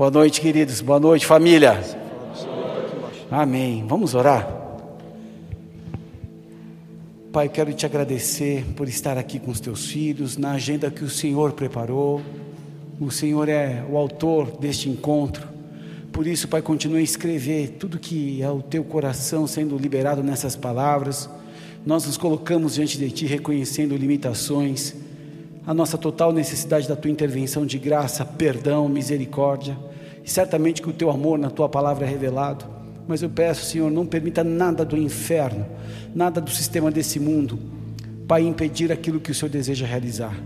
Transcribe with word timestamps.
Boa 0.00 0.10
noite, 0.10 0.40
queridos. 0.40 0.80
Boa 0.80 0.98
noite, 0.98 1.26
família. 1.26 1.78
Amém. 3.30 3.84
Vamos 3.86 4.14
orar? 4.14 4.50
Pai, 7.30 7.50
quero 7.50 7.70
te 7.74 7.84
agradecer 7.84 8.64
por 8.74 8.88
estar 8.88 9.18
aqui 9.18 9.38
com 9.38 9.50
os 9.50 9.60
teus 9.60 9.84
filhos, 9.84 10.38
na 10.38 10.52
agenda 10.52 10.90
que 10.90 11.04
o 11.04 11.10
Senhor 11.10 11.52
preparou. 11.52 12.22
O 12.98 13.10
Senhor 13.10 13.46
é 13.46 13.84
o 13.90 13.98
autor 13.98 14.56
deste 14.58 14.88
encontro. 14.88 15.46
Por 16.10 16.26
isso, 16.26 16.48
Pai, 16.48 16.62
continue 16.62 17.00
a 17.00 17.02
escrever 17.02 17.76
tudo 17.78 17.98
que 17.98 18.40
é 18.40 18.48
o 18.48 18.62
teu 18.62 18.82
coração 18.82 19.46
sendo 19.46 19.76
liberado 19.76 20.22
nessas 20.22 20.56
palavras. 20.56 21.28
Nós 21.84 22.06
nos 22.06 22.16
colocamos 22.16 22.76
diante 22.76 22.96
de 22.96 23.10
Ti, 23.10 23.26
reconhecendo 23.26 23.94
limitações, 23.94 24.94
a 25.66 25.74
nossa 25.74 25.98
total 25.98 26.32
necessidade 26.32 26.88
da 26.88 26.96
Tua 26.96 27.10
intervenção 27.10 27.66
de 27.66 27.78
graça, 27.78 28.24
perdão, 28.24 28.88
misericórdia. 28.88 29.89
Certamente 30.24 30.82
que 30.82 30.88
o 30.88 30.92
Teu 30.92 31.10
amor 31.10 31.38
na 31.38 31.50
Tua 31.50 31.68
palavra 31.68 32.06
é 32.06 32.08
revelado. 32.08 32.64
Mas 33.06 33.22
eu 33.22 33.28
peço, 33.28 33.64
Senhor, 33.64 33.90
não 33.90 34.06
permita 34.06 34.44
nada 34.44 34.84
do 34.84 34.96
inferno, 34.96 35.66
nada 36.14 36.40
do 36.40 36.50
sistema 36.50 36.90
desse 36.90 37.18
mundo, 37.18 37.58
Pai, 38.28 38.42
impedir 38.42 38.92
aquilo 38.92 39.18
que 39.18 39.32
o 39.32 39.34
Senhor 39.34 39.50
deseja 39.50 39.84
realizar. 39.84 40.36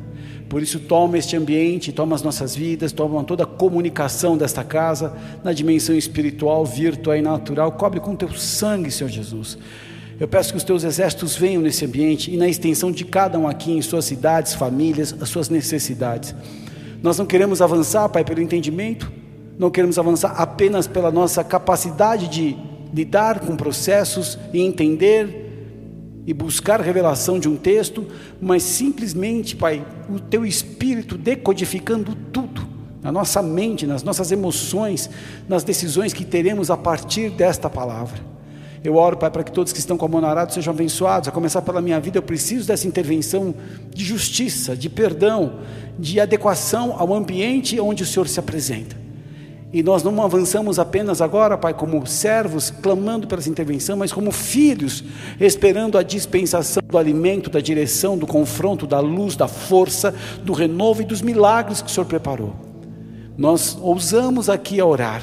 Por 0.48 0.62
isso, 0.62 0.78
toma 0.80 1.18
este 1.18 1.36
ambiente, 1.36 1.92
toma 1.92 2.14
as 2.14 2.22
nossas 2.22 2.56
vidas, 2.56 2.92
toma 2.92 3.22
toda 3.24 3.44
a 3.44 3.46
comunicação 3.46 4.38
desta 4.38 4.64
casa, 4.64 5.12
na 5.42 5.52
dimensão 5.52 5.94
espiritual, 5.94 6.64
virtual 6.64 7.16
e 7.16 7.20
natural, 7.20 7.72
cobre 7.72 8.00
com 8.00 8.16
teu 8.16 8.32
sangue, 8.32 8.90
Senhor 8.90 9.10
Jesus. 9.10 9.58
Eu 10.18 10.28
peço 10.28 10.52
que 10.52 10.56
os 10.56 10.64
teus 10.64 10.84
exércitos 10.84 11.36
venham 11.36 11.60
nesse 11.60 11.84
ambiente 11.84 12.32
e 12.32 12.36
na 12.36 12.48
extensão 12.48 12.92
de 12.92 13.04
cada 13.04 13.38
um 13.38 13.48
aqui, 13.48 13.72
em 13.72 13.82
suas 13.82 14.04
cidades, 14.04 14.54
famílias, 14.54 15.14
as 15.20 15.28
suas 15.28 15.48
necessidades. 15.48 16.34
Nós 17.02 17.18
não 17.18 17.26
queremos 17.26 17.60
avançar, 17.60 18.08
Pai, 18.08 18.24
pelo 18.24 18.40
entendimento, 18.40 19.12
não 19.58 19.70
queremos 19.70 19.98
avançar 19.98 20.34
apenas 20.36 20.86
pela 20.86 21.10
nossa 21.10 21.44
capacidade 21.44 22.28
de 22.28 22.56
lidar 22.92 23.40
com 23.40 23.56
processos 23.56 24.38
e 24.52 24.60
entender 24.60 25.42
e 26.26 26.32
buscar 26.32 26.80
revelação 26.80 27.38
de 27.38 27.48
um 27.48 27.56
texto, 27.56 28.06
mas 28.40 28.62
simplesmente, 28.62 29.54
Pai, 29.54 29.84
o 30.08 30.18
teu 30.18 30.44
espírito 30.44 31.18
decodificando 31.18 32.14
tudo 32.32 32.66
na 33.02 33.12
nossa 33.12 33.42
mente, 33.42 33.86
nas 33.86 34.02
nossas 34.02 34.32
emoções, 34.32 35.10
nas 35.46 35.62
decisões 35.62 36.14
que 36.14 36.24
teremos 36.24 36.70
a 36.70 36.76
partir 36.76 37.30
desta 37.30 37.68
palavra. 37.68 38.18
Eu 38.82 38.96
oro, 38.96 39.16
Pai, 39.16 39.30
para 39.30 39.44
que 39.44 39.52
todos 39.52 39.72
que 39.72 39.78
estão 39.78 39.96
com 39.96 40.04
a 40.06 40.08
mão 40.08 40.24
arado 40.24 40.52
sejam 40.52 40.72
abençoados. 40.72 41.28
A 41.28 41.32
começar 41.32 41.62
pela 41.62 41.80
minha 41.80 41.98
vida, 42.00 42.18
eu 42.18 42.22
preciso 42.22 42.66
dessa 42.66 42.86
intervenção 42.86 43.54
de 43.94 44.04
justiça, 44.04 44.76
de 44.76 44.88
perdão, 44.88 45.60
de 45.98 46.20
adequação 46.20 46.94
ao 46.98 47.12
ambiente 47.12 47.78
onde 47.80 48.02
o 48.02 48.06
Senhor 48.06 48.28
se 48.28 48.38
apresenta. 48.40 49.03
E 49.74 49.82
nós 49.82 50.04
não 50.04 50.22
avançamos 50.22 50.78
apenas 50.78 51.20
agora, 51.20 51.58
Pai, 51.58 51.74
como 51.74 52.06
servos, 52.06 52.70
clamando 52.70 53.26
pela 53.26 53.42
intervenção, 53.44 53.96
mas 53.96 54.12
como 54.12 54.30
filhos, 54.30 55.02
esperando 55.40 55.98
a 55.98 56.02
dispensação 56.04 56.80
do 56.86 56.96
alimento, 56.96 57.50
da 57.50 57.58
direção, 57.58 58.16
do 58.16 58.24
confronto, 58.24 58.86
da 58.86 59.00
luz, 59.00 59.34
da 59.34 59.48
força, 59.48 60.14
do 60.44 60.52
renovo 60.52 61.02
e 61.02 61.04
dos 61.04 61.20
milagres 61.20 61.82
que 61.82 61.88
o 61.88 61.90
Senhor 61.90 62.06
preparou. 62.06 62.54
Nós 63.36 63.76
ousamos 63.82 64.48
aqui 64.48 64.78
a 64.78 64.86
orar, 64.86 65.20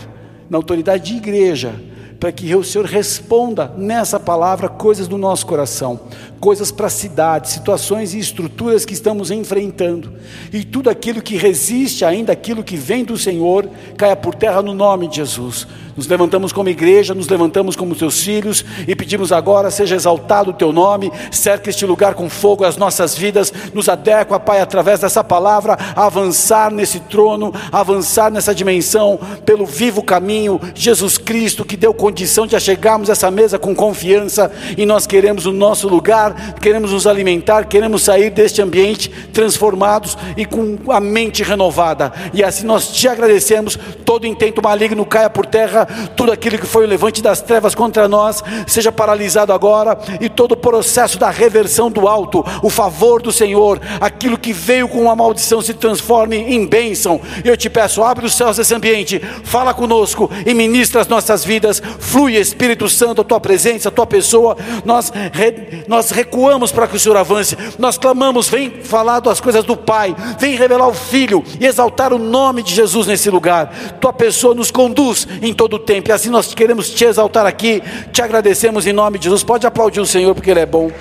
na 0.50 0.58
autoridade 0.58 1.14
de 1.14 1.16
igreja, 1.16 1.74
para 2.22 2.32
que 2.32 2.54
o 2.54 2.64
Senhor 2.64 2.86
responda 2.86 3.74
nessa 3.76 4.20
palavra 4.20 4.70
coisas 4.70 5.08
do 5.08 5.18
nosso 5.18 5.44
coração, 5.44 6.00
coisas 6.40 6.72
para 6.72 6.86
a 6.86 6.90
cidade, 6.90 7.50
situações 7.50 8.14
e 8.14 8.20
estruturas 8.20 8.86
que 8.86 8.94
estamos 8.94 9.32
enfrentando, 9.32 10.14
e 10.54 10.64
tudo 10.64 10.92
aquilo 10.92 11.20
que 11.20 11.36
resiste 11.36 12.06
ainda 12.06 12.32
aquilo 12.32 12.64
que 12.64 12.78
vem 12.78 13.04
do 13.04 13.18
Senhor, 13.18 13.68
caia 13.98 14.16
por 14.16 14.36
terra 14.36 14.62
no 14.62 14.76
nome 14.76 15.08
de 15.08 15.16
Jesus. 15.16 15.68
Nos 15.96 16.08
levantamos 16.08 16.54
como 16.54 16.70
igreja, 16.70 17.14
nos 17.14 17.28
levantamos 17.28 17.76
como 17.76 17.96
teus 17.96 18.22
filhos 18.22 18.64
e 18.88 18.96
pedimos 18.96 19.32
agora, 19.32 19.70
seja 19.70 19.96
exaltado 19.96 20.52
o 20.52 20.54
teu 20.54 20.72
nome, 20.72 21.12
cerca 21.32 21.70
este 21.70 21.86
lugar 21.86 22.14
com 22.14 22.30
fogo 22.30 22.64
as 22.64 22.78
nossas 22.78 23.18
vidas, 23.18 23.54
nos 23.74 23.90
adequa, 23.90 24.40
Pai, 24.40 24.62
através 24.62 25.00
dessa 25.02 25.24
palavra, 25.24 25.78
a 25.96 26.06
avançar 26.06 26.72
nesse 26.72 27.00
trono, 27.02 27.54
avançar 27.72 28.32
nessa 28.32 28.56
dimensão, 28.56 29.20
pelo 29.46 29.66
vivo 29.66 30.02
caminho, 30.02 30.60
Jesus 30.74 31.18
Cristo, 31.18 31.66
que 31.66 31.76
deu 31.76 31.94
condição 31.94 32.48
de 32.48 32.60
chegarmos 32.60 33.10
a 33.10 33.14
essa 33.14 33.30
mesa 33.30 33.60
com 33.60 33.76
confiança, 33.76 34.52
e 34.78 34.86
nós 34.86 35.06
queremos 35.06 35.46
o 35.46 35.52
nosso 35.52 35.88
lugar, 35.90 36.56
queremos 36.56 36.92
nos 36.92 37.06
alimentar, 37.06 37.66
queremos 37.66 38.04
sair 38.04 38.30
deste 38.30 38.62
ambiente 38.62 39.10
transformados 39.34 40.18
e 40.38 40.46
com 40.46 40.78
a 40.90 41.00
mente 41.00 41.44
renovada, 41.44 42.14
e 42.34 42.44
assim 42.44 42.66
nós 42.66 42.88
te 42.88 43.08
agradecemos, 43.08 43.78
todo 44.06 44.26
intento 44.26 44.62
maligno 44.62 45.06
caia 45.06 45.30
por 45.30 45.46
terra 45.46 45.81
tudo 46.16 46.32
aquilo 46.32 46.58
que 46.58 46.66
foi 46.66 46.86
o 46.86 46.88
levante 46.88 47.22
das 47.22 47.42
trevas 47.42 47.76
contra 47.76 48.08
nós 48.08 48.44
seja 48.68 48.92
paralisado 48.92 49.54
agora, 49.54 49.98
e 50.20 50.30
todo 50.30 50.54
o 50.54 50.58
processo 50.58 51.18
da 51.18 51.30
reversão 51.30 51.90
do 51.90 52.08
alto, 52.08 52.44
o 52.62 52.70
favor 52.70 53.22
do 53.22 53.32
Senhor, 53.32 53.80
aquilo 54.00 54.38
que 54.38 54.54
veio 54.54 54.88
com 54.88 55.02
uma 55.02 55.16
maldição 55.16 55.62
se 55.62 55.74
transforme 55.74 56.38
em 56.38 56.66
bênção. 56.66 57.20
Eu 57.44 57.58
te 57.58 57.70
peço, 57.70 58.04
abre 58.04 58.26
os 58.26 58.34
céus 58.34 58.58
desse 58.58 58.74
ambiente, 58.74 59.20
fala 59.44 59.74
conosco 59.74 60.30
e 60.46 60.54
ministra 60.54 61.02
as 61.02 61.08
nossas 61.08 61.44
vidas, 61.44 61.82
flui 62.00 62.36
Espírito 62.36 62.88
Santo, 62.90 63.22
a 63.22 63.24
tua 63.24 63.40
presença, 63.40 63.90
a 63.90 63.92
tua 63.92 64.06
pessoa. 64.06 64.58
Nós, 64.86 65.12
re, 65.34 65.84
nós 65.88 66.12
recuamos 66.12 66.72
para 66.72 66.88
que 66.88 66.96
o 66.96 67.00
Senhor 67.00 67.18
avance, 67.18 67.58
nós 67.78 67.98
clamamos, 67.98 68.50
vem 68.50 68.82
falar 68.84 69.20
das 69.20 69.40
coisas 69.40 69.64
do 69.64 69.76
Pai, 69.76 70.16
vem 70.40 70.56
revelar 70.56 70.88
o 70.88 70.94
Filho 70.94 71.44
e 71.60 71.66
exaltar 71.66 72.14
o 72.14 72.20
nome 72.20 72.64
de 72.64 72.74
Jesus 72.74 73.08
nesse 73.08 73.30
lugar. 73.30 73.98
Tua 74.00 74.14
pessoa 74.14 74.54
nos 74.54 74.72
conduz 74.72 75.28
em 75.42 75.54
todo 75.54 75.71
todo 75.72 75.76
o 75.76 75.80
tempo. 75.80 76.10
E 76.10 76.12
assim 76.12 76.30
nós 76.30 76.54
queremos 76.54 76.90
te 76.90 77.06
exaltar 77.06 77.46
aqui, 77.46 77.82
te 78.12 78.22
agradecemos 78.22 78.86
em 78.86 78.92
nome 78.92 79.18
de 79.18 79.24
Jesus. 79.26 79.44
Pode 79.44 79.66
aplaudir 79.66 80.02
o 80.02 80.06
Senhor 80.06 80.36
porque 80.36 80.52
Ele 80.52 80.60
é 80.60 80.66
bom. 80.66 80.92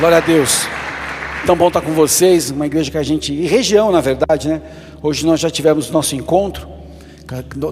Glória 0.00 0.18
a 0.18 0.20
Deus. 0.20 0.66
Tão 1.46 1.56
bom 1.56 1.68
estar 1.68 1.80
com 1.80 1.92
vocês, 1.92 2.50
uma 2.50 2.66
igreja 2.66 2.90
que 2.90 2.98
a 2.98 3.02
gente, 3.02 3.32
e 3.32 3.46
região 3.46 3.92
na 3.92 4.00
verdade, 4.00 4.48
né? 4.48 4.62
Hoje 5.00 5.24
nós 5.24 5.40
já 5.40 5.50
tivemos 5.50 5.90
nosso 5.90 6.14
encontro, 6.14 6.68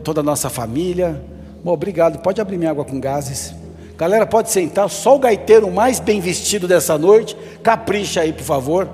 toda 0.05 0.21
a 0.21 0.25
nossa 0.25 0.49
família. 0.49 1.21
Bom, 1.65 1.73
obrigado. 1.73 2.19
Pode 2.21 2.41
abrir 2.41 2.57
minha 2.57 2.71
água 2.71 2.85
com 2.85 3.01
gases. 3.01 3.55
Galera, 3.97 4.27
pode 4.27 4.51
sentar. 4.51 4.89
Só 4.89 5.17
o 5.17 5.19
gaiteiro 5.19 5.71
mais 5.71 6.01
bem 6.01 6.21
vestido 6.21 6.67
dessa 6.67 6.97
noite. 6.97 7.37
Capricha 7.63 8.23
aí, 8.23 8.33
por 8.33 8.45
favor. 8.45 8.89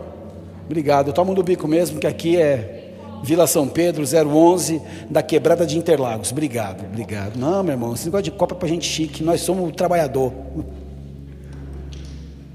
Obrigado. 0.64 1.08
Eu 1.08 1.12
tomo 1.12 1.32
no 1.32 1.42
bico 1.42 1.68
mesmo, 1.68 2.00
que 2.00 2.06
aqui 2.06 2.36
é 2.36 2.75
Vila 3.22 3.46
São 3.46 3.68
Pedro, 3.68 4.04
011, 4.04 4.80
da 5.10 5.22
Quebrada 5.22 5.66
de 5.66 5.78
Interlagos. 5.78 6.30
Obrigado, 6.32 6.84
obrigado. 6.84 7.36
Não, 7.36 7.62
meu 7.62 7.72
irmão, 7.72 7.94
esse 7.94 8.06
negócio 8.06 8.24
de 8.24 8.30
copa 8.30 8.54
é 8.54 8.58
para 8.58 8.68
gente 8.68 8.86
chique, 8.86 9.22
nós 9.22 9.40
somos 9.40 9.68
o 9.68 9.72
trabalhador. 9.72 10.32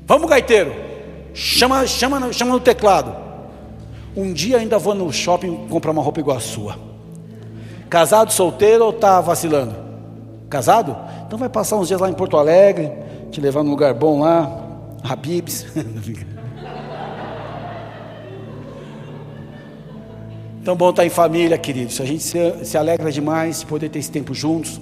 Vamos, 0.06 0.30
gaiteiro. 0.30 0.74
Chama, 1.34 1.86
chama, 1.88 2.34
chama 2.34 2.54
no 2.54 2.60
teclado. 2.60 3.16
Um 4.16 4.34
dia 4.34 4.58
ainda 4.58 4.78
vou 4.78 4.94
no 4.94 5.12
shopping 5.12 5.68
comprar 5.70 5.92
uma 5.92 6.02
roupa 6.02 6.20
igual 6.20 6.38
a 6.38 6.42
sua. 6.42 6.78
Casado, 7.90 8.32
solteiro 8.32 8.86
ou 8.86 8.94
tá 8.94 9.22
vacilando? 9.22 9.76
Casado? 10.50 10.96
Então 11.26 11.40
vai 11.40 11.50
passar 11.50 11.78
uns 11.78 11.88
dias 11.88 12.00
lá 12.00 12.10
em 12.10 12.14
Porto 12.14 12.38
Alegre, 12.38 12.92
te 13.32 13.40
levar 13.40 13.64
num 13.64 13.70
lugar 13.70 13.94
bom 13.94 14.20
lá, 14.20 14.62
Habibs. 15.04 15.66
Tão 20.64 20.76
bom 20.76 20.92
estar 20.92 21.04
em 21.04 21.10
família, 21.10 21.58
queridos. 21.58 22.00
A 22.00 22.06
gente 22.06 22.22
se, 22.22 22.78
alegra 22.78 23.12
demais 23.12 23.62
de 23.62 23.66
poder 23.66 23.90
ter 23.90 23.98
esse 23.98 24.12
tempo 24.12 24.32
juntos 24.32 24.80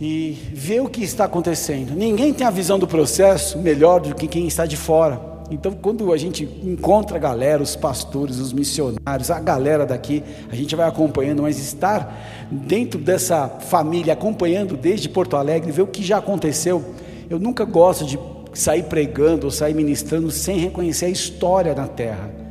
e 0.00 0.30
ver 0.54 0.80
o 0.80 0.88
que 0.88 1.04
está 1.04 1.26
acontecendo. 1.26 1.94
Ninguém 1.94 2.32
tem 2.32 2.46
a 2.46 2.50
visão 2.50 2.78
do 2.78 2.86
processo 2.86 3.58
melhor 3.58 4.00
do 4.00 4.14
que 4.14 4.26
quem 4.26 4.46
está 4.46 4.64
de 4.64 4.78
fora. 4.78 5.20
Então, 5.50 5.72
quando 5.72 6.10
a 6.10 6.16
gente 6.16 6.44
encontra 6.62 7.16
a 7.16 7.20
galera, 7.20 7.62
os 7.62 7.76
pastores, 7.76 8.38
os 8.38 8.50
missionários, 8.50 9.30
a 9.30 9.40
galera 9.40 9.84
daqui, 9.84 10.22
a 10.50 10.56
gente 10.56 10.74
vai 10.74 10.88
acompanhando, 10.88 11.42
mas 11.42 11.58
estar 11.58 12.48
dentro 12.50 12.98
dessa 12.98 13.46
família, 13.46 14.14
acompanhando 14.14 14.74
desde 14.74 15.06
Porto 15.10 15.36
Alegre, 15.36 15.70
ver 15.70 15.82
o 15.82 15.86
que 15.86 16.02
já 16.02 16.16
aconteceu. 16.16 16.82
Eu 17.28 17.38
nunca 17.38 17.66
gosto 17.66 18.06
de 18.06 18.18
sair 18.54 18.84
pregando 18.84 19.46
ou 19.46 19.50
sair 19.50 19.74
ministrando 19.74 20.30
sem 20.30 20.58
reconhecer 20.58 21.06
a 21.06 21.10
história 21.10 21.74
da 21.74 21.86
terra. 21.86 22.47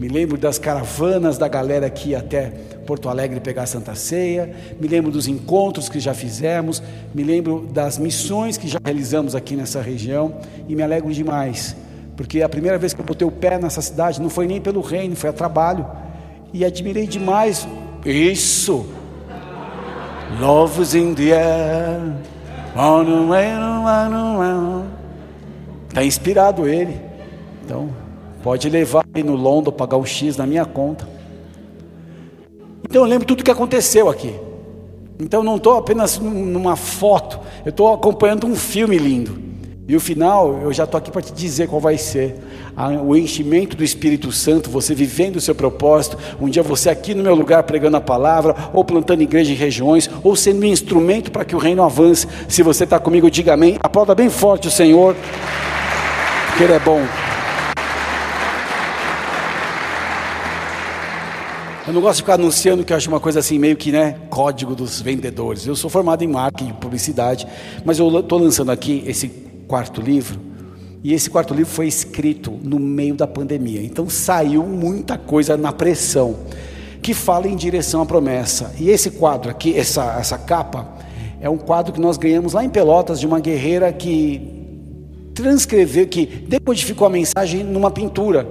Me 0.00 0.08
lembro 0.08 0.38
das 0.38 0.58
caravanas 0.58 1.36
da 1.36 1.46
galera 1.46 1.86
aqui 1.86 2.14
até 2.14 2.46
Porto 2.86 3.10
Alegre 3.10 3.38
pegar 3.38 3.64
a 3.64 3.66
Santa 3.66 3.94
Ceia. 3.94 4.50
Me 4.80 4.88
lembro 4.88 5.12
dos 5.12 5.28
encontros 5.28 5.90
que 5.90 6.00
já 6.00 6.14
fizemos. 6.14 6.82
Me 7.14 7.22
lembro 7.22 7.68
das 7.70 7.98
missões 7.98 8.56
que 8.56 8.66
já 8.66 8.78
realizamos 8.82 9.34
aqui 9.34 9.54
nessa 9.54 9.82
região. 9.82 10.36
E 10.66 10.74
me 10.74 10.82
alegro 10.82 11.12
demais, 11.12 11.76
porque 12.16 12.40
a 12.40 12.48
primeira 12.48 12.78
vez 12.78 12.94
que 12.94 13.02
eu 13.02 13.04
botei 13.04 13.28
o 13.28 13.30
pé 13.30 13.58
nessa 13.58 13.82
cidade 13.82 14.22
não 14.22 14.30
foi 14.30 14.46
nem 14.46 14.58
pelo 14.58 14.80
reino, 14.80 15.14
foi 15.14 15.28
a 15.28 15.34
trabalho. 15.34 15.86
E 16.50 16.64
admirei 16.64 17.06
demais 17.06 17.68
isso. 18.02 18.86
Love 20.40 20.80
is 20.80 20.94
in 20.94 21.12
the 21.12 21.32
air. 21.32 22.00
Está 25.90 26.02
inspirado 26.02 26.66
ele. 26.66 26.98
Então, 27.62 27.90
Pode 28.42 28.68
levar 28.70 29.04
aí 29.12 29.22
no 29.22 29.34
London, 29.34 29.70
pagar 29.70 29.96
um 29.96 30.06
X 30.06 30.36
na 30.36 30.46
minha 30.46 30.64
conta. 30.64 31.06
Então 32.82 33.02
eu 33.02 33.08
lembro 33.08 33.26
tudo 33.26 33.44
que 33.44 33.50
aconteceu 33.50 34.08
aqui. 34.08 34.34
Então 35.20 35.42
não 35.42 35.56
estou 35.56 35.76
apenas 35.76 36.18
numa 36.18 36.76
foto, 36.76 37.38
eu 37.64 37.70
estou 37.70 37.92
acompanhando 37.92 38.46
um 38.46 38.56
filme 38.56 38.96
lindo. 38.96 39.50
E 39.86 39.96
o 39.96 40.00
final, 40.00 40.60
eu 40.62 40.72
já 40.72 40.84
estou 40.84 40.96
aqui 40.96 41.10
para 41.10 41.20
te 41.20 41.32
dizer 41.32 41.66
qual 41.66 41.80
vai 41.80 41.98
ser. 41.98 42.36
O 43.04 43.16
enchimento 43.16 43.76
do 43.76 43.82
Espírito 43.82 44.30
Santo, 44.30 44.70
você 44.70 44.94
vivendo 44.94 45.34
o 45.36 45.40
seu 45.40 45.52
propósito. 45.54 46.16
Um 46.40 46.48
dia 46.48 46.62
você 46.62 46.88
aqui 46.88 47.12
no 47.12 47.24
meu 47.24 47.34
lugar 47.34 47.64
pregando 47.64 47.96
a 47.96 48.00
palavra, 48.00 48.54
ou 48.72 48.84
plantando 48.84 49.20
igreja 49.22 49.52
em 49.52 49.56
regiões, 49.56 50.08
ou 50.22 50.36
sendo 50.36 50.62
um 50.62 50.66
instrumento 50.66 51.32
para 51.32 51.44
que 51.44 51.56
o 51.56 51.58
reino 51.58 51.82
avance. 51.82 52.26
Se 52.48 52.62
você 52.62 52.84
está 52.84 53.00
comigo, 53.00 53.28
diga 53.28 53.54
amém. 53.54 53.78
Aplauda 53.80 54.14
bem 54.14 54.30
forte 54.30 54.68
o 54.68 54.70
Senhor, 54.70 55.16
porque 56.46 56.62
Ele 56.62 56.72
é 56.72 56.78
bom. 56.78 57.02
Eu 61.86 61.94
não 61.94 62.02
gosto 62.02 62.16
de 62.16 62.22
ficar 62.22 62.34
anunciando 62.34 62.84
que 62.84 62.92
eu 62.92 62.96
acho 62.96 63.08
uma 63.08 63.18
coisa 63.18 63.40
assim, 63.40 63.58
meio 63.58 63.74
que, 63.74 63.90
né, 63.90 64.16
código 64.28 64.74
dos 64.74 65.00
vendedores. 65.00 65.66
Eu 65.66 65.74
sou 65.74 65.88
formado 65.88 66.22
em 66.22 66.26
marketing, 66.26 66.74
publicidade, 66.74 67.46
mas 67.86 67.98
eu 67.98 68.20
estou 68.20 68.38
lançando 68.38 68.70
aqui 68.70 69.02
esse 69.06 69.28
quarto 69.66 70.00
livro, 70.00 70.38
e 71.02 71.14
esse 71.14 71.30
quarto 71.30 71.54
livro 71.54 71.72
foi 71.72 71.86
escrito 71.86 72.50
no 72.62 72.78
meio 72.78 73.14
da 73.14 73.26
pandemia. 73.26 73.82
Então 73.82 74.10
saiu 74.10 74.62
muita 74.64 75.16
coisa 75.16 75.56
na 75.56 75.72
pressão 75.72 76.36
que 77.00 77.14
fala 77.14 77.48
em 77.48 77.56
direção 77.56 78.02
à 78.02 78.06
promessa. 78.06 78.74
E 78.78 78.90
esse 78.90 79.12
quadro 79.12 79.50
aqui, 79.50 79.74
essa, 79.74 80.16
essa 80.18 80.36
capa, 80.36 80.86
é 81.40 81.48
um 81.48 81.56
quadro 81.56 81.94
que 81.94 82.00
nós 82.00 82.18
ganhamos 82.18 82.52
lá 82.52 82.62
em 82.62 82.68
Pelotas 82.68 83.18
de 83.18 83.26
uma 83.26 83.40
guerreira 83.40 83.90
que 83.90 84.66
transcreveu, 85.34 86.06
que 86.06 86.26
decodificou 86.26 87.06
a 87.06 87.10
mensagem 87.10 87.64
numa 87.64 87.90
pintura 87.90 88.46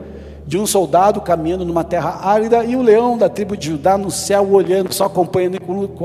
de 0.50 0.58
um 0.58 0.66
soldado 0.66 1.22
caminhando 1.22 1.64
numa 1.64 1.84
terra 1.84 2.22
árida 2.24 2.66
e 2.66 2.76
o 2.76 2.82
leão 2.82 3.16
da 3.16 3.30
tribo 3.30 3.56
de 3.56 3.68
Judá 3.68 4.00
no 4.00 4.10
céu 4.10 4.50
olhando, 4.52 4.92
só 4.92 5.06
acompanhando 5.06 5.60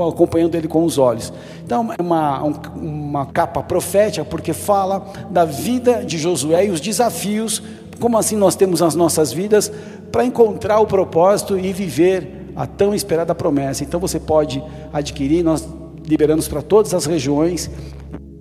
acompanhando 0.07 0.53
ele 0.53 0.67
com 0.67 0.85
os 0.85 0.99
olhos. 0.99 1.33
Então 1.65 1.91
é 1.91 1.99
uma, 1.99 2.43
uma 2.75 3.25
capa 3.25 3.63
profética 3.63 4.23
porque 4.23 4.53
fala 4.53 5.03
da 5.31 5.45
vida 5.45 6.05
de 6.05 6.19
Josué 6.19 6.67
e 6.67 6.69
os 6.69 6.79
desafios, 6.79 7.59
como 7.99 8.19
assim 8.19 8.35
nós 8.35 8.55
temos 8.55 8.83
as 8.83 8.93
nossas 8.93 9.33
vidas 9.33 9.71
para 10.11 10.23
encontrar 10.23 10.79
o 10.79 10.85
propósito 10.85 11.57
e 11.57 11.73
viver 11.73 12.51
a 12.55 12.67
tão 12.67 12.93
esperada 12.93 13.33
promessa. 13.33 13.83
Então 13.83 13.99
você 13.99 14.19
pode 14.19 14.63
adquirir, 14.93 15.43
nós 15.43 15.67
liberamos 16.05 16.47
para 16.47 16.61
todas 16.61 16.93
as 16.93 17.07
regiões, 17.07 17.67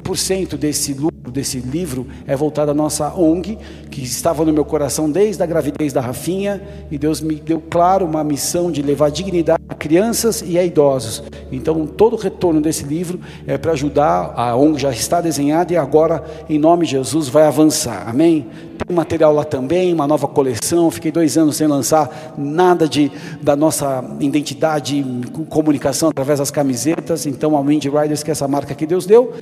por 0.05 0.19
cento 0.19 0.57
desse 0.57 0.93
lucro 0.93 1.15
desse 1.33 1.59
livro 1.59 2.07
é 2.27 2.37
voltado 2.37 2.71
à 2.71 2.75
nossa 2.75 3.13
ONG, 3.13 3.59
que 3.91 4.03
estava 4.03 4.45
no 4.45 4.53
meu 4.53 4.65
coração 4.65 5.11
desde 5.11 5.43
a 5.43 5.47
gravidez 5.47 5.93
da 5.93 6.01
Rafinha, 6.01 6.63
e 6.91 6.97
Deus 6.97 7.21
me 7.21 7.35
deu 7.35 7.61
claro 7.61 8.07
uma 8.07 8.23
missão 8.23 8.71
de 8.71 8.83
levar 8.83 9.11
dignidade 9.11 9.63
a 9.69 9.75
crianças 9.75 10.45
e 10.47 10.59
a 10.59 10.65
idosos. 10.65 11.23
Então, 11.51 11.87
todo 11.87 12.15
o 12.15 12.19
retorno 12.19 12.61
desse 12.61 12.85
livro 12.85 13.19
é 13.47 13.59
para 13.59 13.73
ajudar, 13.73 14.33
a 14.37 14.55
ONG 14.55 14.81
já 14.81 14.91
está 14.91 15.21
desenhada 15.21 15.73
e 15.73 15.77
agora, 15.77 16.23
em 16.49 16.59
nome 16.59 16.85
de 16.85 16.93
Jesus, 16.93 17.29
vai 17.29 17.47
avançar. 17.47 18.09
Amém? 18.09 18.47
Tem 18.77 18.95
material 18.95 19.33
lá 19.33 19.45
também, 19.45 19.93
uma 19.93 20.07
nova 20.07 20.27
coleção. 20.27 20.91
Fiquei 20.91 21.13
dois 21.13 21.39
anos 21.39 21.57
sem 21.57 21.67
lançar 21.67 22.35
nada 22.37 22.89
de, 22.89 23.11
da 23.41 23.55
nossa 23.55 24.05
identidade, 24.21 25.05
comunicação 25.49 26.09
através 26.09 26.39
das 26.39 26.51
camisetas. 26.51 27.27
Então, 27.27 27.57
a 27.57 27.61
Wind 27.61 27.85
Riders, 27.85 28.23
que 28.23 28.31
é 28.31 28.33
essa 28.33 28.49
marca 28.49 28.75
que 28.75 28.87
Deus 28.87 29.07
deu, 29.07 29.33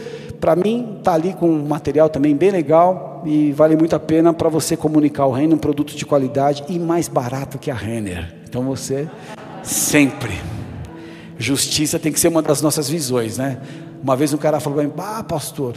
para 0.40 0.54
mim, 0.54 0.96
está 0.98 1.14
ali 1.14 1.32
com 1.32 1.48
um 1.48 1.66
material 1.66 2.08
também 2.08 2.36
bem 2.36 2.50
legal 2.50 3.22
e 3.24 3.52
vale 3.52 3.76
muito 3.76 3.96
a 3.96 4.00
pena 4.00 4.32
para 4.32 4.48
você 4.48 4.76
comunicar 4.76 5.26
o 5.26 5.32
reino, 5.32 5.54
um 5.54 5.58
produto 5.58 5.96
de 5.96 6.04
qualidade 6.04 6.64
e 6.68 6.78
mais 6.78 7.08
barato 7.08 7.58
que 7.58 7.70
a 7.70 7.74
Renner. 7.74 8.34
Então, 8.48 8.62
você 8.62 9.08
sempre. 9.62 10.38
Justiça 11.38 11.98
tem 11.98 12.12
que 12.12 12.20
ser 12.20 12.28
uma 12.28 12.42
das 12.42 12.60
nossas 12.60 12.88
visões, 12.88 13.38
né? 13.38 13.58
Uma 14.02 14.16
vez 14.16 14.32
um 14.32 14.36
cara 14.36 14.60
falou 14.60 14.78
para 14.78 14.88
mim, 14.88 14.94
ah, 14.98 15.24
pastor, 15.24 15.74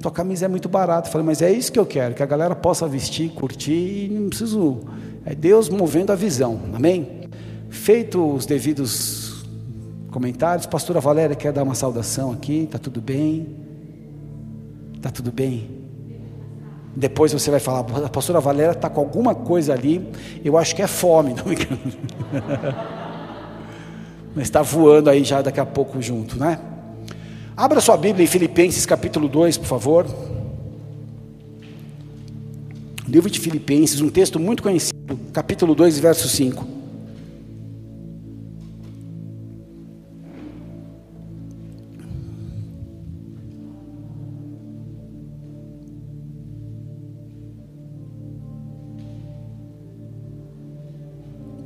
tua 0.00 0.10
camisa 0.10 0.46
é 0.46 0.48
muito 0.48 0.68
barata. 0.68 1.08
Eu 1.08 1.12
falei, 1.12 1.26
mas 1.26 1.42
é 1.42 1.50
isso 1.50 1.72
que 1.72 1.78
eu 1.78 1.86
quero, 1.86 2.14
que 2.14 2.22
a 2.22 2.26
galera 2.26 2.54
possa 2.54 2.86
vestir, 2.86 3.30
curtir 3.30 4.06
e 4.06 4.08
não 4.08 4.28
preciso. 4.28 4.80
É 5.24 5.34
Deus 5.34 5.68
movendo 5.68 6.12
a 6.12 6.14
visão, 6.14 6.60
amém? 6.74 7.28
Feito 7.68 8.34
os 8.34 8.46
devidos 8.46 9.44
comentários, 10.10 10.66
pastora 10.66 11.00
Valéria 11.00 11.36
quer 11.36 11.52
dar 11.52 11.62
uma 11.62 11.74
saudação 11.74 12.32
aqui, 12.32 12.68
tá 12.70 12.78
tudo 12.78 13.00
bem? 13.00 13.56
Tá 15.02 15.10
tudo 15.10 15.30
bem? 15.30 15.68
Depois 16.94 17.32
você 17.32 17.50
vai 17.50 17.60
falar, 17.60 17.80
a 17.80 18.08
pastora 18.08 18.40
Valéria 18.40 18.72
está 18.72 18.88
com 18.88 19.00
alguma 19.00 19.34
coisa 19.34 19.74
ali, 19.74 20.10
eu 20.42 20.56
acho 20.56 20.74
que 20.74 20.80
é 20.80 20.86
fome, 20.86 21.34
não 21.36 21.44
me 21.44 21.54
engano. 21.54 21.78
Mas 24.34 24.44
está 24.44 24.62
voando 24.62 25.10
aí 25.10 25.22
já 25.22 25.42
daqui 25.42 25.60
a 25.60 25.66
pouco 25.66 26.00
junto, 26.00 26.38
né? 26.38 26.58
Abra 27.56 27.80
sua 27.80 27.96
Bíblia 27.96 28.22
em 28.22 28.26
Filipenses 28.26 28.84
capítulo 28.84 29.28
2, 29.28 29.56
por 29.56 29.66
favor. 29.66 30.06
Livro 33.08 33.30
de 33.30 33.40
Filipenses, 33.40 34.02
um 34.02 34.10
texto 34.10 34.38
muito 34.38 34.62
conhecido, 34.62 35.18
capítulo 35.32 35.74
2, 35.74 35.98
verso 35.98 36.28
5. 36.28 36.66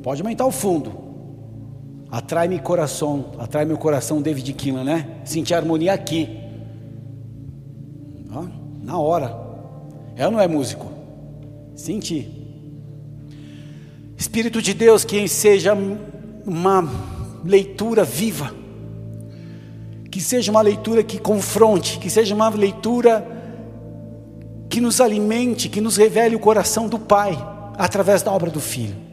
Pode 0.04 0.22
aumentar 0.22 0.46
o 0.46 0.52
fundo. 0.52 1.09
Atrai 2.10 2.48
meu 2.48 2.58
coração, 2.58 3.26
atrai 3.38 3.64
meu 3.64 3.78
coração 3.78 4.20
David 4.20 4.52
Kima, 4.54 4.82
né? 4.82 5.20
Sentir 5.24 5.54
harmonia 5.54 5.92
aqui. 5.92 6.28
Ó, 8.32 8.44
na 8.82 8.98
hora. 8.98 9.38
É 10.16 10.26
ou 10.26 10.32
não 10.32 10.40
é 10.40 10.48
músico? 10.48 10.90
Sentir. 11.76 12.28
Espírito 14.16 14.60
de 14.60 14.74
Deus, 14.74 15.04
que 15.04 15.28
seja 15.28 15.72
uma 16.44 16.84
leitura 17.44 18.02
viva. 18.02 18.52
Que 20.10 20.20
seja 20.20 20.50
uma 20.50 20.62
leitura 20.62 21.04
que 21.04 21.16
confronte, 21.16 22.00
que 22.00 22.10
seja 22.10 22.34
uma 22.34 22.48
leitura 22.48 23.24
que 24.68 24.80
nos 24.80 25.00
alimente, 25.00 25.68
que 25.68 25.80
nos 25.80 25.96
revele 25.96 26.34
o 26.34 26.40
coração 26.40 26.88
do 26.88 26.98
Pai 26.98 27.38
através 27.78 28.20
da 28.20 28.32
obra 28.32 28.50
do 28.50 28.60
Filho 28.60 29.09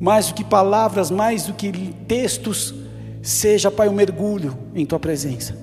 mais 0.00 0.28
do 0.28 0.34
que 0.34 0.44
palavras, 0.44 1.10
mais 1.10 1.44
do 1.46 1.52
que 1.52 1.72
textos, 2.06 2.74
seja, 3.22 3.70
Pai, 3.70 3.88
um 3.88 3.92
mergulho 3.92 4.56
em 4.74 4.86
Tua 4.86 4.98
presença. 4.98 5.56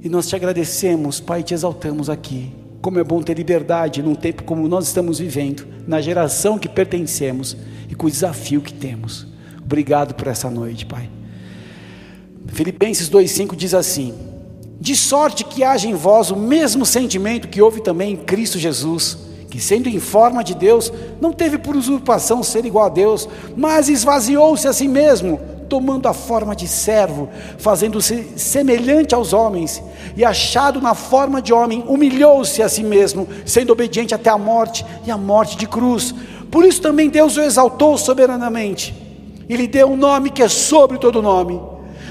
E 0.00 0.08
nós 0.08 0.28
te 0.28 0.36
agradecemos, 0.36 1.18
Pai, 1.18 1.42
te 1.42 1.54
exaltamos 1.54 2.08
aqui. 2.08 2.52
Como 2.80 2.98
é 2.98 3.04
bom 3.04 3.22
ter 3.22 3.36
liberdade 3.36 4.02
num 4.02 4.14
tempo 4.14 4.44
como 4.44 4.68
nós 4.68 4.86
estamos 4.86 5.18
vivendo, 5.18 5.66
na 5.86 6.00
geração 6.00 6.58
que 6.58 6.68
pertencemos 6.68 7.56
e 7.88 7.94
com 7.94 8.06
o 8.06 8.10
desafio 8.10 8.60
que 8.60 8.72
temos. 8.72 9.26
Obrigado 9.64 10.14
por 10.14 10.28
essa 10.28 10.50
noite, 10.50 10.84
Pai. 10.84 11.08
Filipenses 12.46 13.08
2,5 13.08 13.56
diz 13.56 13.72
assim: 13.72 14.14
De 14.78 14.94
sorte 14.94 15.44
que 15.44 15.64
haja 15.64 15.88
em 15.88 15.94
vós 15.94 16.30
o 16.30 16.36
mesmo 16.36 16.84
sentimento 16.84 17.48
que 17.48 17.62
houve 17.62 17.80
também 17.80 18.12
em 18.12 18.16
Cristo 18.16 18.58
Jesus 18.58 19.33
que 19.54 19.60
sendo 19.60 19.88
em 19.88 20.00
forma 20.00 20.42
de 20.42 20.52
Deus, 20.52 20.92
não 21.20 21.32
teve 21.32 21.58
por 21.58 21.76
usurpação 21.76 22.42
ser 22.42 22.66
igual 22.66 22.86
a 22.86 22.88
Deus, 22.88 23.28
mas 23.56 23.88
esvaziou-se 23.88 24.66
a 24.66 24.72
si 24.72 24.88
mesmo, 24.88 25.38
tomando 25.68 26.08
a 26.08 26.12
forma 26.12 26.56
de 26.56 26.66
servo, 26.66 27.28
fazendo-se 27.56 28.32
semelhante 28.36 29.14
aos 29.14 29.32
homens, 29.32 29.80
e 30.16 30.24
achado 30.24 30.80
na 30.80 30.92
forma 30.92 31.40
de 31.40 31.52
homem, 31.52 31.84
humilhou-se 31.86 32.60
a 32.64 32.68
si 32.68 32.82
mesmo, 32.82 33.28
sendo 33.46 33.72
obediente 33.72 34.12
até 34.12 34.28
a 34.28 34.36
morte 34.36 34.84
e 35.06 35.10
a 35.12 35.16
morte 35.16 35.56
de 35.56 35.68
cruz. 35.68 36.12
Por 36.50 36.64
isso 36.64 36.82
também 36.82 37.08
Deus 37.08 37.36
o 37.36 37.40
exaltou 37.40 37.96
soberanamente, 37.96 38.92
e 39.48 39.54
lhe 39.54 39.68
deu 39.68 39.86
um 39.86 39.96
nome 39.96 40.30
que 40.30 40.42
é 40.42 40.48
sobre 40.48 40.98
todo 40.98 41.22
nome, 41.22 41.60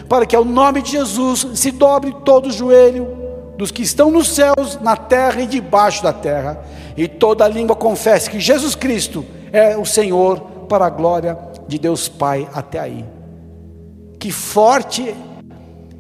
para 0.08 0.26
que 0.26 0.34
ao 0.34 0.46
nome 0.46 0.82
de 0.82 0.92
Jesus 0.92 1.46
se 1.56 1.72
dobre 1.72 2.16
todo 2.24 2.48
o 2.48 2.54
joelho 2.54 3.23
dos 3.64 3.72
que 3.72 3.82
estão 3.82 4.12
nos 4.12 4.28
céus, 4.28 4.78
na 4.82 4.98
terra 4.98 5.42
e 5.42 5.48
debaixo 5.48 6.04
da 6.04 6.12
terra, 6.12 6.62
e 6.98 7.08
toda 7.08 7.48
língua 7.48 7.74
confesse 7.74 8.30
que 8.30 8.38
Jesus 8.38 8.76
Cristo 8.76 9.26
é 9.54 9.78
o 9.78 9.86
Senhor, 9.86 10.42
para 10.68 10.86
a 10.86 10.90
glória 10.90 11.38
de 11.66 11.80
Deus 11.80 12.10
Pai 12.10 12.46
até 12.54 12.78
aí. 12.78 13.06
Que 14.20 14.34
forte 14.34 15.16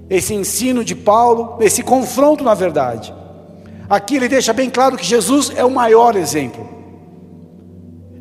esse 0.09 0.33
ensino 0.33 0.83
de 0.83 0.93
Paulo, 0.93 1.55
esse 1.61 1.81
confronto 1.81 2.43
na 2.43 2.53
verdade. 2.53 3.13
Aqui 3.89 4.17
ele 4.17 4.27
deixa 4.27 4.51
bem 4.51 4.69
claro 4.69 4.97
que 4.97 5.05
Jesus 5.05 5.53
é 5.55 5.63
o 5.63 5.71
maior 5.71 6.17
exemplo, 6.17 6.67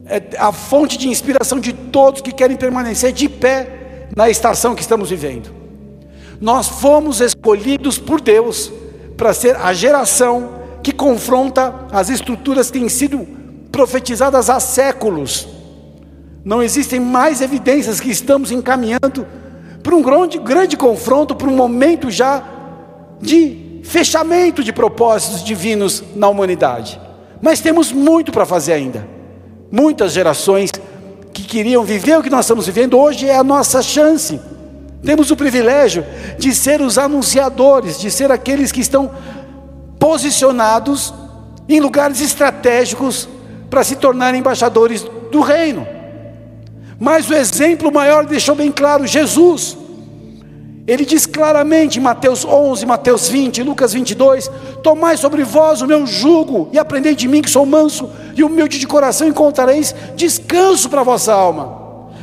é 0.06 0.22
a 0.38 0.52
fonte 0.52 0.96
de 0.96 1.08
inspiração 1.08 1.58
de 1.58 1.72
todos 1.72 2.20
que 2.20 2.30
querem 2.30 2.56
permanecer 2.56 3.12
de 3.12 3.28
pé 3.28 4.06
na 4.14 4.30
estação 4.30 4.72
que 4.72 4.82
estamos 4.82 5.10
vivendo. 5.10 5.50
Nós 6.40 6.68
fomos 6.68 7.20
escolhidos 7.20 7.98
por 7.98 8.20
Deus 8.20 8.72
para 9.22 9.32
ser 9.32 9.54
a 9.54 9.72
geração 9.72 10.50
que 10.82 10.90
confronta 10.90 11.86
as 11.92 12.10
estruturas 12.10 12.72
que 12.72 12.80
têm 12.80 12.88
sido 12.88 13.24
profetizadas 13.70 14.50
há 14.50 14.58
séculos. 14.58 15.46
Não 16.44 16.60
existem 16.60 16.98
mais 16.98 17.40
evidências 17.40 18.00
que 18.00 18.10
estamos 18.10 18.50
encaminhando 18.50 19.24
para 19.80 19.94
um 19.94 20.02
grande, 20.02 20.38
grande 20.38 20.76
confronto, 20.76 21.36
para 21.36 21.46
um 21.46 21.54
momento 21.54 22.10
já 22.10 22.42
de 23.20 23.80
fechamento 23.84 24.64
de 24.64 24.72
propósitos 24.72 25.44
divinos 25.44 26.02
na 26.16 26.28
humanidade. 26.28 27.00
Mas 27.40 27.60
temos 27.60 27.92
muito 27.92 28.32
para 28.32 28.44
fazer 28.44 28.72
ainda. 28.72 29.06
Muitas 29.70 30.10
gerações 30.10 30.72
que 31.32 31.44
queriam 31.44 31.84
viver 31.84 32.18
o 32.18 32.24
que 32.24 32.30
nós 32.30 32.44
estamos 32.44 32.66
vivendo, 32.66 32.98
hoje 32.98 33.28
é 33.28 33.36
a 33.36 33.44
nossa 33.44 33.80
chance. 33.82 34.40
Temos 35.04 35.30
o 35.30 35.36
privilégio 35.36 36.04
de 36.38 36.54
ser 36.54 36.80
os 36.80 36.96
anunciadores, 36.96 37.98
de 37.98 38.10
ser 38.10 38.30
aqueles 38.30 38.70
que 38.70 38.80
estão 38.80 39.10
posicionados 39.98 41.12
em 41.68 41.80
lugares 41.80 42.20
estratégicos 42.20 43.28
para 43.68 43.82
se 43.82 43.96
tornarem 43.96 44.40
embaixadores 44.40 45.04
do 45.30 45.40
reino. 45.40 45.86
Mas 47.00 47.28
o 47.28 47.34
exemplo 47.34 47.90
maior 47.90 48.24
deixou 48.26 48.54
bem 48.54 48.70
claro: 48.70 49.06
Jesus. 49.06 49.76
Ele 50.84 51.04
diz 51.04 51.26
claramente 51.26 52.00
em 52.00 52.02
Mateus 52.02 52.44
11, 52.44 52.84
Mateus 52.86 53.28
20, 53.28 53.62
Lucas 53.62 53.92
22: 53.92 54.50
Tomai 54.82 55.16
sobre 55.16 55.44
vós 55.44 55.80
o 55.80 55.86
meu 55.86 56.06
jugo 56.06 56.68
e 56.72 56.78
aprendei 56.78 57.14
de 57.14 57.28
mim 57.28 57.40
que 57.40 57.50
sou 57.50 57.64
manso 57.64 58.10
e 58.36 58.42
humilde 58.42 58.78
de 58.78 58.86
coração, 58.86 59.28
encontrareis 59.28 59.94
descanso 60.16 60.90
para 60.90 61.00
a 61.00 61.04
vossa 61.04 61.32
alma. 61.32 61.81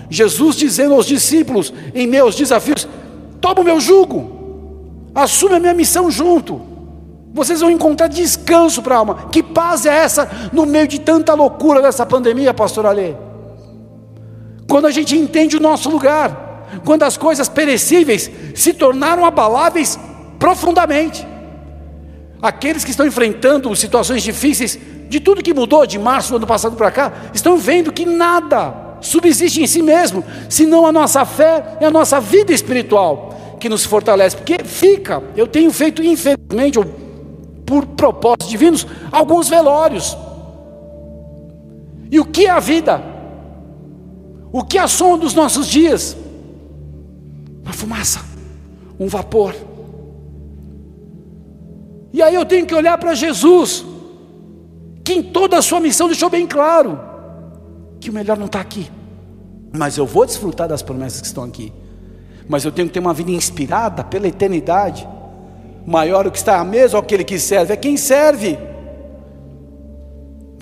Jesus 0.09 0.55
dizendo 0.55 0.93
aos 0.95 1.05
discípulos 1.05 1.71
em 1.93 2.07
meus 2.07 2.35
desafios: 2.35 2.87
Toma 3.39 3.61
o 3.61 3.63
meu 3.63 3.79
jugo, 3.79 5.11
assume 5.13 5.55
a 5.55 5.59
minha 5.59 5.73
missão 5.73 6.09
junto. 6.09 6.61
Vocês 7.31 7.61
vão 7.61 7.69
encontrar 7.69 8.07
descanso 8.07 8.81
para 8.81 8.95
a 8.95 8.97
alma. 8.97 9.29
Que 9.31 9.43
paz 9.43 9.85
é 9.85 9.95
essa 9.95 10.29
no 10.51 10.65
meio 10.65 10.87
de 10.87 10.99
tanta 10.99 11.33
loucura 11.33 11.81
dessa 11.81 12.05
pandemia, 12.05 12.53
pastor 12.53 12.87
Alê? 12.87 13.13
Quando 14.67 14.87
a 14.87 14.91
gente 14.91 15.15
entende 15.15 15.55
o 15.55 15.59
nosso 15.59 15.89
lugar, 15.89 16.67
quando 16.83 17.03
as 17.03 17.17
coisas 17.17 17.47
perecíveis 17.47 18.29
se 18.55 18.73
tornaram 18.73 19.25
abaláveis 19.25 19.99
profundamente. 20.37 21.27
Aqueles 22.41 22.83
que 22.83 22.91
estão 22.91 23.05
enfrentando 23.05 23.75
situações 23.75 24.23
difíceis, 24.23 24.79
de 25.09 25.19
tudo 25.19 25.43
que 25.43 25.53
mudou 25.53 25.85
de 25.85 25.99
março 25.99 26.29
do 26.29 26.37
ano 26.37 26.47
passado 26.47 26.75
para 26.75 26.91
cá, 26.91 27.11
estão 27.33 27.57
vendo 27.57 27.91
que 27.91 28.05
nada 28.05 28.88
subsiste 29.01 29.61
em 29.61 29.67
si 29.67 29.81
mesmo, 29.81 30.23
senão 30.49 30.85
a 30.85 30.91
nossa 30.91 31.25
fé 31.25 31.77
e 31.79 31.85
a 31.85 31.91
nossa 31.91 32.19
vida 32.19 32.53
espiritual 32.53 33.57
que 33.59 33.69
nos 33.69 33.85
fortalece. 33.85 34.35
Porque 34.35 34.63
fica, 34.63 35.21
eu 35.35 35.47
tenho 35.47 35.71
feito, 35.71 36.03
infelizmente, 36.03 36.79
ou 36.79 36.85
por 37.65 37.85
propósitos 37.85 38.49
divinos, 38.49 38.87
alguns 39.11 39.47
velórios. 39.47 40.17
E 42.11 42.19
o 42.19 42.25
que 42.25 42.45
é 42.45 42.49
a 42.49 42.59
vida? 42.59 43.03
O 44.51 44.63
que 44.63 44.77
é 44.77 44.81
a 44.81 44.87
som 44.87 45.17
dos 45.17 45.33
nossos 45.33 45.67
dias? 45.67 46.17
Uma 47.63 47.73
fumaça, 47.73 48.21
um 48.99 49.07
vapor. 49.07 49.55
E 52.11 52.21
aí 52.23 52.33
eu 52.33 52.45
tenho 52.45 52.65
que 52.65 52.73
olhar 52.73 52.97
para 52.97 53.13
Jesus, 53.13 53.85
que 55.03 55.13
em 55.13 55.21
toda 55.21 55.57
a 55.57 55.61
sua 55.61 55.79
missão 55.79 56.07
deixou 56.07 56.29
bem 56.29 56.47
claro 56.47 57.08
que 57.99 58.09
o 58.09 58.13
melhor 58.13 58.37
não 58.37 58.45
está 58.45 58.61
aqui, 58.61 58.89
mas 59.71 59.97
eu 59.97 60.05
vou 60.05 60.25
desfrutar 60.25 60.67
das 60.67 60.81
promessas 60.81 61.21
que 61.21 61.27
estão 61.27 61.43
aqui. 61.43 61.71
Mas 62.47 62.65
eu 62.65 62.71
tenho 62.71 62.87
que 62.87 62.93
ter 62.93 62.99
uma 62.99 63.13
vida 63.13 63.29
inspirada 63.29 64.03
pela 64.03 64.27
eternidade. 64.27 65.07
Maior 65.85 66.25
o 66.25 66.31
que 66.31 66.37
está 66.37 66.59
à 66.59 66.63
mesa 66.63 66.97
ou 66.97 67.03
aquele 67.03 67.23
que 67.23 67.37
serve, 67.37 67.73
é 67.73 67.77
quem 67.77 67.95
serve. 67.95 68.57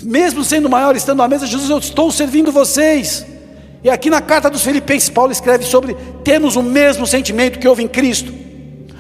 Mesmo 0.04 0.44
sendo 0.44 0.70
maior, 0.70 0.96
estando 0.96 1.22
à 1.22 1.28
mesa, 1.28 1.48
Jesus, 1.48 1.70
eu 1.70 1.78
estou 1.78 2.12
servindo 2.12 2.52
vocês. 2.52 3.26
E 3.84 3.90
aqui 3.90 4.10
na 4.10 4.22
carta 4.22 4.50
dos 4.50 4.64
Filipenses, 4.64 5.10
Paulo 5.10 5.32
escreve 5.32 5.64
sobre 5.64 5.96
termos 6.24 6.56
o 6.56 6.64
mesmo 6.64 7.08
sentimento 7.08 7.58
que 7.58 7.68
houve 7.68 7.84
em 7.84 7.88
Cristo. 7.88 8.34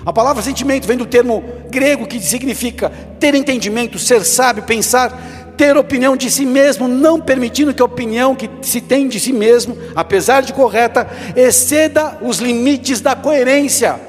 A 0.05 0.13
palavra 0.13 0.41
sentimento 0.41 0.87
vem 0.87 0.95
do 0.95 1.05
termo 1.05 1.43
grego 1.69 2.07
que 2.07 2.21
significa 2.21 2.89
ter 3.19 3.35
entendimento, 3.35 3.99
ser 3.99 4.23
sábio, 4.23 4.63
pensar, 4.63 5.46
ter 5.57 5.75
opinião 5.75 6.15
de 6.15 6.29
si 6.29 6.45
mesmo, 6.45 6.87
não 6.87 7.19
permitindo 7.19 7.73
que 7.73 7.81
a 7.81 7.85
opinião 7.85 8.35
que 8.35 8.49
se 8.61 8.79
tem 8.79 9.07
de 9.07 9.19
si 9.19 9.33
mesmo, 9.33 9.77
apesar 9.95 10.41
de 10.41 10.53
correta, 10.53 11.07
exceda 11.35 12.19
os 12.21 12.37
limites 12.37 13.01
da 13.01 13.15
coerência. 13.15 13.99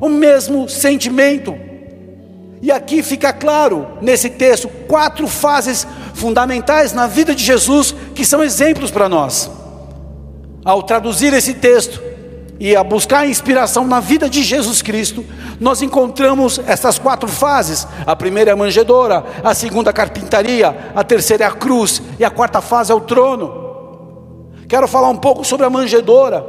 O 0.00 0.08
mesmo 0.08 0.68
sentimento. 0.68 1.56
E 2.60 2.70
aqui 2.70 3.02
fica 3.02 3.32
claro, 3.32 3.98
nesse 4.00 4.30
texto, 4.30 4.68
quatro 4.86 5.26
fases 5.26 5.86
fundamentais 6.14 6.92
na 6.92 7.06
vida 7.06 7.34
de 7.34 7.42
Jesus 7.42 7.94
que 8.14 8.24
são 8.24 8.42
exemplos 8.44 8.90
para 8.90 9.08
nós 9.08 9.50
ao 10.64 10.82
traduzir 10.82 11.32
esse 11.34 11.54
texto 11.54 12.02
e 12.64 12.74
a 12.74 12.82
buscar 12.82 13.28
inspiração 13.28 13.86
na 13.86 14.00
vida 14.00 14.26
de 14.26 14.42
Jesus 14.42 14.80
Cristo, 14.80 15.22
nós 15.60 15.82
encontramos 15.82 16.58
essas 16.66 16.98
quatro 16.98 17.28
fases: 17.28 17.86
a 18.06 18.16
primeira 18.16 18.52
é 18.52 18.54
a 18.54 18.56
manjedora, 18.56 19.22
a 19.44 19.54
segunda 19.54 19.90
a 19.90 19.92
carpintaria, 19.92 20.74
a 20.96 21.04
terceira 21.04 21.44
é 21.44 21.46
a 21.46 21.50
cruz 21.50 22.00
e 22.18 22.24
a 22.24 22.30
quarta 22.30 22.62
fase 22.62 22.90
é 22.90 22.94
o 22.94 23.02
trono. 23.02 24.46
Quero 24.66 24.88
falar 24.88 25.10
um 25.10 25.16
pouco 25.18 25.44
sobre 25.44 25.66
a 25.66 25.68
manjedora. 25.68 26.42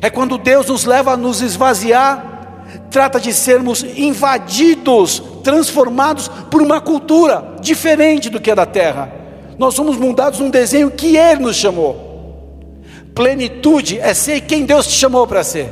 É 0.00 0.08
quando 0.08 0.38
Deus 0.38 0.68
nos 0.68 0.84
leva 0.84 1.14
a 1.14 1.16
nos 1.16 1.40
esvaziar, 1.40 2.64
trata 2.88 3.18
de 3.18 3.32
sermos 3.32 3.82
invadidos, 3.82 5.20
transformados 5.42 6.28
por 6.48 6.62
uma 6.62 6.80
cultura 6.80 7.56
diferente 7.60 8.30
do 8.30 8.40
que 8.40 8.52
é 8.52 8.54
da 8.54 8.66
terra. 8.66 9.12
Nós 9.58 9.74
somos 9.74 9.96
mudados 9.96 10.38
num 10.38 10.48
desenho 10.48 10.92
que 10.92 11.16
Ele 11.16 11.40
nos 11.40 11.56
chamou. 11.56 12.07
Plenitude 13.18 13.98
é 13.98 14.14
ser 14.14 14.42
quem 14.42 14.64
Deus 14.64 14.86
te 14.86 14.92
chamou 14.92 15.26
para 15.26 15.42
ser. 15.42 15.68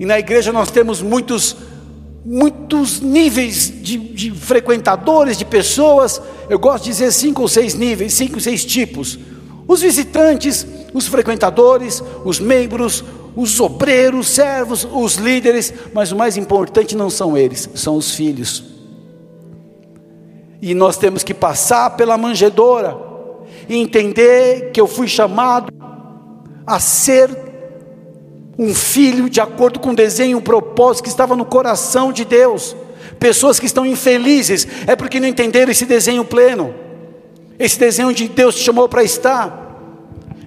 E 0.00 0.06
na 0.06 0.18
igreja 0.18 0.50
nós 0.50 0.70
temos 0.70 1.02
muitos, 1.02 1.54
muitos 2.24 3.02
níveis 3.02 3.70
de, 3.82 3.98
de, 3.98 4.30
frequentadores, 4.30 5.36
de 5.36 5.44
pessoas. 5.44 6.22
Eu 6.48 6.58
gosto 6.58 6.84
de 6.84 6.90
dizer 6.90 7.12
cinco 7.12 7.42
ou 7.42 7.48
seis 7.48 7.74
níveis, 7.74 8.14
cinco 8.14 8.36
ou 8.36 8.40
seis 8.40 8.64
tipos: 8.64 9.18
os 9.68 9.82
visitantes, 9.82 10.66
os 10.94 11.06
frequentadores, 11.06 12.02
os 12.24 12.40
membros, 12.40 13.04
os 13.36 13.60
obreiros, 13.60 14.30
servos, 14.30 14.88
os 14.90 15.16
líderes. 15.16 15.70
Mas 15.92 16.12
o 16.12 16.16
mais 16.16 16.38
importante 16.38 16.96
não 16.96 17.10
são 17.10 17.36
eles, 17.36 17.68
são 17.74 17.94
os 17.94 18.14
filhos. 18.14 18.64
E 20.62 20.72
nós 20.72 20.96
temos 20.96 21.22
que 21.22 21.34
passar 21.34 21.90
pela 21.90 22.16
manjedora 22.16 22.96
e 23.68 23.76
entender 23.76 24.70
que 24.72 24.80
eu 24.80 24.86
fui 24.86 25.06
chamado 25.06 25.77
a 26.68 26.78
ser 26.78 27.30
um 28.58 28.74
filho 28.74 29.30
de 29.30 29.40
acordo 29.40 29.80
com 29.80 29.90
o 29.90 29.96
desenho, 29.96 30.38
o 30.38 30.42
propósito 30.42 31.04
que 31.04 31.08
estava 31.08 31.34
no 31.34 31.44
coração 31.44 32.12
de 32.12 32.24
Deus. 32.24 32.76
Pessoas 33.18 33.58
que 33.58 33.66
estão 33.66 33.86
infelizes 33.86 34.66
é 34.86 34.94
porque 34.94 35.18
não 35.18 35.26
entenderam 35.26 35.72
esse 35.72 35.86
desenho 35.86 36.24
pleno, 36.24 36.74
esse 37.58 37.78
desenho 37.78 38.12
de 38.12 38.28
Deus 38.28 38.54
te 38.54 38.62
chamou 38.62 38.88
para 38.88 39.02
estar. 39.02 39.66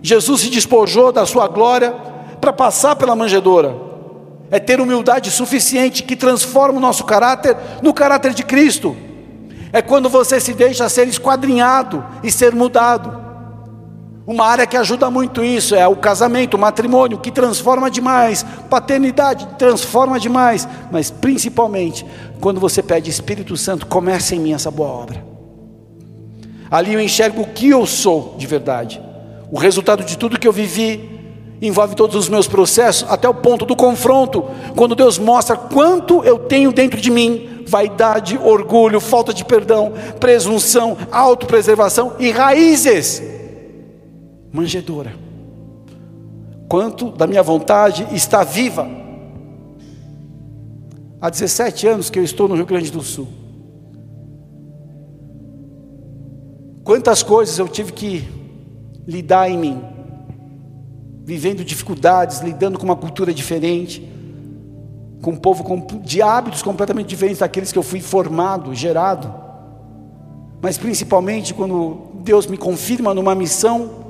Jesus 0.02 0.42
se 0.42 0.50
despojou 0.50 1.12
da 1.12 1.26
sua 1.26 1.48
glória 1.48 1.92
para 2.40 2.54
passar 2.54 2.96
pela 2.96 3.16
manjedoura, 3.16 3.76
é 4.52 4.60
ter 4.60 4.80
humildade 4.80 5.32
suficiente 5.32 6.04
que 6.04 6.16
transforma 6.16 6.78
o 6.78 6.82
nosso 6.82 7.04
caráter 7.04 7.58
no 7.82 7.94
caráter 7.94 8.34
de 8.34 8.44
Cristo. 8.44 8.96
É 9.74 9.82
quando 9.82 10.10
você 10.10 10.40
se 10.40 10.54
deixa 10.54 10.88
ser 10.90 11.08
esquadrinhado 11.08 12.04
e 12.22 12.32
ser 12.32 12.54
mudado. 12.54 13.21
Uma 14.32 14.46
área 14.46 14.66
que 14.66 14.78
ajuda 14.78 15.12
muito 15.12 15.44
isso 15.44 15.76
é 15.76 15.86
o 15.86 15.94
casamento, 15.98 16.54
o 16.54 16.58
matrimônio, 16.58 17.18
que 17.18 17.30
transforma 17.30 17.92
demais, 17.92 18.46
paternidade 18.70 19.46
transforma 19.60 20.18
demais, 20.18 20.66
mas 20.90 21.12
principalmente 21.12 22.06
quando 22.40 22.58
você 22.58 22.82
pede 22.82 23.10
Espírito 23.10 23.58
Santo, 23.58 23.86
comece 23.86 24.34
em 24.34 24.40
mim 24.40 24.54
essa 24.54 24.72
boa 24.72 24.88
obra. 24.88 25.22
Ali 26.72 26.94
eu 26.94 27.02
enxergo 27.02 27.42
o 27.42 27.48
que 27.48 27.72
eu 27.72 27.86
sou 27.86 28.36
de 28.38 28.48
verdade. 28.48 29.02
O 29.52 29.60
resultado 29.60 30.02
de 30.02 30.18
tudo 30.18 30.40
que 30.40 30.48
eu 30.48 30.54
vivi 30.54 31.10
envolve 31.62 31.94
todos 31.94 32.16
os 32.16 32.30
meus 32.30 32.48
processos, 32.48 33.06
até 33.12 33.28
o 33.28 33.34
ponto 33.34 33.66
do 33.66 33.76
confronto, 33.76 34.46
quando 34.78 34.96
Deus 34.96 35.20
mostra 35.20 35.58
quanto 35.58 36.24
eu 36.24 36.40
tenho 36.40 36.72
dentro 36.72 37.02
de 37.02 37.12
mim 37.12 37.66
vaidade, 37.68 38.40
orgulho, 38.42 39.02
falta 39.02 39.34
de 39.34 39.44
perdão, 39.44 39.92
presunção, 40.22 40.98
autopreservação 41.12 42.14
e 42.18 42.32
raízes 42.32 43.41
manjedoura. 44.52 45.14
Quanto 46.68 47.12
da 47.12 47.28
minha 47.28 47.44
vontade 47.44 48.08
está 48.12 48.44
viva. 48.44 48.88
Há 51.20 51.30
17 51.30 51.88
anos 51.88 52.10
que 52.10 52.18
eu 52.18 52.24
estou 52.24 52.48
no 52.48 52.56
Rio 52.56 52.66
Grande 52.66 52.92
do 52.92 53.02
Sul. 53.02 53.28
Quantas 56.84 57.22
coisas 57.22 57.58
eu 57.60 57.68
tive 57.68 57.92
que 57.92 58.28
lidar 59.08 59.50
em 59.50 59.58
mim, 59.58 59.82
vivendo 61.24 61.64
dificuldades, 61.64 62.40
lidando 62.40 62.80
com 62.80 62.86
uma 62.86 62.96
cultura 62.96 63.34
diferente, 63.34 64.10
com 65.22 65.32
um 65.32 65.38
povo 65.38 65.64
de 66.04 66.22
hábitos 66.22 66.64
completamente 66.64 67.08
diferentes 67.08 67.40
daqueles 67.40 67.72
que 67.72 67.78
eu 67.78 67.84
fui 67.84 68.02
formado, 68.02 68.74
gerado. 68.74 69.32
Mas 70.60 70.78
principalmente 70.78 71.54
quando 71.54 72.12
Deus 72.24 72.48
me 72.48 72.58
confirma 72.58 73.14
numa 73.14 73.36
missão 73.36 74.01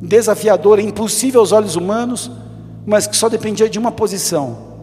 desafiadora, 0.00 0.82
impossível 0.82 1.40
aos 1.40 1.52
olhos 1.52 1.76
humanos, 1.76 2.30
mas 2.86 3.06
que 3.06 3.16
só 3.16 3.28
dependia 3.28 3.68
de 3.68 3.78
uma 3.78 3.92
posição. 3.92 4.74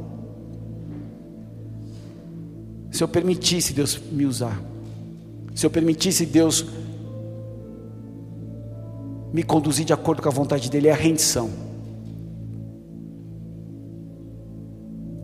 Se 2.91 3.03
eu 3.03 3.07
permitisse 3.07 3.73
Deus 3.73 3.99
me 4.11 4.25
usar, 4.25 4.59
se 5.55 5.65
eu 5.65 5.69
permitisse 5.69 6.25
Deus 6.25 6.65
me 9.31 9.43
conduzir 9.43 9.85
de 9.85 9.93
acordo 9.93 10.21
com 10.21 10.27
a 10.27 10.31
vontade 10.31 10.69
dEle, 10.69 10.87
é 10.89 10.91
a 10.91 10.95
rendição. 10.95 11.49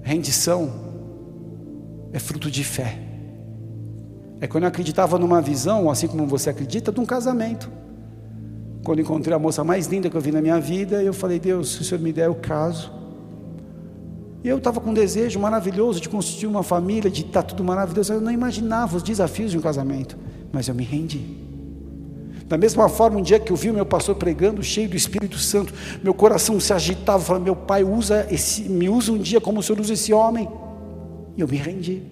Rendição 0.01 0.71
é 2.13 2.19
fruto 2.19 2.49
de 2.49 2.63
fé. 2.63 2.99
É 4.39 4.47
quando 4.47 4.63
eu 4.63 4.69
acreditava 4.69 5.17
numa 5.17 5.41
visão, 5.41 5.89
assim 5.89 6.07
como 6.07 6.25
você 6.25 6.49
acredita, 6.49 6.91
de 6.91 6.99
um 6.99 7.05
casamento. 7.05 7.69
Quando 8.87 9.01
encontrei 9.01 9.35
a 9.35 9.37
moça 9.37 9.65
mais 9.65 9.87
linda 9.87 10.09
que 10.09 10.15
eu 10.15 10.21
vi 10.21 10.31
na 10.31 10.41
minha 10.41 10.61
vida, 10.61 11.03
eu 11.03 11.13
falei: 11.13 11.37
Deus, 11.37 11.73
se 11.73 11.81
o 11.81 11.83
Senhor 11.83 11.99
me 11.99 12.13
der, 12.13 12.27
eu 12.27 12.35
caso. 12.35 12.89
E 14.41 14.47
eu 14.47 14.59
estava 14.59 14.79
com 14.79 14.91
um 14.91 14.93
desejo 14.93 15.37
maravilhoso 15.41 15.99
de 15.99 16.07
construir 16.07 16.47
uma 16.47 16.63
família, 16.63 17.11
de 17.11 17.23
estar 17.23 17.43
tudo 17.43 17.65
maravilhoso. 17.65 18.13
Eu 18.13 18.21
não 18.21 18.31
imaginava 18.31 18.95
os 18.95 19.03
desafios 19.03 19.51
de 19.51 19.57
um 19.57 19.61
casamento, 19.61 20.17
mas 20.53 20.69
eu 20.69 20.73
me 20.73 20.85
rendi. 20.85 21.19
Da 22.45 22.57
mesma 22.57 22.87
forma, 22.87 23.19
um 23.19 23.21
dia 23.21 23.37
que 23.41 23.51
eu 23.51 23.57
vi 23.57 23.69
o 23.69 23.73
meu 23.73 23.85
pastor 23.85 24.15
pregando, 24.15 24.63
cheio 24.63 24.87
do 24.87 24.95
Espírito 24.95 25.37
Santo, 25.37 25.73
meu 26.01 26.13
coração 26.13 26.57
se 26.57 26.71
agitava, 26.71 27.21
falando: 27.21 27.43
Meu 27.43 27.57
pai, 27.57 27.83
usa 27.83 28.25
esse, 28.31 28.69
me 28.69 28.87
usa 28.87 29.11
um 29.11 29.17
dia 29.17 29.41
como 29.41 29.59
o 29.59 29.63
Senhor 29.63 29.81
usa 29.81 29.91
esse 29.91 30.13
homem. 30.13 30.47
E 31.35 31.41
eu 31.41 31.47
me 31.49 31.57
rendi. 31.57 32.03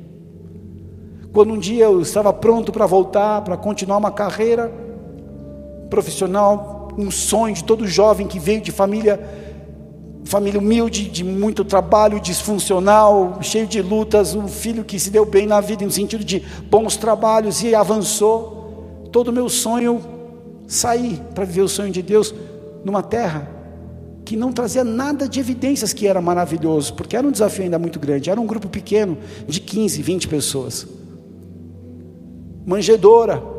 Quando 1.31 1.53
um 1.53 1.57
dia 1.57 1.85
eu 1.85 2.01
estava 2.01 2.33
pronto 2.33 2.73
para 2.73 2.85
voltar, 2.85 3.43
para 3.43 3.55
continuar 3.55 3.95
uma 3.95 4.11
carreira 4.11 4.83
profissional, 5.89 6.89
um 6.97 7.11
sonho 7.11 7.53
de 7.53 7.63
todo 7.63 7.87
jovem 7.87 8.27
que 8.27 8.39
veio 8.39 8.61
de 8.61 8.71
família 8.71 9.19
família 10.25 10.59
humilde, 10.59 11.07
de 11.07 11.23
muito 11.23 11.63
trabalho, 11.63 12.19
disfuncional, 12.19 13.37
cheio 13.41 13.67
de 13.67 13.79
lutas, 13.81 14.33
um 14.33 14.47
filho 14.47 14.83
que 14.83 14.99
se 14.99 15.11
deu 15.11 15.23
bem 15.23 15.45
na 15.45 15.61
vida 15.61 15.85
no 15.85 15.91
sentido 15.91 16.23
de 16.23 16.43
bons 16.69 16.97
trabalhos 16.97 17.61
e 17.61 17.75
avançou. 17.75 19.07
Todo 19.11 19.27
o 19.27 19.31
meu 19.31 19.47
sonho 19.47 20.01
sair 20.67 21.21
para 21.35 21.45
viver 21.45 21.61
o 21.61 21.69
sonho 21.69 21.91
de 21.91 22.01
Deus 22.01 22.33
numa 22.83 23.03
terra 23.03 23.55
que 24.25 24.35
não 24.35 24.51
trazia 24.51 24.83
nada 24.83 25.29
de 25.29 25.39
evidências 25.39 25.93
que 25.93 26.07
era 26.07 26.19
maravilhoso, 26.19 26.95
porque 26.95 27.15
era 27.15 27.25
um 27.25 27.31
desafio 27.31 27.63
ainda 27.63 27.77
muito 27.77 27.99
grande. 27.99 28.29
Era 28.31 28.41
um 28.41 28.47
grupo 28.47 28.67
pequeno 28.67 29.19
de 29.47 29.59
15, 29.61 30.01
20 30.01 30.27
pessoas. 30.27 30.87
Manjedora, 32.65 33.54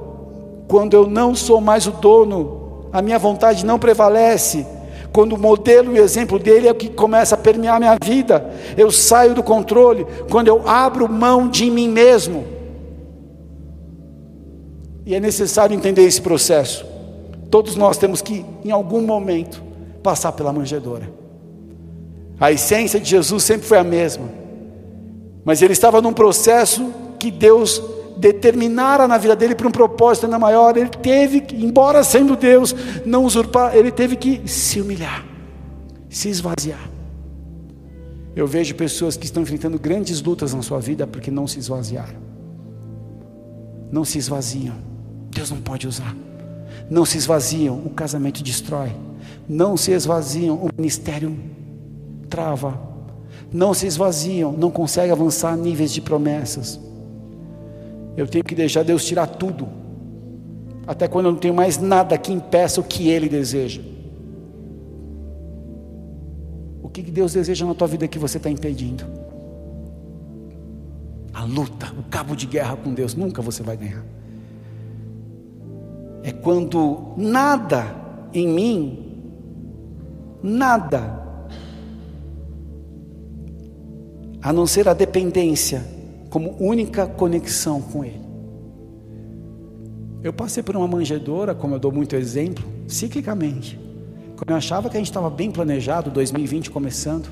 quando 0.69 0.95
eu 0.95 1.07
não 1.07 1.35
sou 1.35 1.61
mais 1.61 1.87
o 1.87 1.93
dono, 1.93 2.89
a 2.93 3.01
minha 3.01 3.19
vontade 3.19 3.65
não 3.65 3.79
prevalece. 3.79 4.67
Quando 5.13 5.35
o 5.35 5.39
modelo 5.39 5.97
e 5.97 6.01
o 6.01 6.03
exemplo 6.03 6.39
dele 6.39 6.69
é 6.69 6.73
o 6.73 6.75
que 6.75 6.89
começa 6.89 7.35
a 7.35 7.39
permear 7.39 7.79
minha 7.79 7.97
vida, 8.03 8.51
eu 8.77 8.91
saio 8.91 9.35
do 9.35 9.43
controle. 9.43 10.07
Quando 10.31 10.49
eu 10.49 10.69
abro 10.69 11.09
mão 11.09 11.49
de 11.49 11.71
mim 11.71 11.89
mesmo, 11.89 12.45
e 15.07 15.15
é 15.15 15.21
necessário 15.21 15.75
entender 15.75 16.03
esse 16.03 16.21
processo. 16.21 16.85
Todos 17.49 17.77
nós 17.77 17.97
temos 17.97 18.21
que, 18.21 18.45
em 18.65 18.73
algum 18.73 19.01
momento, 19.01 19.63
passar 20.03 20.33
pela 20.33 20.53
manjedoura. 20.53 21.09
A 22.41 22.51
essência 22.51 23.01
de 23.01 23.09
Jesus 23.09 23.45
sempre 23.45 23.67
foi 23.67 23.79
a 23.79 23.85
mesma, 23.85 24.29
mas 25.45 25.63
ele 25.63 25.73
estava 25.73 26.03
num 26.03 26.13
processo 26.13 26.93
que 27.19 27.31
Deus 27.31 27.81
determinara 28.17 29.07
na 29.07 29.19
vida 29.19 29.37
dele 29.37 29.55
para 29.55 29.69
um 29.69 29.71
propósito 29.71 30.25
ainda 30.25 30.39
maior. 30.39 30.77
Ele 30.77 30.89
teve, 30.89 31.45
embora 31.55 32.03
sendo 32.03 32.37
Deus, 32.37 32.75
não 33.05 33.25
usurpar, 33.25 33.77
ele 33.77 33.91
teve 33.91 34.17
que 34.17 34.43
se 34.49 34.81
humilhar, 34.81 35.25
se 36.09 36.29
esvaziar. 36.29 36.91
Eu 38.35 38.47
vejo 38.47 38.75
pessoas 38.75 39.17
que 39.17 39.25
estão 39.25 39.43
enfrentando 39.43 39.79
grandes 39.79 40.23
lutas 40.23 40.53
na 40.53 40.63
sua 40.63 40.79
vida 40.79 41.07
porque 41.07 41.31
não 41.31 41.47
se 41.47 41.59
esvaziaram, 41.59 42.21
não 43.91 44.05
se 44.05 44.19
esvaziam. 44.19 44.75
Deus 45.31 45.51
não 45.51 45.61
pode 45.61 45.87
usar 45.87 46.15
não 46.89 47.05
se 47.05 47.19
esvaziam, 47.19 47.81
o 47.85 47.91
casamento 47.91 48.43
destrói. 48.43 48.93
Não 49.49 49.77
se 49.77 49.93
esvaziam, 49.93 50.57
o 50.57 50.69
ministério 50.77 51.37
trava. 52.29 52.79
Não 53.53 53.75
se 53.75 53.87
esvaziam, 53.87 54.53
não 54.53 54.71
consegue 54.71 55.13
avançar 55.13 55.57
níveis 55.57 55.93
de 55.93 56.01
promessas. 56.01 56.81
Eu 58.17 58.27
tenho 58.27 58.45
que 58.45 58.55
deixar 58.55 58.83
Deus 58.83 59.05
tirar 59.05 59.27
tudo, 59.27 59.69
até 60.87 61.07
quando 61.07 61.27
eu 61.27 61.33
não 61.33 61.39
tenho 61.39 61.55
mais 61.55 61.79
nada 61.79 62.17
que 62.17 62.33
impeça 62.33 62.81
o 62.81 62.85
que 62.85 63.09
Ele 63.09 63.29
deseja. 63.29 63.83
O 66.83 66.89
que 66.89 67.03
Deus 67.03 67.33
deseja 67.33 67.67
na 67.67 67.75
tua 67.75 67.89
vida 67.89 68.09
que 68.09 68.19
você 68.19 68.39
está 68.39 68.49
impedindo? 68.49 69.05
A 71.35 71.45
luta, 71.45 71.93
o 71.99 72.03
cabo 72.05 72.35
de 72.35 72.47
guerra 72.47 72.77
com 72.77 72.95
Deus, 72.95 73.15
nunca 73.15 73.43
você 73.43 73.63
vai 73.63 73.77
ganhar 73.77 74.17
é 76.27 76.33
quando 76.33 77.15
nada 77.17 77.95
em 78.35 78.49
mim, 78.49 78.99
nada, 80.43 81.25
a 84.43 84.53
não 84.53 84.67
ser 84.67 84.89
a 84.89 84.93
dependência, 84.93 85.85
como 86.37 86.55
única 86.61 87.07
conexão 87.07 87.81
com 87.81 88.05
Ele. 88.05 88.21
Eu 90.23 90.35
passei 90.35 90.63
por 90.63 90.77
uma 90.77 90.87
manjedoura, 90.87 91.55
como 91.55 91.75
eu 91.75 91.79
dou 91.79 91.91
muito 91.91 92.15
exemplo, 92.15 92.63
ciclicamente. 92.87 93.81
Quando 94.37 94.51
eu 94.51 94.57
achava 94.57 94.91
que 94.91 94.99
a 94.99 95.01
gente 95.01 95.09
estava 95.09 95.31
bem 95.31 95.51
planejado, 95.51 96.11
2020 96.11 96.71
começando, 96.71 97.27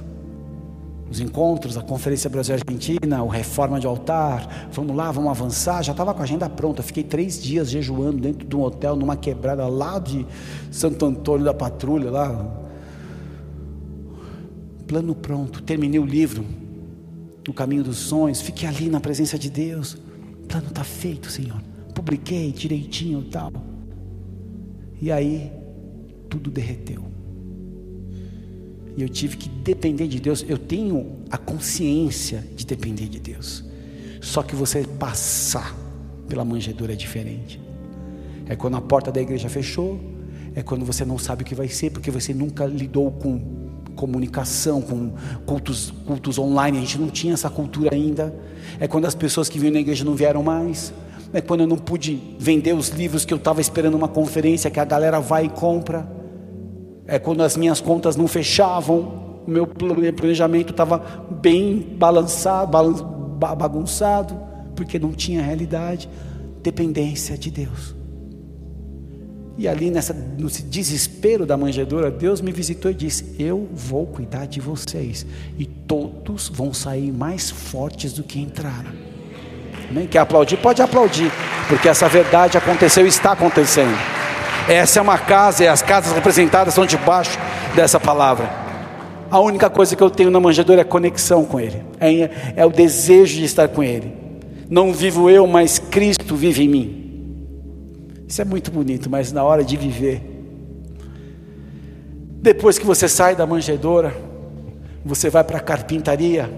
os 1.10 1.20
encontros, 1.20 1.76
a 1.76 1.82
Conferência 1.82 2.30
Brasil-Argentina, 2.30 3.22
o 3.22 3.28
Reforma 3.28 3.78
de 3.78 3.86
Altar, 3.86 4.70
vamos 4.72 4.96
lá, 4.96 5.12
vamos 5.12 5.30
avançar. 5.30 5.82
Já 5.82 5.92
estava 5.92 6.14
com 6.14 6.20
a 6.20 6.24
agenda 6.24 6.48
pronta. 6.48 6.82
Fiquei 6.82 7.02
três 7.04 7.42
dias 7.42 7.68
jejuando 7.68 8.22
dentro 8.22 8.48
de 8.48 8.56
um 8.56 8.62
hotel, 8.62 8.96
numa 8.96 9.18
quebrada 9.18 9.68
lá 9.68 9.98
de 9.98 10.26
Santo 10.70 11.04
Antônio 11.04 11.44
da 11.44 11.52
Patrulha, 11.52 12.10
lá. 12.10 12.58
Plano 14.86 15.14
pronto. 15.14 15.62
Terminei 15.62 16.00
o 16.00 16.06
livro, 16.06 16.63
No 17.46 17.52
Caminho 17.52 17.85
dos 17.85 17.98
Sonhos. 17.98 18.40
Fiquei 18.40 18.68
ali 18.68 18.88
na 18.88 19.00
presença 19.00 19.38
de 19.38 19.50
Deus. 19.50 19.94
O 19.94 20.46
plano 20.46 20.68
está 20.68 20.85
feito, 20.85 21.30
Senhor. 21.30 21.61
Publiquei 21.94 22.52
direitinho 22.52 23.20
e 23.20 23.30
tal. 23.30 23.52
E 25.00 25.12
aí, 25.12 25.52
tudo 26.28 26.50
derreteu. 26.50 27.04
E 28.96 29.02
eu 29.02 29.09
tive 29.09 29.37
que 29.37 29.48
depender 29.48 30.07
de 30.07 30.20
Deus. 30.20 30.44
Eu 30.48 30.59
tenho 30.59 31.18
a 31.30 31.37
consciência 31.37 32.44
de 32.54 32.64
depender 32.64 33.09
de 33.09 33.18
Deus. 33.18 33.64
Só 34.20 34.42
que 34.42 34.54
você 34.54 34.85
passar 34.85 35.76
pela 36.28 36.44
manjedoura 36.44 36.92
é 36.92 36.96
diferente. 36.96 37.61
É 38.46 38.57
quando 38.57 38.76
a 38.76 38.80
porta 38.80 39.11
da 39.11 39.20
igreja 39.20 39.48
fechou, 39.48 40.00
é 40.54 40.62
quando 40.62 40.85
você 40.85 41.04
não 41.04 41.18
sabe 41.18 41.42
o 41.42 41.46
que 41.46 41.54
vai 41.54 41.68
ser, 41.68 41.90
porque 41.90 42.11
você 42.11 42.33
nunca 42.33 42.64
lidou 42.66 43.11
com 43.11 43.63
comunicação, 43.94 44.83
com 44.83 45.12
cultos, 45.46 45.92
cultos 46.07 46.38
online, 46.38 46.78
a 46.78 46.80
gente 46.80 46.98
não 46.98 47.09
tinha 47.09 47.35
essa 47.35 47.48
cultura 47.48 47.94
ainda. 47.94 48.35
É 48.78 48.87
quando 48.87 49.07
as 49.07 49.14
pessoas 49.14 49.48
que 49.48 49.59
vinham 49.59 49.74
na 49.74 49.80
igreja 49.80 50.04
não 50.04 50.14
vieram 50.14 50.42
mais. 50.42 50.92
É 51.33 51.40
quando 51.40 51.61
eu 51.61 51.66
não 51.66 51.76
pude 51.76 52.37
vender 52.38 52.74
os 52.74 52.90
livros 52.90 53.24
que 53.24 53.33
eu 53.33 53.38
estava 53.38 53.61
esperando 53.61 53.94
uma 53.94 54.09
conferência 54.09 54.70
que 54.70 54.78
a 54.78 54.85
galera 54.85 55.20
vai 55.20 55.46
e 55.46 55.48
compra 55.48 56.09
é 57.07 57.18
quando 57.18 57.42
as 57.42 57.57
minhas 57.57 57.80
contas 57.80 58.16
não 58.16 58.26
fechavam, 58.26 59.42
o 59.46 59.50
meu 59.50 59.66
planejamento 59.66 60.70
estava 60.70 60.98
bem 61.42 61.78
balançado, 61.98 62.70
bagunçado, 63.38 64.35
porque 64.74 64.98
não 64.98 65.12
tinha 65.12 65.42
realidade, 65.42 66.09
dependência 66.62 67.37
de 67.37 67.50
Deus. 67.50 67.94
E 69.56 69.68
ali 69.68 69.90
nessa, 69.90 70.12
no 70.12 70.48
desespero 70.48 71.46
da 71.46 71.56
manjedoura, 71.56 72.10
Deus 72.10 72.40
me 72.40 72.50
visitou 72.50 72.90
e 72.90 72.94
disse: 72.94 73.36
Eu 73.38 73.68
vou 73.72 74.06
cuidar 74.06 74.46
de 74.46 74.60
vocês, 74.60 75.24
e 75.56 75.64
todos 75.64 76.48
vão 76.48 76.74
sair 76.74 77.12
mais 77.12 77.50
fortes 77.50 78.12
do 78.12 78.24
que 78.24 78.40
entraram. 78.40 78.90
Amém? 79.88 80.08
Quer 80.08 80.18
aplaudir? 80.18 80.56
Pode 80.56 80.82
aplaudir, 80.82 81.30
porque 81.68 81.88
essa 81.88 82.08
verdade 82.08 82.58
aconteceu 82.58 83.04
e 83.04 83.08
está 83.08 83.32
acontecendo. 83.32 83.96
Essa 84.68 84.98
é 84.98 85.02
uma 85.02 85.18
casa 85.18 85.62
e 85.62 85.68
as 85.68 85.82
casas 85.82 86.12
representadas 86.12 86.72
estão 86.72 86.86
debaixo 86.86 87.38
dessa 87.76 88.00
palavra. 88.00 88.50
A 89.30 89.38
única 89.38 89.70
coisa 89.70 89.94
que 89.94 90.02
eu 90.02 90.10
tenho 90.10 90.30
na 90.30 90.40
manjedoura 90.40 90.80
é 90.80 90.84
conexão 90.84 91.44
com 91.44 91.60
Ele, 91.60 91.82
é, 92.00 92.54
é 92.56 92.66
o 92.66 92.70
desejo 92.70 93.36
de 93.36 93.44
estar 93.44 93.68
com 93.68 93.82
Ele. 93.82 94.12
Não 94.68 94.92
vivo 94.92 95.30
eu, 95.30 95.46
mas 95.46 95.78
Cristo 95.78 96.34
vive 96.34 96.64
em 96.64 96.68
mim. 96.68 97.03
Isso 98.26 98.40
é 98.40 98.44
muito 98.44 98.70
bonito, 98.70 99.10
mas 99.10 99.32
na 99.32 99.42
hora 99.44 99.62
de 99.62 99.76
viver, 99.76 100.22
depois 102.40 102.78
que 102.78 102.87
você 102.87 103.08
sai 103.08 103.34
da 103.34 103.46
manjedoura, 103.46 104.14
você 105.04 105.30
vai 105.30 105.44
para 105.44 105.58
a 105.58 105.60
carpintaria, 105.60 106.50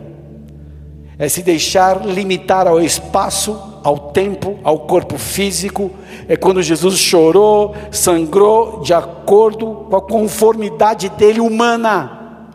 é 1.19 1.29
se 1.29 1.43
deixar 1.43 2.05
limitar 2.07 2.67
ao 2.67 2.81
espaço, 2.81 3.81
ao 3.83 4.11
tempo, 4.11 4.59
ao 4.63 4.81
corpo 4.81 5.17
físico, 5.17 5.91
é 6.29 6.37
quando 6.37 6.63
Jesus 6.63 6.99
chorou, 6.99 7.75
sangrou 7.91 8.81
de 8.81 8.93
acordo 8.93 9.87
com 9.89 9.97
a 9.97 10.03
conformidade 10.03 11.09
dele 11.11 11.41
humana. 11.41 12.49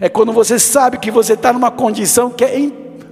É 0.00 0.08
quando 0.08 0.32
você 0.32 0.58
sabe 0.58 0.98
que 0.98 1.10
você 1.10 1.34
está 1.34 1.52
numa 1.52 1.70
condição 1.70 2.30
que 2.30 2.44
é 2.44 2.70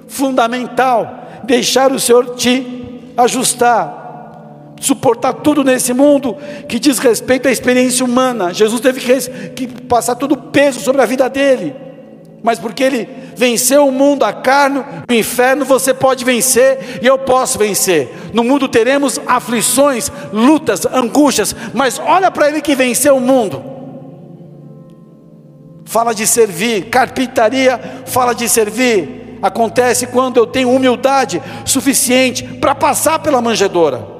fundamental, 0.09 1.27
deixar 1.45 1.93
o 1.93 2.01
Senhor 2.01 2.35
te 2.37 3.13
ajustar, 3.17 4.00
suportar 4.81 5.35
tudo 5.35 5.63
nesse 5.63 5.93
mundo 5.93 6.37
que 6.67 6.81
diz 6.81 6.99
respeito 6.99 7.47
à 7.47 7.53
experiência 7.53 8.05
humana. 8.05 8.53
Jesus 8.53 8.81
teve 8.81 9.01
que, 9.55 9.69
passar 9.85 10.17
todo 10.17 10.33
o 10.33 10.37
peso 10.37 10.81
sobre 10.81 11.01
a 11.01 11.07
vida 11.07 11.29
dele 11.29 11.91
mas 12.43 12.59
porque 12.59 12.83
ele 12.83 13.09
venceu 13.37 13.87
o 13.87 13.93
mundo, 13.93 14.25
a 14.25 14.33
carne, 14.33 14.83
o 15.09 15.13
inferno, 15.13 15.65
você 15.65 15.93
pode 15.93 16.25
vencer 16.25 17.01
e 17.03 17.07
eu 17.07 17.19
posso 17.19 17.59
vencer. 17.59 18.11
No 18.33 18.43
mundo 18.43 18.69
teremos 18.69 19.21
aflições, 19.27 20.11
lutas, 20.33 20.87
angústias, 20.87 21.55
mas 21.75 21.99
olha 21.99 22.31
para 22.31 22.49
ele 22.49 22.63
que 22.63 22.75
venceu 22.75 23.17
o 23.17 23.21
mundo. 23.21 23.63
Fala 25.85 26.15
de 26.15 26.27
servir, 26.27 26.89
carpintaria 26.89 27.79
fala 28.07 28.35
de 28.35 28.49
servir. 28.49 29.39
Acontece 29.43 30.07
quando 30.07 30.37
eu 30.37 30.47
tenho 30.47 30.71
humildade 30.71 31.43
suficiente 31.65 32.45
para 32.45 32.75
passar 32.75 33.19
pela 33.19 33.41
manjedoura. 33.41 34.20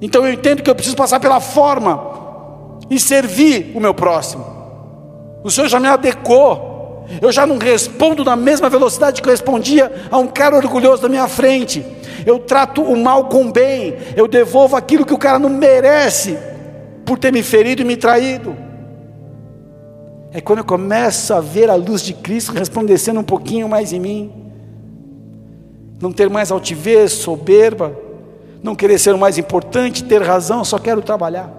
Então 0.00 0.26
eu 0.26 0.32
entendo 0.32 0.62
que 0.62 0.70
eu 0.70 0.74
preciso 0.74 0.96
passar 0.96 1.20
pela 1.20 1.40
forma 1.40 2.78
e 2.88 2.98
servir 2.98 3.72
o 3.74 3.80
meu 3.80 3.92
próximo. 3.92 4.44
O 5.42 5.50
Senhor 5.50 5.68
já 5.68 5.80
me 5.80 5.88
adequou 5.88 6.68
eu 7.22 7.32
já 7.32 7.46
não 7.46 7.56
respondo 7.56 8.22
na 8.22 8.36
mesma 8.36 8.68
velocidade 8.68 9.22
que 9.22 9.28
eu 9.28 9.32
respondia 9.32 9.90
a 10.10 10.18
um 10.18 10.26
cara 10.26 10.56
orgulhoso 10.56 11.02
da 11.02 11.08
minha 11.08 11.26
frente. 11.26 11.84
Eu 12.26 12.38
trato 12.38 12.82
o 12.82 12.96
mal 12.96 13.26
com 13.26 13.50
bem, 13.50 13.96
eu 14.14 14.28
devolvo 14.28 14.76
aquilo 14.76 15.06
que 15.06 15.14
o 15.14 15.18
cara 15.18 15.38
não 15.38 15.48
merece 15.48 16.38
por 17.06 17.18
ter 17.18 17.32
me 17.32 17.42
ferido 17.42 17.80
e 17.80 17.84
me 17.84 17.96
traído. 17.96 18.54
É 20.30 20.40
quando 20.42 20.58
eu 20.58 20.64
começo 20.64 21.32
a 21.32 21.40
ver 21.40 21.70
a 21.70 21.74
luz 21.74 22.02
de 22.02 22.12
Cristo 22.12 22.52
resplandecendo 22.52 23.18
um 23.18 23.24
pouquinho 23.24 23.66
mais 23.68 23.92
em 23.94 24.00
mim. 24.00 24.32
Não 26.00 26.12
ter 26.12 26.28
mais 26.28 26.52
altivez, 26.52 27.12
soberba, 27.12 27.96
não 28.62 28.74
querer 28.74 28.98
ser 28.98 29.14
o 29.14 29.18
mais 29.18 29.38
importante, 29.38 30.04
ter 30.04 30.22
razão, 30.22 30.64
só 30.64 30.78
quero 30.78 31.02
trabalhar, 31.02 31.52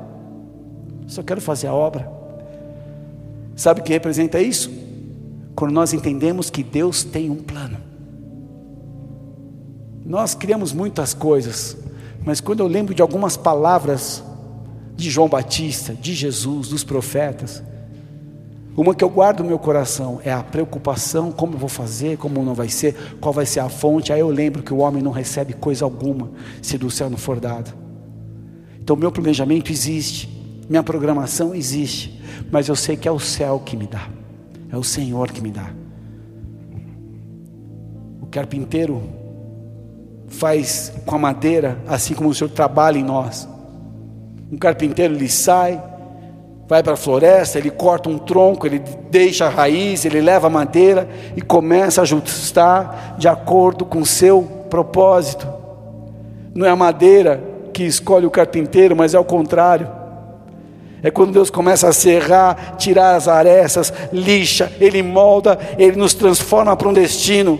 só 1.07 1.23
quero 1.23 1.41
fazer 1.41 1.67
a 1.67 1.73
obra. 1.73 2.09
Sabe 3.55 3.81
o 3.81 3.83
que 3.83 3.91
representa 3.91 4.39
isso? 4.39 4.79
quando 5.59 5.73
nós 5.73 5.91
entendemos 5.91 6.49
que 6.49 6.63
Deus 6.63 7.03
tem 7.03 7.29
um 7.29 7.35
plano. 7.35 7.77
Nós 10.05 10.33
criamos 10.33 10.71
muitas 10.71 11.13
coisas, 11.13 11.75
mas 12.23 12.39
quando 12.39 12.61
eu 12.61 12.67
lembro 12.67 12.95
de 12.95 13.01
algumas 13.01 13.35
palavras 13.35 14.23
de 14.95 15.09
João 15.09 15.27
Batista, 15.27 15.93
de 15.93 16.13
Jesus, 16.13 16.69
dos 16.69 16.85
profetas, 16.85 17.61
uma 18.79 18.95
que 18.95 19.03
eu 19.03 19.09
guardo 19.09 19.41
no 19.41 19.49
meu 19.49 19.59
coração 19.59 20.21
é 20.23 20.31
a 20.31 20.41
preocupação: 20.41 21.33
como 21.33 21.57
vou 21.57 21.67
fazer, 21.67 22.17
como 22.17 22.41
não 22.45 22.53
vai 22.53 22.69
ser, 22.69 22.95
qual 23.19 23.33
vai 23.33 23.45
ser 23.45 23.59
a 23.59 23.67
fonte. 23.67 24.13
Aí 24.13 24.21
eu 24.21 24.29
lembro 24.29 24.63
que 24.63 24.73
o 24.73 24.77
homem 24.77 25.03
não 25.03 25.11
recebe 25.11 25.51
coisa 25.51 25.83
alguma 25.83 26.31
se 26.61 26.77
do 26.77 26.89
céu 26.89 27.09
não 27.09 27.17
for 27.17 27.41
dado. 27.41 27.73
Então, 28.79 28.95
meu 28.95 29.11
planejamento 29.11 29.69
existe, 29.69 30.29
minha 30.69 30.81
programação 30.81 31.53
existe, 31.53 32.23
mas 32.49 32.69
eu 32.69 32.75
sei 32.75 32.95
que 32.95 33.05
é 33.05 33.11
o 33.11 33.19
céu 33.19 33.59
que 33.59 33.75
me 33.75 33.85
dá. 33.85 34.07
É 34.71 34.77
o 34.77 34.83
Senhor 34.83 35.29
que 35.29 35.41
me 35.41 35.51
dá. 35.51 35.71
O 38.21 38.27
carpinteiro 38.27 39.03
faz 40.29 40.93
com 41.05 41.15
a 41.15 41.19
madeira, 41.19 41.77
assim 41.85 42.13
como 42.13 42.29
o 42.29 42.33
Senhor 42.33 42.49
trabalha 42.49 42.97
em 42.97 43.03
nós. 43.03 43.45
Um 44.49 44.57
carpinteiro 44.57 45.15
ele 45.15 45.27
sai, 45.27 45.83
vai 46.69 46.83
para 46.83 46.93
a 46.93 46.97
floresta, 46.97 47.57
ele 47.57 47.71
corta 47.71 48.07
um 48.09 48.19
tronco, 48.19 48.67
ele 48.67 48.77
deixa 49.09 49.47
a 49.47 49.49
raiz, 49.49 50.05
ele 50.05 50.21
leva 50.21 50.45
a 50.45 50.51
madeira 50.51 51.09
e 51.35 51.41
começa 51.41 51.99
a 51.99 52.03
ajustar 52.03 53.15
de 53.17 53.27
acordo 53.27 53.83
com 53.83 54.05
seu 54.05 54.43
propósito. 54.69 55.47
Não 56.53 56.67
é 56.67 56.69
a 56.69 56.75
madeira 56.75 57.43
que 57.73 57.83
escolhe 57.83 58.27
o 58.27 58.29
carpinteiro, 58.29 58.95
mas 58.95 59.15
é 59.15 59.19
o 59.19 59.25
contrário. 59.25 59.89
É 61.01 61.09
quando 61.09 61.31
Deus 61.31 61.49
começa 61.49 61.87
a 61.87 61.93
serrar, 61.93 62.75
tirar 62.77 63.15
as 63.15 63.27
arestas, 63.27 63.91
lixa, 64.13 64.71
Ele 64.79 65.01
molda, 65.01 65.57
Ele 65.75 65.97
nos 65.97 66.13
transforma 66.13 66.77
para 66.77 66.87
um 66.87 66.93
destino. 66.93 67.59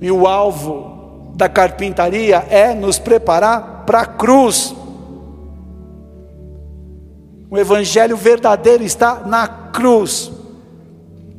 E 0.00 0.10
o 0.10 0.26
alvo 0.26 1.32
da 1.36 1.48
carpintaria 1.48 2.44
é 2.50 2.74
nos 2.74 2.98
preparar 2.98 3.84
para 3.86 4.00
a 4.00 4.06
cruz. 4.06 4.74
O 7.50 7.56
Evangelho 7.56 8.16
verdadeiro 8.16 8.84
está 8.84 9.26
na 9.26 9.48
cruz. 9.48 10.30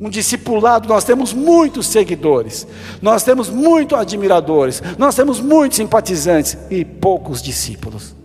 Um 0.00 0.08
discipulado, 0.08 0.88
nós 0.88 1.04
temos 1.04 1.34
muitos 1.34 1.86
seguidores, 1.86 2.66
nós 3.02 3.22
temos 3.22 3.50
muitos 3.50 3.98
admiradores, 3.98 4.82
nós 4.98 5.14
temos 5.14 5.40
muitos 5.40 5.76
simpatizantes 5.76 6.56
e 6.70 6.84
poucos 6.84 7.42
discípulos. 7.42 8.16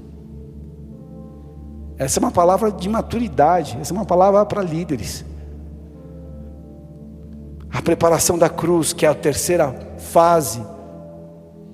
Essa 1.97 2.19
é 2.19 2.21
uma 2.21 2.31
palavra 2.31 2.71
de 2.71 2.87
maturidade, 2.87 3.77
essa 3.79 3.93
é 3.93 3.95
uma 3.95 4.05
palavra 4.05 4.45
para 4.45 4.61
líderes. 4.61 5.25
A 7.69 7.81
preparação 7.81 8.37
da 8.37 8.49
cruz, 8.49 8.93
que 8.93 9.05
é 9.05 9.09
a 9.09 9.13
terceira 9.13 9.75
fase 9.97 10.65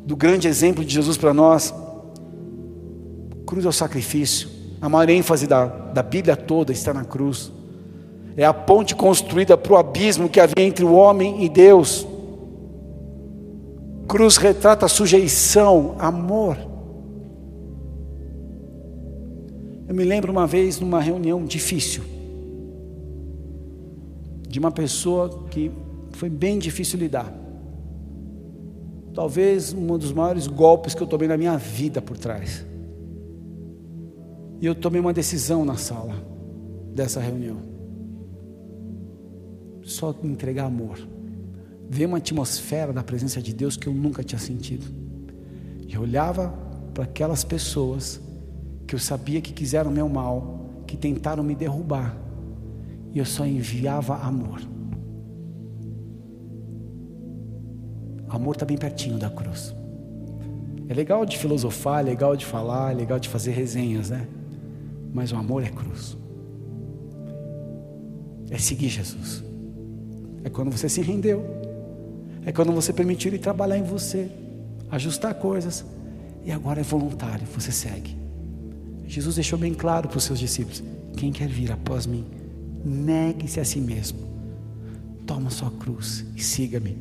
do 0.04 0.16
grande 0.16 0.48
exemplo 0.48 0.84
de 0.84 0.94
Jesus 0.94 1.16
para 1.16 1.34
nós. 1.34 1.74
Cruz 3.46 3.66
é 3.66 3.70
o 3.70 3.74
sacrifício. 3.74 4.61
A 4.82 4.90
maior 4.90 5.10
ênfase 5.10 5.46
da, 5.46 5.66
da 5.66 6.02
Bíblia 6.02 6.36
toda 6.36 6.72
está 6.72 6.92
na 6.92 7.06
cruz. 7.06 7.52
É 8.36 8.44
a 8.44 8.54
ponte 8.54 8.96
construída 8.96 9.56
para 9.56 9.74
o 9.74 9.78
abismo 9.78 10.28
que 10.28 10.40
havia 10.40 10.66
entre 10.66 10.84
o 10.84 10.94
homem 10.94 11.44
e 11.44 11.50
Deus. 11.50 12.08
Cruz 14.08 14.38
retrata 14.38 14.88
sujeição, 14.88 15.96
amor. 16.00 16.58
Eu 19.88 19.94
me 19.94 20.04
lembro 20.04 20.32
uma 20.32 20.48
vez 20.48 20.80
numa 20.80 21.00
reunião 21.00 21.46
difícil, 21.46 22.04
de 24.48 24.58
uma 24.58 24.72
pessoa 24.72 25.44
que 25.50 25.72
foi 26.14 26.30
bem 26.30 26.58
difícil 26.58 26.98
lidar. 26.98 27.32
Talvez 29.14 29.74
um 29.74 29.98
dos 29.98 30.14
maiores 30.14 30.48
golpes 30.48 30.96
que 30.96 31.04
eu 31.04 31.08
tomei 31.08 31.28
na 31.28 31.38
minha 31.38 31.58
vida 31.58 32.02
por 32.02 32.18
trás. 32.18 32.66
E 34.62 34.66
eu 34.68 34.76
tomei 34.76 35.02
uma 35.02 35.12
decisão 35.12 35.66
na 35.66 35.76
sala 35.76 36.14
dessa 36.94 37.20
reunião. 37.20 37.58
Só 39.82 40.16
entregar 40.24 40.66
amor. 40.66 41.00
Ver 41.90 42.06
uma 42.06 42.20
atmosfera 42.20 42.94
da 42.94 43.04
presença 43.04 43.42
de 43.42 43.54
Deus 43.54 43.76
que 43.76 43.88
eu 43.88 43.94
nunca 43.94 44.24
tinha 44.24 44.38
sentido. 44.38 44.86
E 45.88 45.98
olhava 45.98 46.54
para 46.94 47.06
aquelas 47.06 47.44
pessoas 47.44 48.22
que 48.88 48.94
eu 48.94 49.00
sabia 49.00 49.42
que 49.42 49.52
quiseram 49.52 49.90
meu 49.90 50.08
mal, 50.08 50.70
que 50.86 50.96
tentaram 50.96 51.44
me 51.44 51.56
derrubar, 51.56 52.16
e 53.14 53.18
eu 53.20 53.26
só 53.26 53.46
enviava 53.46 54.16
amor. 54.18 54.62
Amor 58.30 58.54
está 58.54 58.66
bem 58.66 58.78
pertinho 58.78 59.18
da 59.18 59.30
cruz. 59.30 59.76
É 60.88 60.94
legal 60.94 61.26
de 61.26 61.38
filosofar, 61.38 62.02
é 62.02 62.04
legal 62.04 62.36
de 62.36 62.46
falar, 62.46 62.92
é 62.92 62.96
legal 62.96 63.20
de 63.20 63.28
fazer 63.28 63.52
resenhas, 63.52 64.10
né? 64.10 64.28
Mas 65.14 65.32
o 65.32 65.36
amor 65.36 65.64
é 65.64 65.70
cruz. 65.70 66.18
É 68.50 68.58
seguir 68.58 68.90
Jesus. 68.90 69.44
É 70.44 70.50
quando 70.50 70.72
você 70.72 70.90
se 70.90 71.02
rendeu. 71.02 71.44
É 72.46 72.52
quando 72.52 72.72
você 72.72 72.92
permitiu 72.92 73.30
Ele 73.30 73.38
trabalhar 73.38 73.78
em 73.78 73.84
você, 73.84 74.30
ajustar 74.90 75.36
coisas. 75.36 75.86
E 76.44 76.52
agora 76.52 76.80
é 76.80 76.84
voluntário, 76.84 77.46
você 77.54 77.72
segue. 77.72 78.18
Jesus 79.06 79.36
deixou 79.36 79.60
bem 79.60 79.74
claro 79.74 80.08
para 80.08 80.18
os 80.18 80.24
seus 80.24 80.40
discípulos: 80.40 80.84
quem 81.16 81.32
quer 81.32 81.48
vir 81.48 81.72
após 81.72 82.06
mim, 82.06 82.26
negue-se 82.84 83.60
a 83.60 83.66
si 83.66 83.80
mesmo, 83.80 84.20
toma 85.28 85.50
sua 85.50 85.70
cruz 85.70 86.26
e 86.36 86.42
siga-me. 86.42 86.98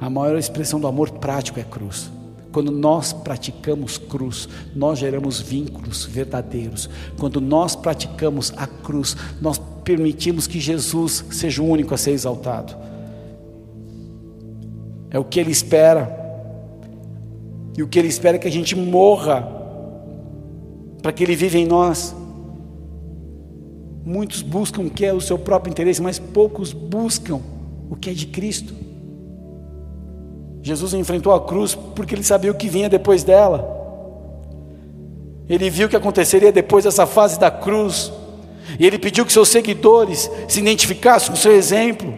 A 0.00 0.08
maior 0.08 0.36
expressão 0.38 0.80
do 0.80 0.86
amor 0.86 1.10
prático 1.12 1.60
é 1.60 1.62
cruz. 1.62 2.10
Quando 2.52 2.72
nós 2.72 3.12
praticamos 3.12 3.96
cruz, 3.96 4.48
nós 4.74 4.98
geramos 4.98 5.40
vínculos 5.40 6.04
verdadeiros. 6.04 6.90
Quando 7.18 7.40
nós 7.40 7.76
praticamos 7.76 8.52
a 8.56 8.66
cruz, 8.66 9.16
nós 9.40 9.60
permitimos 9.84 10.46
que 10.46 10.58
Jesus 10.58 11.24
seja 11.30 11.62
o 11.62 11.66
único 11.66 11.94
a 11.94 11.98
ser 11.98 12.10
exaltado. 12.10 12.74
É 15.10 15.18
o 15.18 15.24
que 15.24 15.38
Ele 15.38 15.50
espera. 15.50 16.18
E 17.76 17.82
o 17.82 17.88
que 17.88 17.98
Ele 17.98 18.08
espera 18.08 18.36
é 18.36 18.40
que 18.40 18.48
a 18.48 18.52
gente 18.52 18.74
morra 18.76 19.48
para 21.02 21.12
que 21.12 21.22
Ele 21.22 21.36
viva 21.36 21.56
em 21.56 21.66
nós. 21.66 22.14
Muitos 24.04 24.42
buscam 24.42 24.82
o 24.82 24.90
que 24.90 25.04
é 25.04 25.12
o 25.12 25.20
seu 25.20 25.38
próprio 25.38 25.70
interesse, 25.70 26.02
mas 26.02 26.18
poucos 26.18 26.72
buscam 26.72 27.40
o 27.88 27.96
que 27.96 28.10
é 28.10 28.12
de 28.12 28.26
Cristo. 28.26 28.74
Jesus 30.62 30.94
enfrentou 30.94 31.32
a 31.32 31.40
cruz 31.40 31.74
porque 31.74 32.14
ele 32.14 32.22
sabia 32.22 32.50
o 32.50 32.54
que 32.54 32.68
vinha 32.68 32.88
depois 32.88 33.24
dela. 33.24 33.78
Ele 35.48 35.68
viu 35.70 35.86
o 35.86 35.90
que 35.90 35.96
aconteceria 35.96 36.52
depois 36.52 36.84
dessa 36.84 37.06
fase 37.06 37.38
da 37.38 37.50
cruz. 37.50 38.12
E 38.78 38.86
ele 38.86 38.98
pediu 38.98 39.26
que 39.26 39.32
seus 39.32 39.48
seguidores 39.48 40.30
se 40.48 40.60
identificassem 40.60 41.30
com 41.30 41.36
seu 41.36 41.52
exemplo. 41.52 42.12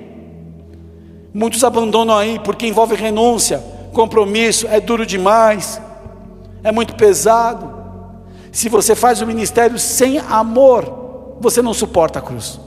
Muitos 1.33 1.65
abandonam 1.65 2.17
aí 2.17 2.39
porque 2.41 2.67
envolve 2.67 2.95
renúncia, 2.95 3.63
compromisso, 3.93 4.67
é 4.69 4.81
duro 4.81 5.07
demais, 5.07 5.81
é 6.63 6.71
muito 6.71 6.95
pesado. 6.95 7.73
Se 8.51 8.69
você 8.69 8.95
faz 8.95 9.23
o 9.23 9.27
ministério 9.27 9.79
sem 9.79 10.19
amor, 10.19 11.37
você 11.41 11.63
não 11.63 11.73
suporta 11.73 12.19
a 12.19 12.23
cruz. 12.23 12.61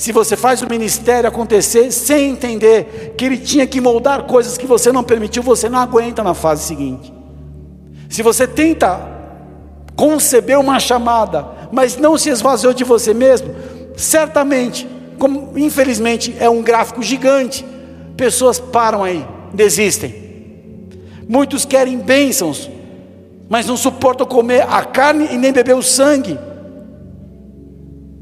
Se 0.00 0.12
você 0.12 0.34
faz 0.34 0.62
o 0.62 0.66
ministério 0.66 1.28
acontecer 1.28 1.92
sem 1.92 2.30
entender 2.30 3.12
que 3.18 3.22
ele 3.26 3.36
tinha 3.36 3.66
que 3.66 3.82
moldar 3.82 4.22
coisas 4.22 4.56
que 4.56 4.66
você 4.66 4.90
não 4.90 5.04
permitiu, 5.04 5.42
você 5.42 5.68
não 5.68 5.78
aguenta 5.78 6.24
na 6.24 6.32
fase 6.32 6.64
seguinte. 6.64 7.12
Se 8.08 8.22
você 8.22 8.46
tenta 8.46 8.98
conceber 9.94 10.58
uma 10.58 10.80
chamada, 10.80 11.46
mas 11.70 11.98
não 11.98 12.16
se 12.16 12.30
esvaziou 12.30 12.72
de 12.72 12.82
você 12.82 13.12
mesmo, 13.12 13.54
certamente, 13.94 14.88
como 15.18 15.52
infelizmente 15.58 16.34
é 16.40 16.48
um 16.48 16.62
gráfico 16.62 17.02
gigante, 17.02 17.62
pessoas 18.16 18.58
param 18.58 19.04
aí, 19.04 19.22
desistem. 19.52 20.14
Muitos 21.28 21.66
querem 21.66 21.98
bênçãos, 21.98 22.70
mas 23.50 23.66
não 23.66 23.76
suportam 23.76 24.26
comer 24.26 24.62
a 24.62 24.82
carne 24.82 25.28
e 25.30 25.36
nem 25.36 25.52
beber 25.52 25.76
o 25.76 25.82
sangue. 25.82 26.38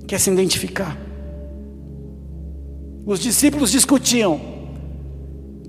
Quer 0.09 0.19
se 0.19 0.29
identificar? 0.29 1.07
Os 3.09 3.19
discípulos 3.21 3.71
discutiam: 3.71 4.39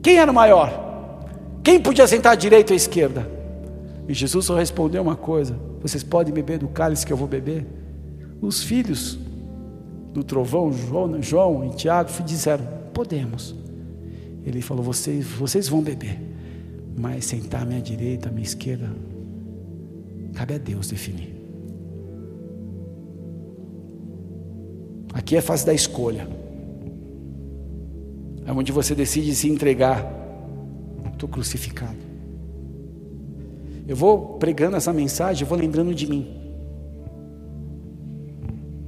quem 0.04 0.17
era 0.17 0.30
o 0.30 0.36
maior? 0.36 1.23
Quem 1.63 1.80
podia 1.80 2.06
sentar 2.06 2.34
à 2.34 2.36
direita 2.36 2.73
ou 2.73 2.75
à 2.75 2.78
esquerda? 2.78 3.30
E 4.10 4.13
Jesus 4.13 4.45
só 4.45 4.56
respondeu 4.56 5.02
uma 5.02 5.15
coisa: 5.15 5.58
Vocês 5.82 6.04
podem 6.04 6.34
beber 6.34 6.60
do 6.60 6.67
cálice 6.67 7.06
que 7.06 7.13
eu 7.13 7.17
vou 7.17 7.28
beber? 7.28 7.65
Os 8.41 8.62
filhos 8.62 9.17
do 10.13 10.21
trovão, 10.21 10.73
João, 10.73 11.21
João 11.21 11.65
e 11.65 11.75
Tiago, 11.75 12.10
disseram: 12.25 12.65
Podemos. 12.93 13.56
Ele 14.45 14.62
falou: 14.62 14.84
Vocês, 14.84 15.25
vocês 15.25 15.69
vão 15.69 15.82
beber, 15.82 16.19
mas 16.97 17.23
sentar 17.23 17.62
à 17.62 17.65
minha 17.65 17.82
direita, 17.82 18.28
à 18.28 18.32
minha 18.34 18.43
esquerda, 18.43 18.89
cabe 20.34 20.56
a 20.56 20.58
Deus 20.58 20.89
definir. 20.89 21.38
Aqui 25.13 25.36
é 25.36 25.39
a 25.39 25.41
fase 25.41 25.65
da 25.65 25.73
escolha, 25.73 26.28
é 28.50 28.52
onde 28.52 28.72
você 28.72 28.96
decide 28.96 29.36
se 29.36 29.48
entregar. 29.48 30.04
Estou 31.14 31.30
crucificado. 31.30 32.00
Eu 33.88 33.96
vou 33.96 34.40
pregando 34.40 34.76
essa 34.76 34.92
mensagem, 34.92 35.44
eu 35.44 35.48
vou 35.48 35.56
lembrando 35.56 35.94
de 35.94 36.08
mim. 36.08 36.28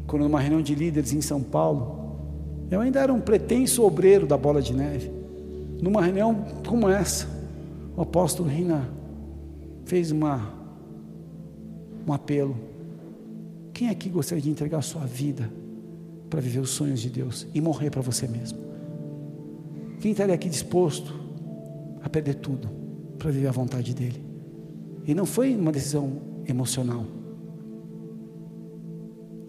Quando 0.07 0.23
numa 0.23 0.39
reunião 0.39 0.63
de 0.63 0.73
líderes 0.73 1.13
em 1.13 1.21
São 1.21 1.43
Paulo, 1.43 2.17
eu 2.71 2.81
ainda 2.81 3.01
era 3.01 3.13
um 3.13 3.21
pretenso 3.21 3.83
obreiro 3.83 4.25
da 4.25 4.35
bola 4.35 4.63
de 4.63 4.73
neve. 4.73 5.11
Numa 5.79 6.01
reunião 6.01 6.43
como 6.67 6.89
essa, 6.89 7.27
o 7.95 8.01
apóstolo 8.01 8.49
Rina 8.49 8.89
fez 9.85 10.09
uma, 10.09 10.55
um 12.07 12.11
apelo. 12.11 12.55
Quem 13.71 13.89
aqui 13.89 14.09
gostaria 14.09 14.41
de 14.41 14.49
entregar 14.49 14.79
a 14.79 14.81
sua 14.81 15.05
vida 15.05 15.51
para 16.31 16.41
viver 16.41 16.61
os 16.61 16.71
sonhos 16.71 16.99
de 16.99 17.11
Deus 17.11 17.45
e 17.53 17.61
morrer 17.61 17.91
para 17.91 18.01
você 18.01 18.27
mesmo? 18.27 18.70
Quem 20.01 20.13
estaria 20.13 20.33
aqui 20.33 20.49
disposto 20.49 21.13
a 22.03 22.09
perder 22.09 22.33
tudo 22.33 22.67
para 23.19 23.29
viver 23.29 23.47
a 23.47 23.51
vontade 23.51 23.93
dele? 23.93 24.19
E 25.05 25.13
não 25.13 25.27
foi 25.27 25.55
uma 25.55 25.71
decisão 25.71 26.13
emocional. 26.47 27.05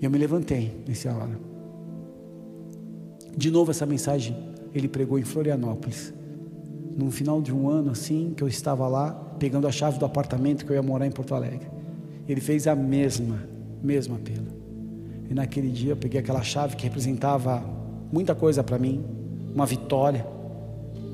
Eu 0.01 0.11
me 0.11 0.19
levantei 0.19 0.85
nessa 0.87 1.11
hora. 1.11 1.41
De 3.35 3.51
novo 3.51 3.71
essa 3.71 3.87
mensagem 3.87 4.37
ele 4.75 4.89
pregou 4.89 5.19
em 5.19 5.25
Florianópolis. 5.25 6.13
No 6.99 7.11
final 7.11 7.41
de 7.41 7.51
um 7.51 7.71
ano 7.71 7.91
assim, 7.91 8.35
que 8.37 8.43
eu 8.43 8.49
estava 8.49 8.87
lá, 8.87 9.11
pegando 9.39 9.67
a 9.67 9.73
chave 9.73 9.99
do 9.99 10.05
apartamento 10.05 10.67
que 10.67 10.73
eu 10.73 10.77
ia 10.77 10.83
morar 10.83 11.07
em 11.07 11.11
Porto 11.11 11.35
Alegre. 11.35 11.67
Ele 12.29 12.43
fez 12.43 12.67
a 12.67 12.77
mesma, 12.77 13.43
mesma 13.83 14.17
apelo. 14.17 14.49
E 15.31 15.33
naquele 15.33 15.71
dia 15.71 15.93
eu 15.93 15.97
peguei 15.97 16.21
aquela 16.21 16.43
chave 16.43 16.77
que 16.77 16.85
representava 16.85 17.65
muita 18.13 18.35
coisa 18.35 18.63
para 18.63 18.79
mim, 18.79 19.03
uma 19.55 19.65
vitória, 19.65 20.27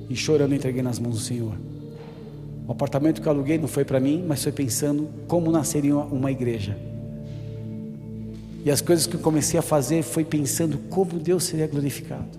e 0.09 0.17
chorando 0.17 0.55
entreguei 0.55 0.83
nas 0.83 0.99
mãos 0.99 1.15
do 1.15 1.21
Senhor. 1.21 1.55
O 2.67 2.73
apartamento 2.73 3.23
que 3.23 3.29
aluguei 3.29 3.59
não 3.59 3.69
foi 3.69 3.85
para 3.85 3.99
mim, 3.99 4.25
mas 4.27 4.43
foi 4.43 4.53
pensando 4.53 5.09
como 5.27 5.51
nasceria 5.51 5.97
uma 5.97 6.31
igreja. 6.31 6.77
E 8.65 8.71
as 8.71 8.81
coisas 8.81 9.07
que 9.07 9.17
eu 9.17 9.21
comecei 9.21 9.59
a 9.59 9.63
fazer 9.63 10.03
foi 10.03 10.25
pensando 10.25 10.79
como 10.91 11.19
Deus 11.19 11.45
seria 11.45 11.67
glorificado. 11.67 12.39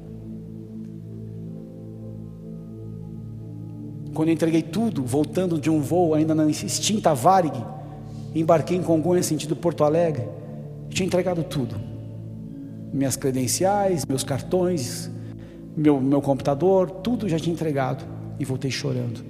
Quando 4.13 4.29
eu 4.29 4.33
entreguei 4.33 4.61
tudo, 4.61 5.03
voltando 5.03 5.59
de 5.59 5.69
um 5.69 5.79
voo 5.79 6.13
ainda 6.13 6.35
na 6.35 6.45
extinta 6.45 7.13
Varig, 7.13 7.55
embarquei 8.35 8.77
em 8.77 8.83
Congonhas 8.83 9.25
sentido 9.25 9.55
Porto 9.55 9.83
Alegre, 9.83 10.27
tinha 10.89 11.07
entregado 11.07 11.43
tudo. 11.43 11.75
Minhas 12.93 13.15
credenciais, 13.15 14.05
meus 14.05 14.23
cartões, 14.23 15.09
meu, 15.79 16.01
meu 16.01 16.21
computador, 16.21 16.89
tudo 16.89 17.29
já 17.29 17.39
tinha 17.39 17.53
entregado. 17.53 18.03
E 18.37 18.45
voltei 18.45 18.71
chorando. 18.71 19.23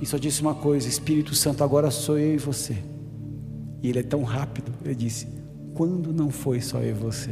E 0.00 0.06
só 0.06 0.18
disse 0.18 0.42
uma 0.42 0.54
coisa: 0.54 0.88
Espírito 0.88 1.34
Santo, 1.34 1.62
agora 1.62 1.90
sou 1.90 2.18
eu 2.18 2.34
e 2.34 2.38
você. 2.38 2.76
E 3.82 3.88
ele 3.88 4.00
é 4.00 4.02
tão 4.02 4.22
rápido, 4.22 4.72
ele 4.84 4.94
disse: 4.94 5.26
Quando 5.74 6.12
não 6.12 6.30
foi 6.30 6.60
só 6.60 6.80
eu 6.80 6.90
e 6.90 6.92
você? 6.92 7.30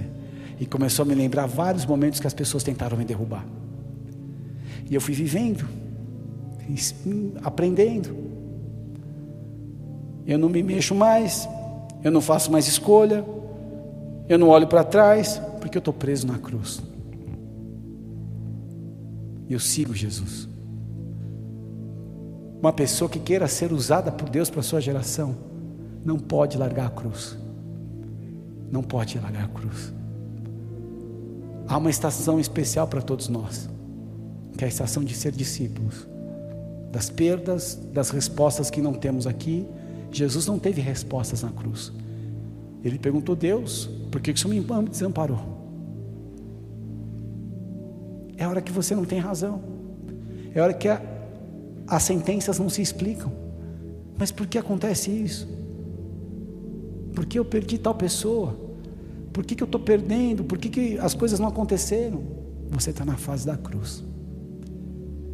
E 0.60 0.66
começou 0.66 1.02
a 1.02 1.06
me 1.06 1.14
lembrar 1.14 1.46
vários 1.46 1.84
momentos 1.84 2.20
que 2.20 2.26
as 2.26 2.34
pessoas 2.34 2.62
tentaram 2.62 2.96
me 2.96 3.04
derrubar. 3.04 3.44
E 4.88 4.94
eu 4.94 5.00
fui 5.00 5.14
vivendo, 5.14 5.66
aprendendo. 7.42 8.16
Eu 10.26 10.38
não 10.38 10.48
me 10.48 10.62
mexo 10.62 10.94
mais, 10.94 11.48
eu 12.02 12.10
não 12.10 12.20
faço 12.20 12.50
mais 12.50 12.66
escolha, 12.66 13.24
eu 14.26 14.38
não 14.38 14.48
olho 14.48 14.66
para 14.66 14.84
trás, 14.84 15.40
porque 15.60 15.76
eu 15.76 15.80
estou 15.80 15.92
preso 15.92 16.26
na 16.26 16.38
cruz. 16.38 16.80
Eu 19.48 19.60
sigo 19.60 19.94
Jesus. 19.94 20.48
Uma 22.60 22.72
pessoa 22.72 23.10
que 23.10 23.18
queira 23.18 23.46
ser 23.46 23.72
usada 23.72 24.10
por 24.10 24.28
Deus 24.28 24.48
para 24.48 24.60
a 24.60 24.62
sua 24.62 24.80
geração, 24.80 25.36
não 26.04 26.18
pode 26.18 26.56
largar 26.56 26.86
a 26.86 26.90
cruz. 26.90 27.36
Não 28.70 28.82
pode 28.82 29.18
largar 29.18 29.44
a 29.44 29.48
cruz. 29.48 29.92
Há 31.66 31.76
uma 31.78 31.90
estação 31.90 32.40
especial 32.40 32.86
para 32.86 33.02
todos 33.02 33.28
nós, 33.28 33.68
que 34.56 34.64
é 34.64 34.66
a 34.66 34.68
estação 34.68 35.04
de 35.04 35.14
ser 35.14 35.32
discípulos. 35.32 36.06
Das 36.90 37.10
perdas, 37.10 37.78
das 37.92 38.10
respostas 38.10 38.70
que 38.70 38.80
não 38.80 38.94
temos 38.94 39.26
aqui, 39.26 39.66
Jesus 40.10 40.46
não 40.46 40.58
teve 40.58 40.80
respostas 40.80 41.42
na 41.42 41.50
cruz. 41.50 41.92
Ele 42.84 42.98
perguntou: 42.98 43.34
Deus, 43.34 43.90
por 44.10 44.20
que 44.20 44.30
o 44.30 44.36
Senhor 44.36 44.54
me 44.54 44.88
desamparou? 44.88 45.53
É 48.44 48.46
hora 48.46 48.60
que 48.60 48.70
você 48.70 48.94
não 48.94 49.06
tem 49.06 49.18
razão. 49.18 49.62
É 50.54 50.60
hora 50.60 50.74
que 50.74 50.86
a, 50.86 51.00
as 51.86 52.02
sentenças 52.02 52.58
não 52.58 52.68
se 52.68 52.82
explicam. 52.82 53.32
Mas 54.18 54.30
por 54.30 54.46
que 54.46 54.58
acontece 54.58 55.10
isso? 55.10 55.48
Por 57.14 57.24
que 57.24 57.38
eu 57.38 57.44
perdi 57.44 57.78
tal 57.78 57.94
pessoa? 57.94 58.54
Por 59.32 59.46
que, 59.46 59.54
que 59.54 59.62
eu 59.62 59.64
estou 59.64 59.80
perdendo? 59.80 60.44
Por 60.44 60.58
que, 60.58 60.68
que 60.68 60.98
as 60.98 61.14
coisas 61.14 61.40
não 61.40 61.48
aconteceram? 61.48 62.22
Você 62.68 62.90
está 62.90 63.02
na 63.02 63.16
fase 63.16 63.46
da 63.46 63.56
cruz. 63.56 64.04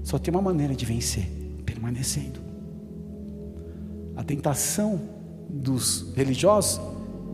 Só 0.05 0.17
tem 0.17 0.33
uma 0.33 0.41
maneira 0.41 0.73
de 0.73 0.87
vencer: 0.87 1.27
permanecendo. 1.67 2.39
A 4.15 4.23
tentação 4.23 5.01
dos 5.49 6.13
religiosos 6.15 6.81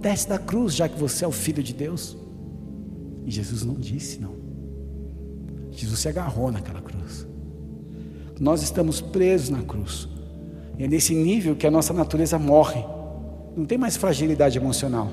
desce 0.00 0.26
da 0.26 0.38
cruz, 0.38 0.74
já 0.74 0.88
que 0.88 0.98
você 0.98 1.22
é 1.22 1.28
o 1.28 1.32
filho 1.32 1.62
de 1.62 1.74
Deus. 1.74 2.16
E 3.26 3.30
Jesus 3.30 3.62
não 3.62 3.74
disse, 3.74 4.18
não. 4.18 4.35
Jesus 5.76 6.00
se 6.00 6.08
agarrou 6.08 6.50
naquela 6.50 6.80
cruz. 6.80 7.26
Nós 8.40 8.62
estamos 8.62 9.00
presos 9.00 9.50
na 9.50 9.62
cruz. 9.62 10.08
E 10.78 10.84
é 10.84 10.88
nesse 10.88 11.14
nível 11.14 11.54
que 11.54 11.66
a 11.66 11.70
nossa 11.70 11.92
natureza 11.92 12.38
morre. 12.38 12.82
Não 13.54 13.66
tem 13.66 13.76
mais 13.76 13.96
fragilidade 13.96 14.58
emocional. 14.58 15.08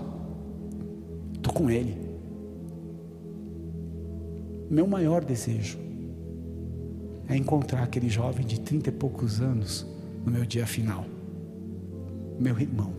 Estou 1.36 1.54
com 1.54 1.70
Ele. 1.70 1.98
Meu 4.70 4.88
maior 4.88 5.24
desejo 5.24 5.78
é 7.28 7.36
encontrar 7.36 7.84
aquele 7.84 8.10
jovem 8.10 8.46
de 8.46 8.60
trinta 8.60 8.90
e 8.90 8.92
poucos 8.94 9.42
anos 9.42 9.86
no 10.26 10.32
meu 10.32 10.46
dia 10.46 10.66
final. 10.66 11.06
Meu 12.40 12.58
irmão. 12.58 12.92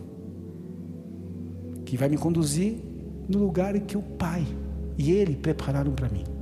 Que 1.83 1.97
vai 1.97 2.09
me 2.09 2.17
conduzir 2.17 2.77
no 3.27 3.39
lugar 3.39 3.79
que 3.79 3.97
o 3.97 4.01
Pai 4.01 4.45
e 4.97 5.11
Ele 5.11 5.35
prepararam 5.35 5.91
para 5.91 6.09
mim. 6.09 6.34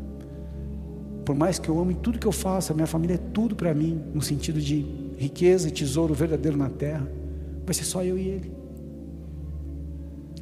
Por 1.26 1.36
mais 1.36 1.58
que 1.58 1.70
eu 1.70 1.80
ame 1.80 1.96
tudo 1.96 2.20
que 2.20 2.28
eu 2.28 2.32
faço, 2.32 2.72
a 2.72 2.76
minha 2.76 2.88
família 2.88 3.16
é 3.16 3.18
tudo 3.18 3.56
para 3.56 3.74
mim, 3.74 4.02
no 4.14 4.22
sentido 4.22 4.60
de 4.60 4.86
riqueza 5.18 5.70
e 5.70 5.72
tesouro 5.72 6.14
verdadeiro 6.14 6.58
na 6.58 6.70
terra, 6.70 7.08
vai 7.66 7.74
ser 7.74 7.86
só 7.86 8.04
eu 8.04 8.18
e 8.18 8.28
ele. 8.28 8.52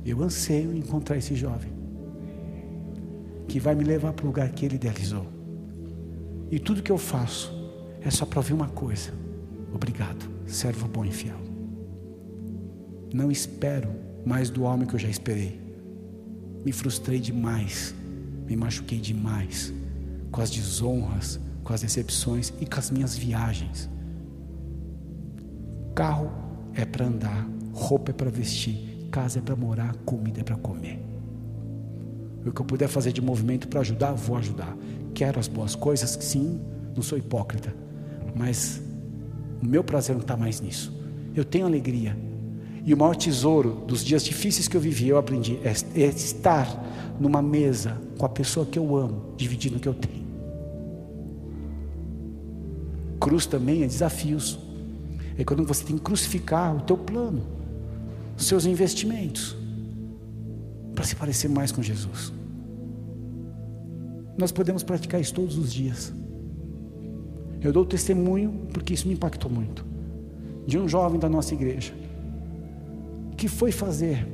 Eu 0.03 0.23
anseio 0.23 0.75
encontrar 0.75 1.17
esse 1.17 1.35
jovem 1.35 1.71
que 3.47 3.59
vai 3.59 3.75
me 3.75 3.83
levar 3.83 4.13
para 4.13 4.23
o 4.23 4.27
lugar 4.27 4.49
que 4.51 4.65
ele 4.65 4.75
idealizou. 4.75 5.27
E 6.49 6.57
tudo 6.57 6.81
que 6.81 6.91
eu 6.91 6.97
faço 6.97 7.53
é 8.01 8.09
só 8.09 8.25
para 8.25 8.39
ouvir 8.39 8.53
uma 8.53 8.69
coisa: 8.69 9.11
obrigado, 9.71 10.27
servo 10.47 10.87
bom 10.87 11.05
e 11.05 11.11
fiel. 11.11 11.37
Não 13.13 13.29
espero 13.29 13.89
mais 14.25 14.49
do 14.49 14.63
homem 14.63 14.87
que 14.87 14.95
eu 14.95 14.99
já 14.99 15.09
esperei. 15.09 15.61
Me 16.65 16.71
frustrei 16.71 17.19
demais, 17.19 17.93
me 18.47 18.55
machuquei 18.55 18.99
demais 18.99 19.73
com 20.31 20.41
as 20.41 20.49
desonras, 20.49 21.39
com 21.63 21.73
as 21.73 21.81
decepções 21.81 22.53
e 22.59 22.65
com 22.65 22.79
as 22.79 22.89
minhas 22.89 23.15
viagens. 23.15 23.89
Carro 25.93 26.31
é 26.73 26.85
para 26.85 27.05
andar, 27.05 27.47
roupa 27.73 28.11
é 28.11 28.13
para 28.13 28.29
vestir, 28.29 29.07
casa 29.11 29.39
é 29.39 29.41
para 29.41 29.55
morar, 29.55 29.95
comida 30.05 30.39
é 30.39 30.43
para 30.43 30.55
comer. 30.55 30.99
O 32.45 32.51
que 32.51 32.61
eu 32.61 32.65
puder 32.65 32.87
fazer 32.87 33.11
de 33.11 33.21
movimento 33.21 33.67
para 33.67 33.81
ajudar, 33.81 34.13
vou 34.13 34.37
ajudar. 34.37 34.75
Quero 35.13 35.39
as 35.39 35.47
boas 35.47 35.75
coisas, 35.75 36.17
sim, 36.21 36.59
não 36.95 37.03
sou 37.03 37.17
hipócrita, 37.17 37.75
mas 38.35 38.81
o 39.61 39.65
meu 39.65 39.83
prazer 39.83 40.15
não 40.15 40.21
está 40.21 40.35
mais 40.35 40.59
nisso. 40.59 40.97
Eu 41.35 41.45
tenho 41.45 41.65
alegria, 41.65 42.17
e 42.83 42.93
o 42.93 42.97
maior 42.97 43.15
tesouro 43.15 43.83
dos 43.85 44.03
dias 44.03 44.23
difíceis 44.23 44.67
que 44.67 44.75
eu 44.75 44.81
vivi, 44.81 45.09
eu 45.09 45.17
aprendi, 45.17 45.59
é, 45.63 46.01
é 46.01 46.07
estar 46.07 47.15
numa 47.19 47.41
mesa 47.41 48.01
com 48.17 48.25
a 48.25 48.29
pessoa 48.29 48.65
que 48.65 48.79
eu 48.79 48.95
amo, 48.95 49.33
dividindo 49.37 49.77
o 49.77 49.79
que 49.79 49.87
eu 49.87 49.93
tenho. 49.93 50.20
Cruz 53.21 53.45
também 53.45 53.83
é 53.83 53.87
desafios. 53.87 54.57
É 55.37 55.43
quando 55.43 55.63
você 55.63 55.85
tem 55.85 55.95
que 55.95 56.01
crucificar 56.01 56.75
o 56.75 56.81
teu 56.81 56.97
plano, 56.97 57.43
os 58.35 58.45
seus 58.45 58.65
investimentos, 58.65 59.55
para 60.95 61.05
se 61.05 61.15
parecer 61.15 61.47
mais 61.47 61.71
com 61.71 61.83
Jesus. 61.83 62.33
Nós 64.37 64.51
podemos 64.51 64.81
praticar 64.81 65.21
isso 65.21 65.35
todos 65.35 65.55
os 65.55 65.71
dias. 65.71 66.11
Eu 67.61 67.71
dou 67.71 67.85
testemunho 67.85 68.67
porque 68.73 68.95
isso 68.95 69.07
me 69.07 69.13
impactou 69.13 69.49
muito. 69.49 69.85
De 70.65 70.79
um 70.79 70.89
jovem 70.89 71.19
da 71.19 71.29
nossa 71.29 71.53
igreja 71.53 71.93
que 73.37 73.47
foi 73.47 73.71
fazer 73.71 74.27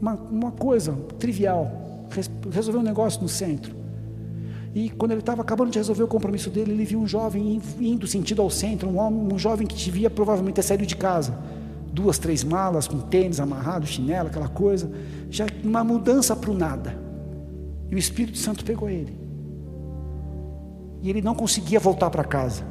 uma, 0.00 0.14
uma 0.14 0.52
coisa 0.52 0.92
trivial, 1.18 2.08
resolver 2.52 2.78
um 2.78 2.82
negócio 2.82 3.20
no 3.20 3.28
centro. 3.28 3.74
E 4.76 4.90
quando 4.90 5.12
ele 5.12 5.20
estava 5.20 5.40
acabando 5.40 5.70
de 5.70 5.78
resolver 5.78 6.02
o 6.02 6.06
compromisso 6.06 6.50
dele, 6.50 6.72
ele 6.72 6.84
viu 6.84 7.00
um 7.00 7.06
jovem 7.06 7.62
indo 7.80 8.06
sentido 8.06 8.42
ao 8.42 8.50
centro, 8.50 8.86
um 8.86 8.98
homem, 8.98 9.32
um 9.32 9.38
jovem 9.38 9.66
que 9.66 9.74
devia 9.74 10.10
provavelmente 10.10 10.56
ter 10.56 10.62
saído 10.62 10.84
de 10.84 10.94
casa, 10.94 11.34
duas, 11.90 12.18
três 12.18 12.44
malas 12.44 12.86
com 12.86 13.00
tênis 13.00 13.40
amarrado, 13.40 13.86
chinelo, 13.86 14.28
aquela 14.28 14.48
coisa, 14.48 14.92
já 15.30 15.46
uma 15.64 15.82
mudança 15.82 16.36
para 16.36 16.50
o 16.50 16.54
nada. 16.54 16.94
E 17.90 17.94
o 17.94 17.98
Espírito 17.98 18.36
Santo 18.36 18.66
pegou 18.66 18.90
ele. 18.90 19.18
E 21.00 21.08
ele 21.08 21.22
não 21.22 21.34
conseguia 21.34 21.80
voltar 21.80 22.10
para 22.10 22.22
casa. 22.22 22.62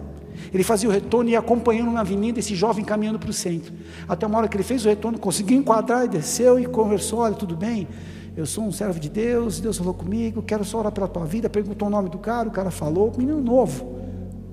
Ele 0.53 0.63
fazia 0.63 0.87
o 0.87 0.91
retorno 0.91 1.31
e 1.31 1.33
ia 1.33 1.39
acompanhando 1.39 1.89
na 1.89 2.01
avenida 2.01 2.37
esse 2.37 2.53
jovem 2.53 2.85
caminhando 2.85 3.17
para 3.17 3.31
o 3.31 3.33
centro. 3.33 3.73
Até 4.07 4.27
uma 4.27 4.37
hora 4.37 4.47
que 4.47 4.55
ele 4.55 4.63
fez 4.63 4.85
o 4.85 4.89
retorno, 4.89 5.17
conseguiu 5.17 5.57
enquadrar 5.57 6.05
e 6.05 6.07
desceu 6.07 6.59
e 6.59 6.67
conversou: 6.67 7.21
Olha, 7.21 7.33
tudo 7.33 7.55
bem? 7.55 7.87
Eu 8.35 8.45
sou 8.45 8.65
um 8.65 8.71
servo 8.71 8.99
de 8.99 9.09
Deus, 9.09 9.61
Deus 9.61 9.77
falou 9.77 9.93
comigo, 9.93 10.41
quero 10.41 10.65
só 10.65 10.79
orar 10.79 10.91
pela 10.91 11.07
tua 11.07 11.25
vida. 11.25 11.49
Perguntou 11.49 11.87
o 11.87 11.91
nome 11.91 12.09
do 12.09 12.17
cara, 12.17 12.49
o 12.49 12.51
cara 12.51 12.69
falou, 12.69 13.13
menino 13.17 13.39
novo. 13.41 13.95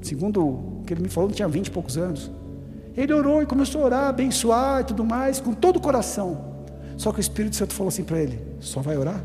Segundo 0.00 0.40
o 0.40 0.82
que 0.86 0.94
ele 0.94 1.02
me 1.02 1.08
falou, 1.08 1.28
ele 1.28 1.34
tinha 1.34 1.48
vinte 1.48 1.66
e 1.66 1.70
poucos 1.70 1.98
anos. 1.98 2.30
Ele 2.96 3.12
orou 3.12 3.42
e 3.42 3.46
começou 3.46 3.82
a 3.82 3.84
orar, 3.86 4.08
abençoar 4.08 4.82
e 4.82 4.84
tudo 4.84 5.04
mais, 5.04 5.40
com 5.40 5.52
todo 5.52 5.76
o 5.76 5.80
coração. 5.80 6.52
Só 6.96 7.10
que 7.10 7.18
o 7.18 7.20
Espírito 7.20 7.56
Santo 7.56 7.74
falou 7.74 7.88
assim 7.88 8.04
para 8.04 8.20
ele: 8.20 8.38
Só 8.60 8.80
vai 8.80 8.96
orar? 8.96 9.24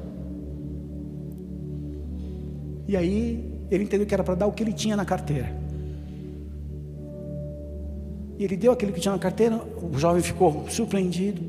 E 2.87 2.97
aí 2.97 3.53
ele 3.69 3.83
entendeu 3.83 4.07
que 4.07 4.13
era 4.13 4.23
para 4.23 4.33
dar 4.33 4.47
o 4.47 4.51
que 4.51 4.63
ele 4.63 4.73
tinha 4.73 4.95
na 4.95 5.05
carteira. 5.05 5.53
E 8.39 8.43
ele 8.43 8.55
deu 8.55 8.71
aquilo 8.71 8.91
que 8.91 8.99
tinha 8.99 9.11
na 9.11 9.19
carteira, 9.19 9.61
o 9.81 9.97
jovem 9.97 10.21
ficou 10.21 10.65
surpreendido, 10.69 11.41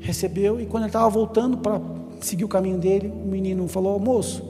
recebeu, 0.00 0.60
e 0.60 0.66
quando 0.66 0.84
ele 0.84 0.88
estava 0.88 1.08
voltando 1.08 1.58
para 1.58 1.80
seguir 2.26 2.44
o 2.44 2.48
caminho 2.48 2.78
dele, 2.78 3.08
o 3.08 3.28
menino 3.28 3.66
falou: 3.68 3.98
Moço, 3.98 4.42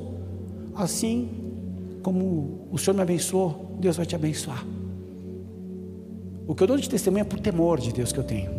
assim 0.75 1.29
como 2.03 2.67
o 2.71 2.79
Senhor 2.79 2.95
me 2.95 3.03
abençoou, 3.03 3.77
Deus 3.79 3.97
vai 3.97 4.07
te 4.07 4.15
abençoar. 4.15 4.65
O 6.47 6.55
que 6.55 6.63
eu 6.63 6.67
dou 6.67 6.77
de 6.77 6.89
testemunho 6.89 7.23
é 7.23 7.25
por 7.25 7.39
temor 7.41 7.81
de 7.81 7.93
Deus 7.93 8.13
que 8.13 8.19
eu 8.19 8.25
tenho. 8.25 8.51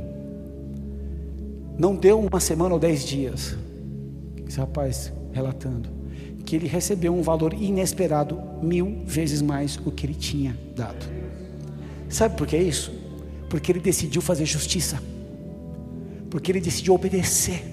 Não 1.78 1.96
deu 1.96 2.20
uma 2.20 2.40
semana 2.40 2.74
ou 2.74 2.80
dez 2.80 3.06
dias, 3.06 3.58
esse 4.48 4.58
rapaz 4.58 5.12
relatando, 5.32 5.90
que 6.46 6.56
ele 6.56 6.68
recebeu 6.68 7.14
um 7.14 7.22
valor 7.22 7.54
inesperado, 7.54 8.40
mil 8.62 9.04
vezes 9.06 9.42
mais 9.42 9.78
o 9.86 9.92
que 9.92 10.06
ele 10.06 10.14
tinha 10.14 10.58
dado. 10.76 11.06
Sabe 12.08 12.38
por 12.38 12.46
que 12.46 12.56
é 12.56 12.62
isso? 12.62 12.92
Porque 13.50 13.72
ele 13.72 13.80
decidiu 13.80 14.22
fazer 14.22 14.46
justiça. 14.46 15.02
Porque 16.30 16.52
ele 16.52 16.62
decidiu 16.62 16.94
obedecer. 16.94 17.73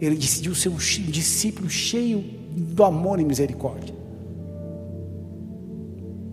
Ele 0.00 0.16
decidiu 0.16 0.54
ser 0.54 0.68
um 0.68 0.76
discípulo 0.76 1.68
cheio 1.68 2.24
do 2.50 2.84
amor 2.84 3.20
e 3.20 3.24
misericórdia. 3.24 3.94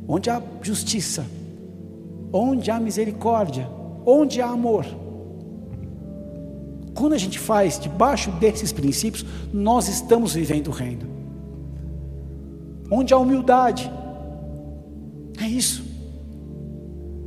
Onde 0.07 0.29
há 0.29 0.41
justiça, 0.61 1.25
onde 2.31 2.69
há 2.69 2.79
misericórdia, 2.79 3.67
onde 4.05 4.41
há 4.41 4.47
amor. 4.47 4.85
Quando 6.93 7.13
a 7.13 7.17
gente 7.17 7.39
faz 7.39 7.79
debaixo 7.79 8.31
desses 8.31 8.71
princípios, 8.71 9.25
nós 9.51 9.87
estamos 9.87 10.33
vivendo 10.33 10.67
o 10.67 10.71
reino. 10.71 11.07
Onde 12.89 13.13
há 13.13 13.17
humildade, 13.17 13.91
é 15.41 15.47
isso. 15.47 15.83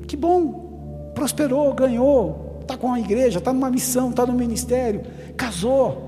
Que 0.07 0.17
bom 0.17 1.11
prosperou, 1.15 1.75
ganhou, 1.75 2.59
está 2.61 2.77
com 2.77 2.93
a 2.93 3.01
igreja, 3.01 3.39
está 3.39 3.53
numa 3.53 3.71
missão, 3.71 4.11
está 4.11 4.25
no 4.25 4.33
ministério, 4.33 5.03
casou, 5.37 6.08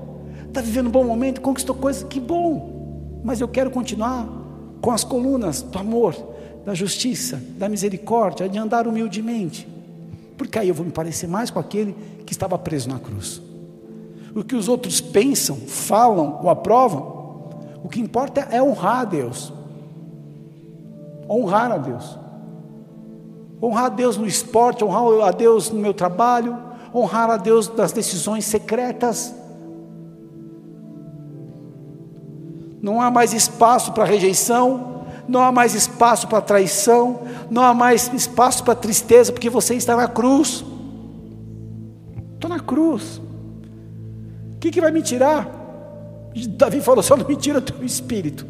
está 0.51 0.61
vivendo 0.61 0.87
um 0.87 0.91
bom 0.91 1.03
momento, 1.03 1.39
conquistou 1.39 1.73
coisas, 1.73 2.03
que 2.03 2.19
bom, 2.19 3.21
mas 3.23 3.39
eu 3.39 3.47
quero 3.47 3.71
continuar 3.71 4.27
com 4.81 4.91
as 4.91 5.03
colunas 5.03 5.61
do 5.61 5.79
amor, 5.79 6.15
da 6.65 6.73
justiça, 6.73 7.41
da 7.57 7.69
misericórdia, 7.69 8.49
de 8.49 8.57
andar 8.57 8.87
humildemente, 8.87 9.67
porque 10.37 10.59
aí 10.59 10.67
eu 10.67 10.75
vou 10.75 10.85
me 10.85 10.91
parecer 10.91 11.27
mais 11.27 11.49
com 11.49 11.59
aquele 11.59 11.95
que 12.25 12.33
estava 12.33 12.57
preso 12.57 12.89
na 12.89 12.99
cruz. 12.99 13.41
O 14.35 14.43
que 14.43 14.55
os 14.55 14.67
outros 14.67 15.01
pensam, 15.01 15.55
falam 15.55 16.39
ou 16.41 16.49
aprovam, 16.49 17.49
o 17.83 17.89
que 17.89 17.99
importa 17.99 18.47
é 18.51 18.61
honrar 18.61 19.01
a 19.01 19.05
Deus. 19.05 19.53
Honrar 21.29 21.71
a 21.71 21.77
Deus 21.77 22.21
honrar 23.61 23.85
a 23.85 23.89
Deus 23.89 24.17
no 24.17 24.25
esporte, 24.25 24.83
honrar 24.83 25.27
a 25.27 25.31
Deus 25.31 25.69
no 25.69 25.79
meu 25.79 25.93
trabalho, 25.93 26.57
honrar 26.93 27.29
a 27.29 27.37
Deus 27.37 27.67
das 27.67 27.91
decisões 27.91 28.45
secretas. 28.45 29.33
Não 32.81 32.99
há 33.01 33.11
mais 33.11 33.33
espaço 33.33 33.91
para 33.91 34.05
rejeição, 34.05 35.03
não 35.27 35.41
há 35.41 35.51
mais 35.51 35.75
espaço 35.75 36.27
para 36.27 36.41
traição, 36.41 37.21
não 37.49 37.63
há 37.63 37.73
mais 37.73 38.11
espaço 38.13 38.63
para 38.63 38.75
tristeza, 38.75 39.31
porque 39.31 39.49
você 39.49 39.75
está 39.75 39.95
na 39.95 40.07
cruz. 40.07 40.65
Estou 42.33 42.49
na 42.49 42.59
cruz. 42.59 43.21
O 44.55 44.57
que, 44.59 44.71
que 44.71 44.81
vai 44.81 44.91
me 44.91 45.01
tirar? 45.01 45.49
Davi 46.49 46.81
falou: 46.81 47.03
só 47.03 47.15
não 47.15 47.27
me 47.27 47.35
tira 47.35 47.59
o 47.59 47.61
teu 47.61 47.83
espírito. 47.85 48.45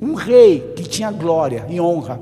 Um 0.00 0.14
rei 0.14 0.72
que 0.76 0.82
tinha 0.82 1.10
glória 1.10 1.64
e 1.68 1.80
honra, 1.80 2.20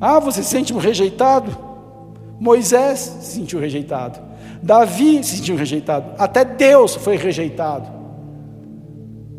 ah, 0.00 0.18
você 0.18 0.42
se 0.42 0.50
sente 0.50 0.72
rejeitado? 0.74 1.56
Moisés 2.38 2.98
se 3.20 3.36
sentiu 3.36 3.58
rejeitado. 3.58 4.25
Davi 4.66 5.22
se 5.24 5.38
sentiu 5.38 5.56
rejeitado. 5.56 6.12
Até 6.18 6.44
Deus 6.44 6.94
foi 6.96 7.16
rejeitado. 7.16 7.88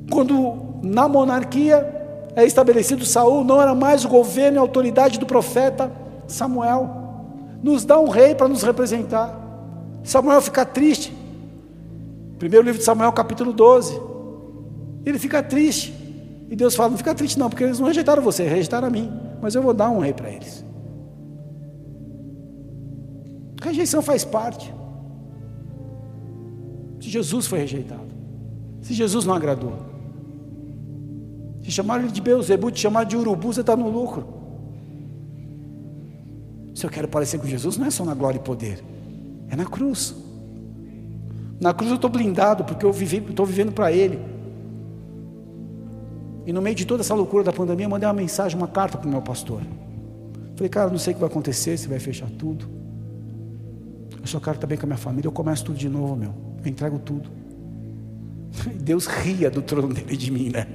Quando 0.09 0.80
na 0.82 1.07
monarquia 1.07 1.95
é 2.36 2.45
estabelecido 2.45 3.05
Saul, 3.05 3.43
não 3.43 3.61
era 3.61 3.75
mais 3.75 4.05
o 4.05 4.09
governo 4.09 4.57
e 4.57 4.59
a 4.59 4.61
autoridade 4.61 5.19
do 5.19 5.25
profeta 5.25 5.91
Samuel. 6.28 6.89
Nos 7.61 7.86
dá 7.86 7.99
um 7.99 8.09
rei 8.09 8.34
para 8.34 8.47
nos 8.47 8.63
representar. 8.63 9.38
Samuel 10.03 10.41
fica 10.41 10.65
triste. 10.65 11.15
Primeiro 12.39 12.65
livro 12.65 12.80
de 12.80 12.86
Samuel, 12.86 13.11
capítulo 13.11 13.51
12. 13.51 13.99
Ele 15.05 15.19
fica 15.19 15.43
triste. 15.43 15.93
E 16.49 16.55
Deus 16.55 16.75
fala: 16.75 16.89
Não 16.89 16.97
fica 16.97 17.13
triste, 17.13 17.38
não, 17.38 17.49
porque 17.49 17.63
eles 17.63 17.80
não 17.80 17.88
rejeitaram 17.88 18.23
você, 18.23 18.43
rejeitaram 18.43 18.88
a 18.88 18.91
mim 18.91 19.28
mas 19.41 19.55
eu 19.55 19.61
vou 19.61 19.73
dar 19.73 19.89
um 19.89 19.99
rei 19.99 20.13
para 20.13 20.30
eles. 20.30 20.65
Rejeição 23.61 24.01
faz 24.01 24.23
parte. 24.23 24.73
Se 27.08 27.12
Jesus 27.12 27.47
foi 27.47 27.60
rejeitado, 27.60 28.10
se 28.82 28.93
Jesus 28.93 29.24
não 29.24 29.34
agradou, 29.34 29.78
Se 31.64 31.72
chamaram 31.72 32.03
ele 32.03 32.12
de 32.12 32.22
Beuzebu, 32.22 32.70
te 32.70 32.82
chamaram 32.82 33.08
de 33.08 33.16
urubu, 33.16 33.53
você 33.53 33.62
está 33.62 33.78
no 33.78 33.89
lucro. 33.89 34.28
Se 36.76 36.86
eu 36.86 36.89
quero 36.89 37.08
parecer 37.08 37.39
com 37.39 37.47
Jesus, 37.47 37.78
não 37.78 37.86
é 37.88 37.89
só 37.89 38.03
na 38.03 38.14
glória 38.14 38.38
e 38.38 38.41
poder, 38.41 38.84
é 39.49 39.55
na 39.55 39.66
cruz. 39.66 40.16
Na 41.62 41.74
cruz 41.74 41.91
eu 41.91 41.95
estou 41.95 42.10
blindado, 42.10 42.66
porque 42.66 42.86
eu 42.86 42.91
estou 42.91 43.45
vivendo 43.45 43.72
para 43.72 43.89
Ele. 43.89 44.20
E 46.45 46.51
no 46.51 46.62
meio 46.62 46.76
de 46.76 46.86
toda 46.86 47.01
essa 47.01 47.16
loucura 47.16 47.43
da 47.43 47.53
pandemia, 47.53 47.86
eu 47.86 47.89
mandei 47.89 48.08
uma 48.08 48.14
mensagem, 48.14 48.58
uma 48.58 48.68
carta 48.68 48.97
para 48.97 49.08
o 49.08 49.12
meu 49.12 49.22
pastor. 49.22 49.62
Falei, 50.58 50.70
cara, 50.70 50.89
não 50.89 50.97
sei 50.97 51.12
o 51.12 51.16
que 51.16 51.22
vai 51.22 51.30
acontecer, 51.30 51.78
se 51.78 51.88
vai 51.88 51.99
fechar 51.99 52.30
tudo. 52.30 52.68
Eu 54.20 54.28
só 54.28 54.41
quero 54.41 54.68
bem 54.68 54.78
com 54.78 54.86
a 54.86 54.88
minha 54.88 54.97
família, 54.97 55.28
eu 55.28 55.34
começo 55.34 55.64
tudo 55.64 55.78
de 55.78 55.88
novo, 55.88 56.16
meu. 56.18 56.47
Eu 56.68 56.72
entrego 56.72 56.99
tudo. 56.99 57.30
Deus 58.76 59.05
ria 59.07 59.49
do 59.49 59.61
trono 59.61 59.93
dele 59.93 60.18
de 60.18 60.30
mim, 60.30 60.49
né? 60.49 60.68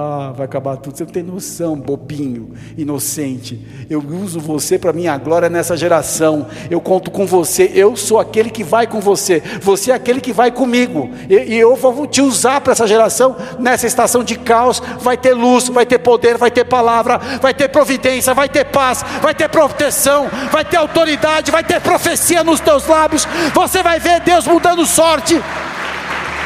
Ah, 0.00 0.32
vai 0.32 0.44
acabar 0.44 0.76
tudo. 0.76 0.96
Você 0.96 1.02
não 1.02 1.10
tem 1.10 1.24
noção, 1.24 1.74
bobinho, 1.74 2.54
inocente. 2.76 3.60
Eu 3.90 3.98
uso 3.98 4.38
você 4.38 4.78
para 4.78 4.92
minha 4.92 5.16
glória 5.18 5.48
nessa 5.48 5.76
geração. 5.76 6.46
Eu 6.70 6.80
conto 6.80 7.10
com 7.10 7.26
você. 7.26 7.72
Eu 7.74 7.96
sou 7.96 8.20
aquele 8.20 8.48
que 8.48 8.62
vai 8.62 8.86
com 8.86 9.00
você. 9.00 9.42
Você 9.60 9.90
é 9.90 9.94
aquele 9.94 10.20
que 10.20 10.32
vai 10.32 10.52
comigo. 10.52 11.10
E, 11.28 11.34
e 11.34 11.58
eu 11.58 11.74
vou 11.74 12.06
te 12.06 12.22
usar 12.22 12.60
para 12.60 12.74
essa 12.74 12.86
geração. 12.86 13.34
Nessa 13.58 13.88
estação 13.88 14.22
de 14.22 14.38
caos, 14.38 14.80
vai 15.00 15.16
ter 15.16 15.34
luz, 15.34 15.68
vai 15.68 15.84
ter 15.84 15.98
poder, 15.98 16.38
vai 16.38 16.52
ter 16.52 16.64
palavra, 16.64 17.18
vai 17.42 17.52
ter 17.52 17.68
providência, 17.68 18.32
vai 18.32 18.48
ter 18.48 18.66
paz, 18.66 19.04
vai 19.20 19.34
ter 19.34 19.48
proteção, 19.48 20.28
vai 20.52 20.64
ter 20.64 20.76
autoridade, 20.76 21.50
vai 21.50 21.64
ter 21.64 21.80
profecia 21.80 22.44
nos 22.44 22.60
teus 22.60 22.86
lábios. 22.86 23.26
Você 23.52 23.82
vai 23.82 23.98
ver 23.98 24.20
Deus 24.20 24.46
mudando 24.46 24.86
sorte. 24.86 25.42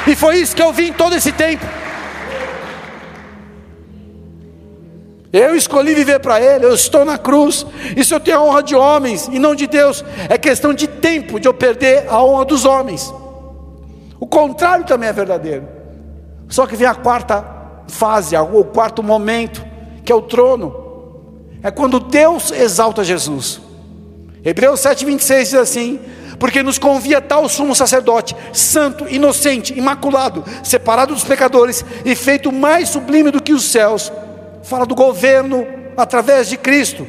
E 0.07 0.17
foi 0.17 0.39
isso 0.39 0.57
que 0.57 0.63
eu 0.63 0.73
vi 0.73 0.89
em 0.89 0.93
todo 0.95 1.15
esse 1.15 1.33
tempo. 1.33 1.82
Eu 5.33 5.57
escolhi 5.57 5.95
viver 5.95 6.21
para 6.21 6.39
Ele, 6.39 6.67
eu 6.67 6.75
estou 6.75 7.07
na 7.07 7.17
cruz. 7.17 7.65
Isso 7.97 8.15
eu 8.15 8.21
tenho 8.21 8.37
a 8.37 8.45
honra 8.45 8.63
de 8.63 8.75
homens 8.75 9.31
e 9.33 9.39
não 9.39 9.55
de 9.55 9.67
Deus. 9.67 10.05
É 10.29 10.37
questão 10.37 10.75
de 10.75 10.87
tempo 10.87 11.41
de 11.41 11.49
eu 11.49 11.55
perder 11.55 12.07
a 12.09 12.23
honra 12.23 12.45
dos 12.45 12.67
homens. 12.67 13.13
O 14.21 14.27
contrário 14.27 14.85
também 14.85 15.09
é 15.09 15.13
verdadeiro. 15.13 15.67
Só 16.49 16.67
que 16.67 16.77
vem 16.77 16.87
a 16.87 16.95
quarta 16.95 17.43
fase, 17.89 18.37
o 18.37 18.63
quarto 18.63 19.03
momento, 19.03 19.65
que 20.05 20.13
é 20.13 20.15
o 20.15 20.21
trono. 20.21 20.77
É 21.63 21.71
quando 21.71 21.99
Deus 21.99 22.51
exalta 22.51 23.03
Jesus. 23.03 23.59
Hebreus 24.45 24.81
7,26 24.81 25.39
diz 25.39 25.55
assim: 25.55 26.01
Porque 26.39 26.63
nos 26.63 26.79
convia 26.79 27.23
tal 27.23 27.49
sumo 27.49 27.75
sacerdote, 27.75 28.37
santo, 28.53 29.09
inocente, 29.09 29.73
imaculado, 29.79 30.45
separado 30.63 31.15
dos 31.15 31.25
pecadores 31.25 31.83
e 32.05 32.15
feito 32.15 32.53
mais 32.53 32.91
sublime 32.91 33.31
do 33.31 33.43
que 33.43 33.55
os 33.55 33.65
céus 33.65 34.13
fala 34.63 34.87
do 34.87 34.95
governo 34.95 35.67
através 35.97 36.49
de 36.49 36.57
Cristo. 36.57 37.07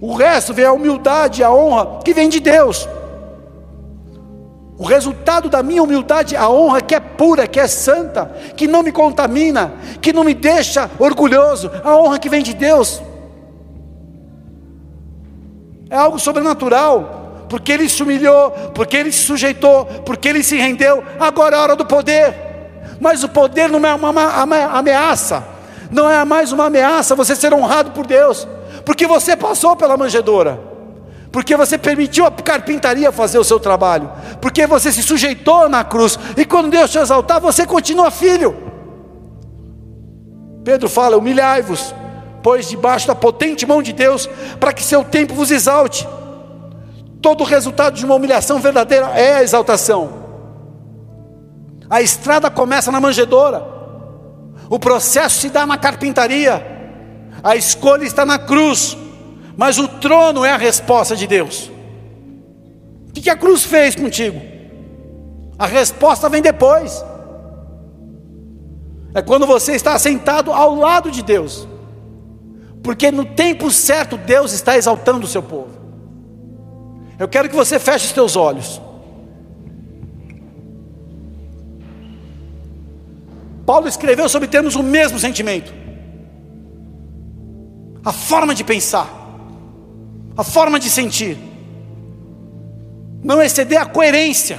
O 0.00 0.14
resto 0.14 0.52
vem 0.52 0.64
a 0.64 0.72
humildade, 0.72 1.44
a 1.44 1.52
honra 1.52 2.00
que 2.04 2.12
vem 2.12 2.28
de 2.28 2.40
Deus. 2.40 2.88
O 4.76 4.84
resultado 4.84 5.48
da 5.48 5.62
minha 5.62 5.82
humildade, 5.82 6.34
a 6.34 6.48
honra 6.48 6.80
que 6.80 6.94
é 6.94 6.98
pura, 6.98 7.46
que 7.46 7.60
é 7.60 7.68
santa, 7.68 8.26
que 8.56 8.66
não 8.66 8.82
me 8.82 8.90
contamina, 8.90 9.74
que 10.00 10.12
não 10.12 10.24
me 10.24 10.34
deixa 10.34 10.90
orgulhoso, 10.98 11.70
a 11.84 11.96
honra 11.96 12.18
que 12.18 12.28
vem 12.28 12.42
de 12.42 12.52
Deus. 12.52 13.00
É 15.88 15.94
algo 15.94 16.18
sobrenatural, 16.18 17.46
porque 17.48 17.70
ele 17.70 17.88
se 17.88 18.02
humilhou, 18.02 18.50
porque 18.74 18.96
ele 18.96 19.12
se 19.12 19.24
sujeitou, 19.24 19.84
porque 20.06 20.26
ele 20.26 20.42
se 20.42 20.56
rendeu. 20.56 21.04
Agora 21.20 21.54
é 21.54 21.58
a 21.58 21.62
hora 21.62 21.76
do 21.76 21.86
poder, 21.86 22.34
mas 22.98 23.22
o 23.22 23.28
poder 23.28 23.68
não 23.68 23.86
é 23.86 23.94
uma 23.94 24.78
ameaça, 24.78 25.46
não 25.92 26.10
é 26.10 26.24
mais 26.24 26.50
uma 26.50 26.66
ameaça 26.66 27.14
você 27.14 27.36
ser 27.36 27.52
honrado 27.52 27.90
por 27.90 28.06
Deus, 28.06 28.48
porque 28.84 29.06
você 29.06 29.36
passou 29.36 29.76
pela 29.76 29.96
manjedoura, 29.96 30.58
porque 31.30 31.54
você 31.54 31.76
permitiu 31.76 32.24
a 32.24 32.30
carpintaria 32.30 33.12
fazer 33.12 33.38
o 33.38 33.44
seu 33.44 33.60
trabalho, 33.60 34.10
porque 34.40 34.66
você 34.66 34.90
se 34.90 35.02
sujeitou 35.02 35.68
na 35.68 35.84
cruz, 35.84 36.18
e 36.36 36.44
quando 36.44 36.70
Deus 36.70 36.90
te 36.90 36.98
exaltar, 36.98 37.40
você 37.40 37.66
continua 37.66 38.10
filho. 38.10 38.56
Pedro 40.64 40.88
fala: 40.88 41.18
humilhai-vos, 41.18 41.94
pois 42.42 42.68
debaixo 42.68 43.06
da 43.06 43.14
potente 43.14 43.66
mão 43.66 43.82
de 43.82 43.92
Deus, 43.92 44.28
para 44.58 44.72
que 44.72 44.82
seu 44.82 45.04
tempo 45.04 45.34
vos 45.34 45.50
exalte. 45.50 46.08
Todo 47.20 47.42
o 47.42 47.46
resultado 47.46 47.94
de 47.94 48.04
uma 48.04 48.14
humilhação 48.14 48.58
verdadeira 48.58 49.06
é 49.14 49.34
a 49.34 49.42
exaltação. 49.42 50.22
A 51.88 52.00
estrada 52.00 52.50
começa 52.50 52.90
na 52.90 53.00
manjedoura. 53.00 53.81
O 54.72 54.78
processo 54.78 55.38
se 55.38 55.50
dá 55.50 55.66
na 55.66 55.76
carpintaria, 55.76 56.64
a 57.42 57.54
escolha 57.54 58.04
está 58.04 58.24
na 58.24 58.38
cruz, 58.38 58.96
mas 59.54 59.76
o 59.76 59.86
trono 59.86 60.46
é 60.46 60.50
a 60.50 60.56
resposta 60.56 61.14
de 61.14 61.26
Deus. 61.26 61.70
O 63.10 63.12
que 63.12 63.28
a 63.28 63.36
cruz 63.36 63.64
fez 63.64 63.94
contigo? 63.94 64.40
A 65.58 65.66
resposta 65.66 66.26
vem 66.30 66.40
depois. 66.40 67.04
É 69.12 69.20
quando 69.20 69.46
você 69.46 69.72
está 69.72 69.98
sentado 69.98 70.50
ao 70.50 70.74
lado 70.74 71.10
de 71.10 71.22
Deus, 71.22 71.68
porque 72.82 73.10
no 73.10 73.26
tempo 73.26 73.70
certo 73.70 74.16
Deus 74.16 74.54
está 74.54 74.74
exaltando 74.74 75.26
o 75.26 75.28
seu 75.28 75.42
povo. 75.42 75.78
Eu 77.18 77.28
quero 77.28 77.50
que 77.50 77.54
você 77.54 77.78
feche 77.78 78.06
os 78.06 78.12
teus 78.12 78.36
olhos. 78.36 78.80
Paulo 83.64 83.88
escreveu 83.88 84.28
sobre 84.28 84.48
termos 84.48 84.74
o 84.74 84.82
mesmo 84.82 85.18
sentimento, 85.18 85.72
a 88.04 88.12
forma 88.12 88.54
de 88.54 88.64
pensar, 88.64 89.08
a 90.36 90.42
forma 90.42 90.80
de 90.80 90.90
sentir, 90.90 91.38
não 93.22 93.40
exceder 93.40 93.80
a 93.80 93.86
coerência. 93.86 94.58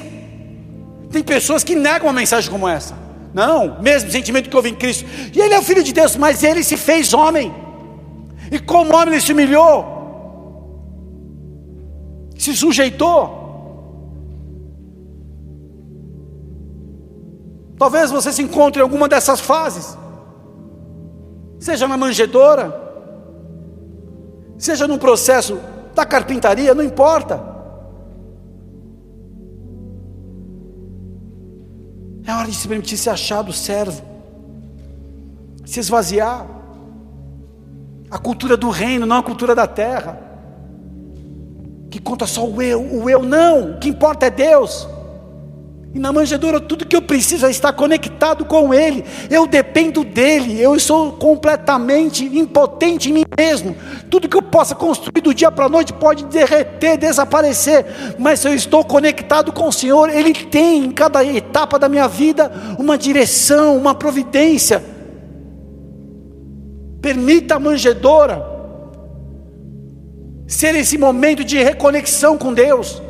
Tem 1.11 1.21
pessoas 1.21 1.63
que 1.63 1.75
negam 1.75 2.07
uma 2.07 2.13
mensagem 2.13 2.49
como 2.49 2.67
essa. 2.67 2.95
Não, 3.33 3.81
mesmo 3.81 4.11
sentimento 4.11 4.49
que 4.49 4.55
houve 4.55 4.69
em 4.69 4.75
Cristo. 4.75 5.05
E 5.33 5.39
ele 5.39 5.53
é 5.53 5.59
o 5.59 5.63
Filho 5.63 5.83
de 5.83 5.91
Deus, 5.91 6.15
mas 6.15 6.43
ele 6.43 6.63
se 6.63 6.77
fez 6.77 7.13
homem. 7.13 7.53
E 8.51 8.59
como 8.59 8.95
homem 8.95 9.15
ele 9.15 9.21
se 9.21 9.31
humilhou, 9.33 9.93
se 12.37 12.55
sujeitou. 12.55 13.42
Talvez 17.83 18.11
você 18.11 18.31
se 18.31 18.41
encontre 18.41 18.79
em 18.79 18.81
alguma 18.81 19.09
dessas 19.09 19.41
fases, 19.41 19.97
seja 21.59 21.85
na 21.85 21.97
manjedoura, 21.97 22.73
seja 24.57 24.87
no 24.87 24.97
processo 24.97 25.59
da 25.93 26.05
carpintaria, 26.05 26.73
não 26.73 26.81
importa. 26.81 27.43
É 32.25 32.31
hora 32.33 32.47
de 32.47 32.55
se 32.55 32.65
permitir 32.69 32.95
ser 32.95 33.09
achado 33.09 33.51
servo, 33.51 34.01
se 35.65 35.81
esvaziar. 35.81 36.47
A 38.09 38.17
cultura 38.17 38.55
do 38.55 38.69
reino, 38.69 39.05
não 39.05 39.17
a 39.17 39.23
cultura 39.23 39.53
da 39.53 39.67
terra, 39.67 40.17
que 41.91 41.99
conta 41.99 42.25
só 42.25 42.47
o 42.47 42.61
eu, 42.61 42.81
o 42.81 43.09
eu 43.09 43.21
não, 43.21 43.71
o 43.71 43.77
que 43.77 43.89
importa 43.89 44.27
é 44.27 44.29
Deus. 44.29 44.87
E 45.93 45.99
na 45.99 46.11
manjedoura, 46.11 46.59
tudo 46.59 46.87
que 46.87 46.95
eu 46.95 47.03
preciso 47.03 47.45
é 47.45 47.51
estar 47.51 47.71
conectado 47.71 48.43
com 48.45 48.73
Ele. 48.73 49.05
Eu 49.29 49.45
dependo 49.45 50.03
dEle. 50.03 50.59
Eu 50.59 50.79
sou 50.79 51.11
completamente 51.11 52.25
impotente 52.25 53.11
em 53.11 53.13
mim 53.13 53.23
mesmo. 53.37 53.75
Tudo 54.09 54.27
que 54.27 54.35
eu 54.35 54.41
possa 54.41 54.73
construir 54.73 55.21
do 55.21 55.35
dia 55.35 55.51
para 55.51 55.65
a 55.65 55.69
noite 55.69 55.93
pode 55.93 56.25
derreter, 56.25 56.97
desaparecer. 56.97 57.85
Mas 58.17 58.39
se 58.39 58.47
eu 58.47 58.55
estou 58.55 58.83
conectado 58.83 59.51
com 59.51 59.67
o 59.67 59.71
Senhor, 59.71 60.09
Ele 60.09 60.33
tem 60.33 60.85
em 60.85 60.91
cada 60.91 61.23
etapa 61.23 61.77
da 61.77 61.87
minha 61.87 62.07
vida 62.07 62.51
uma 62.79 62.97
direção, 62.97 63.77
uma 63.77 63.93
providência. 63.93 64.83
Permita 67.03 67.55
a 67.55 67.59
manjedoura 67.59 68.43
ser 70.47 70.73
esse 70.75 70.97
momento 70.97 71.43
de 71.43 71.61
reconexão 71.61 72.35
com 72.35 72.51
Deus. 72.51 73.02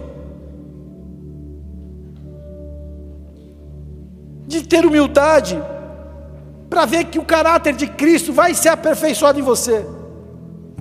De 4.61 4.67
ter 4.67 4.85
humildade, 4.85 5.61
para 6.69 6.85
ver 6.85 7.05
que 7.05 7.19
o 7.19 7.25
caráter 7.25 7.73
de 7.73 7.87
Cristo 7.87 8.33
vai 8.33 8.53
ser 8.53 8.69
aperfeiçoado 8.69 9.39
em 9.39 9.43
você. 9.43 9.85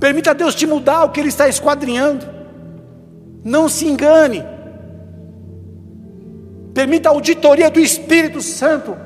Permita 0.01 0.31
a 0.31 0.35
Deus 0.35 0.55
te 0.55 0.67
mudar 0.67 1.05
o 1.05 1.11
que 1.11 1.21
Ele 1.21 1.29
está 1.29 1.49
esquadrinhando. 1.49 2.27
Não 3.45 3.69
se 3.69 3.87
engane. 3.87 4.43
Permita 6.73 7.09
a 7.09 7.13
auditoria 7.13 7.71
do 7.71 7.79
Espírito 7.79 8.41
Santo. 8.41 8.97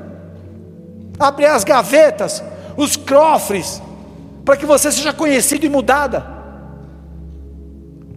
Abre 1.19 1.45
as 1.45 1.63
gavetas, 1.63 2.43
os 2.77 2.95
cofres, 2.95 3.81
para 4.45 4.55
que 4.55 4.65
você 4.65 4.91
seja 4.91 5.11
conhecido 5.11 5.65
e 5.65 5.69
mudada. 5.69 6.25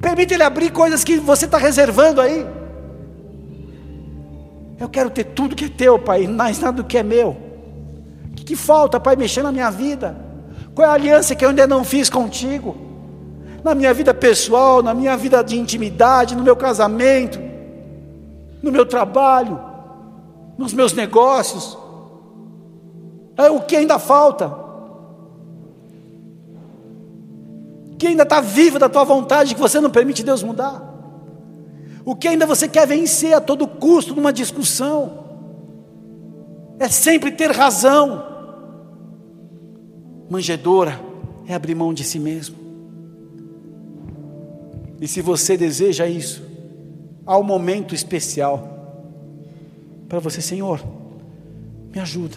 Permita 0.00 0.34
Ele 0.34 0.42
abrir 0.42 0.70
coisas 0.70 1.02
que 1.02 1.18
você 1.18 1.46
está 1.46 1.58
reservando 1.58 2.20
aí. 2.20 2.46
Eu 4.80 4.88
quero 4.88 5.10
ter 5.10 5.24
tudo 5.24 5.54
que 5.54 5.66
é 5.66 5.68
teu, 5.68 5.98
Pai, 5.98 6.26
mais 6.26 6.58
nada 6.58 6.78
do 6.78 6.84
que 6.84 6.96
é 6.96 7.02
meu. 7.02 7.36
O 8.30 8.34
que 8.34 8.42
que 8.42 8.56
falta, 8.56 8.98
Pai, 8.98 9.14
mexer 9.14 9.42
na 9.42 9.52
minha 9.52 9.70
vida? 9.70 10.16
Qual 10.74 10.88
é 10.88 10.90
a 10.90 10.94
aliança 10.94 11.34
que 11.34 11.44
eu 11.44 11.50
ainda 11.50 11.66
não 11.66 11.84
fiz 11.84 12.08
contigo? 12.08 12.74
Na 13.62 13.74
minha 13.74 13.92
vida 13.92 14.14
pessoal, 14.14 14.82
na 14.82 14.94
minha 14.94 15.14
vida 15.18 15.44
de 15.44 15.58
intimidade, 15.58 16.34
no 16.34 16.42
meu 16.42 16.56
casamento, 16.56 17.38
no 18.62 18.72
meu 18.72 18.86
trabalho, 18.86 19.60
nos 20.56 20.72
meus 20.72 20.94
negócios. 20.94 21.76
É 23.36 23.50
o 23.50 23.60
que 23.60 23.76
ainda 23.76 23.98
falta? 23.98 24.50
Que 27.98 28.06
ainda 28.06 28.22
está 28.22 28.40
vivo 28.40 28.78
da 28.78 28.88
tua 28.88 29.04
vontade 29.04 29.54
que 29.54 29.60
você 29.60 29.78
não 29.78 29.90
permite 29.90 30.22
Deus 30.22 30.42
mudar? 30.42 30.89
O 32.04 32.16
que 32.16 32.28
ainda 32.28 32.46
você 32.46 32.68
quer 32.68 32.86
vencer 32.86 33.34
a 33.34 33.40
todo 33.40 33.66
custo 33.66 34.14
numa 34.14 34.32
discussão? 34.32 35.24
É 36.78 36.88
sempre 36.88 37.30
ter 37.32 37.50
razão. 37.50 38.24
Manjedora 40.30 41.00
é 41.46 41.54
abrir 41.54 41.74
mão 41.74 41.92
de 41.92 42.04
si 42.04 42.18
mesmo. 42.18 42.56
E 45.00 45.08
se 45.08 45.20
você 45.20 45.56
deseja 45.56 46.06
isso, 46.06 46.42
há 47.26 47.36
um 47.38 47.42
momento 47.42 47.94
especial 47.94 48.70
para 50.08 50.18
você, 50.18 50.40
Senhor, 50.40 50.82
me 51.94 52.00
ajuda, 52.00 52.36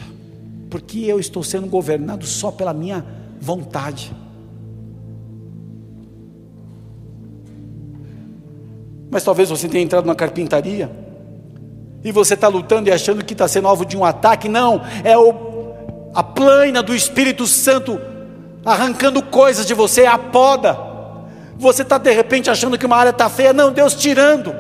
porque 0.70 1.00
eu 1.00 1.20
estou 1.20 1.44
sendo 1.44 1.68
governado 1.68 2.26
só 2.26 2.52
pela 2.52 2.74
minha 2.74 3.06
vontade. 3.40 4.14
Mas 9.14 9.24
talvez 9.24 9.48
você 9.48 9.70
tenha 9.70 9.84
entrado 9.84 10.08
na 10.08 10.16
carpintaria 10.16 10.90
e 12.04 12.12
você 12.12 12.34
está 12.34 12.48
lutando 12.48 12.90
e 12.90 12.92
achando 12.92 13.24
que 13.24 13.34
está 13.34 13.48
sendo 13.48 13.68
alvo 13.68 13.86
de 13.86 13.96
um 13.96 14.04
ataque. 14.04 14.50
Não, 14.50 14.82
é 15.04 15.16
o, 15.16 16.10
a 16.16 16.24
plana 16.24 16.82
do 16.82 16.96
Espírito 16.96 17.46
Santo 17.46 18.02
arrancando 18.66 19.22
coisas 19.22 19.68
de 19.68 19.76
você, 19.76 20.02
é 20.02 20.08
a 20.08 20.18
poda. 20.18 20.76
Você 21.60 21.84
está 21.84 22.00
de 22.00 22.12
repente 22.12 22.50
achando 22.50 22.76
que 22.76 22.88
uma 22.88 22.98
área 22.98 23.12
está 23.12 23.30
feia. 23.30 23.54
Não, 23.54 23.72
Deus 23.72 23.94
tirando. 23.94 24.52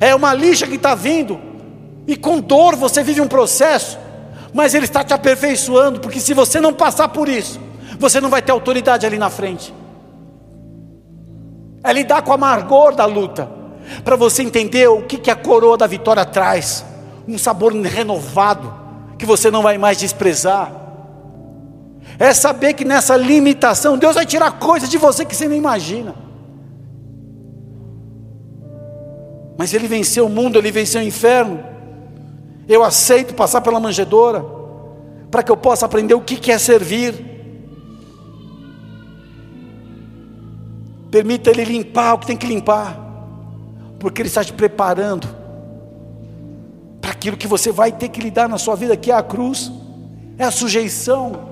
É 0.00 0.12
uma 0.16 0.34
lixa 0.34 0.66
que 0.66 0.74
está 0.74 0.96
vindo. 0.96 1.40
E 2.08 2.16
com 2.16 2.40
dor 2.40 2.74
você 2.74 3.04
vive 3.04 3.20
um 3.20 3.28
processo. 3.28 3.96
Mas 4.52 4.74
Ele 4.74 4.86
está 4.86 5.04
te 5.04 5.14
aperfeiçoando. 5.14 6.00
Porque 6.00 6.18
se 6.18 6.34
você 6.34 6.60
não 6.60 6.74
passar 6.74 7.06
por 7.06 7.28
isso, 7.28 7.60
você 8.00 8.20
não 8.20 8.28
vai 8.28 8.42
ter 8.42 8.50
autoridade 8.50 9.06
ali 9.06 9.16
na 9.16 9.30
frente 9.30 9.72
é 11.84 11.92
lidar 11.92 12.22
com 12.22 12.30
o 12.30 12.34
amargor 12.34 12.94
da 12.94 13.04
luta, 13.04 13.48
para 14.02 14.16
você 14.16 14.42
entender 14.42 14.88
o 14.88 15.02
que, 15.02 15.18
que 15.18 15.30
a 15.30 15.36
coroa 15.36 15.76
da 15.76 15.86
vitória 15.86 16.24
traz, 16.24 16.82
um 17.28 17.36
sabor 17.36 17.74
renovado, 17.74 18.72
que 19.18 19.26
você 19.26 19.50
não 19.50 19.62
vai 19.62 19.76
mais 19.76 19.98
desprezar. 19.98 20.72
É 22.18 22.32
saber 22.32 22.72
que 22.72 22.84
nessa 22.84 23.16
limitação, 23.16 23.98
Deus 23.98 24.14
vai 24.14 24.24
tirar 24.24 24.52
coisas 24.52 24.88
de 24.88 24.96
você 24.96 25.24
que 25.26 25.36
você 25.36 25.46
nem 25.46 25.58
imagina. 25.58 26.14
Mas 29.58 29.74
Ele 29.74 29.86
venceu 29.86 30.26
o 30.26 30.30
mundo, 30.30 30.58
Ele 30.58 30.70
venceu 30.70 31.02
o 31.02 31.04
inferno. 31.04 31.62
Eu 32.66 32.82
aceito 32.82 33.34
passar 33.34 33.60
pela 33.60 33.78
manjedoura, 33.78 34.44
para 35.30 35.42
que 35.42 35.52
eu 35.52 35.56
possa 35.56 35.84
aprender 35.84 36.14
o 36.14 36.20
que 36.20 36.50
é 36.50 36.56
servir 36.56 37.33
Permita 41.14 41.48
Ele 41.48 41.62
limpar 41.62 42.14
o 42.14 42.18
que 42.18 42.26
tem 42.26 42.36
que 42.36 42.44
limpar, 42.44 42.98
porque 44.00 44.20
Ele 44.20 44.26
está 44.26 44.42
te 44.42 44.52
preparando 44.52 45.28
para 47.00 47.12
aquilo 47.12 47.36
que 47.36 47.46
você 47.46 47.70
vai 47.70 47.92
ter 47.92 48.08
que 48.08 48.20
lidar 48.20 48.48
na 48.48 48.58
sua 48.58 48.74
vida, 48.74 48.96
que 48.96 49.12
é 49.12 49.14
a 49.14 49.22
cruz, 49.22 49.70
é 50.36 50.42
a 50.42 50.50
sujeição, 50.50 51.50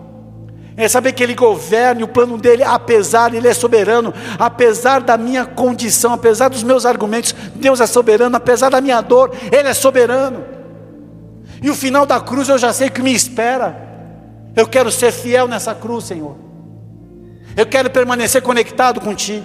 é 0.76 0.88
saber 0.88 1.12
que 1.12 1.22
Ele 1.22 1.36
governa 1.36 2.04
o 2.04 2.08
plano 2.08 2.36
dele, 2.38 2.64
apesar, 2.64 3.32
Ele 3.32 3.46
é 3.46 3.54
soberano, 3.54 4.12
apesar 4.36 5.00
da 5.00 5.16
minha 5.16 5.46
condição, 5.46 6.12
apesar 6.12 6.48
dos 6.48 6.64
meus 6.64 6.84
argumentos, 6.84 7.32
Deus 7.54 7.80
é 7.80 7.86
soberano, 7.86 8.36
apesar 8.36 8.68
da 8.68 8.80
minha 8.80 9.00
dor, 9.00 9.30
Ele 9.52 9.68
é 9.68 9.74
soberano. 9.74 10.44
E 11.62 11.70
o 11.70 11.74
final 11.76 12.04
da 12.04 12.20
cruz 12.20 12.48
eu 12.48 12.58
já 12.58 12.72
sei 12.72 12.90
que 12.90 13.00
me 13.00 13.14
espera. 13.14 13.80
Eu 14.56 14.66
quero 14.66 14.90
ser 14.90 15.12
fiel 15.12 15.46
nessa 15.46 15.72
cruz, 15.72 16.06
Senhor. 16.06 16.50
Eu 17.57 17.66
quero 17.66 17.90
permanecer 17.90 18.42
conectado 18.42 19.00
contigo, 19.00 19.44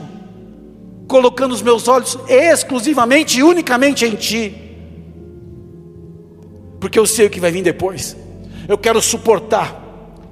colocando 1.07 1.53
os 1.53 1.61
meus 1.61 1.87
olhos 1.87 2.17
exclusivamente 2.27 3.39
e 3.39 3.43
unicamente 3.43 4.05
em 4.05 4.15
Ti, 4.15 4.55
porque 6.79 6.97
eu 6.97 7.05
sei 7.05 7.27
o 7.27 7.29
que 7.29 7.39
vai 7.39 7.51
vir 7.51 7.63
depois. 7.63 8.15
Eu 8.67 8.77
quero 8.77 9.01
suportar 9.01 9.83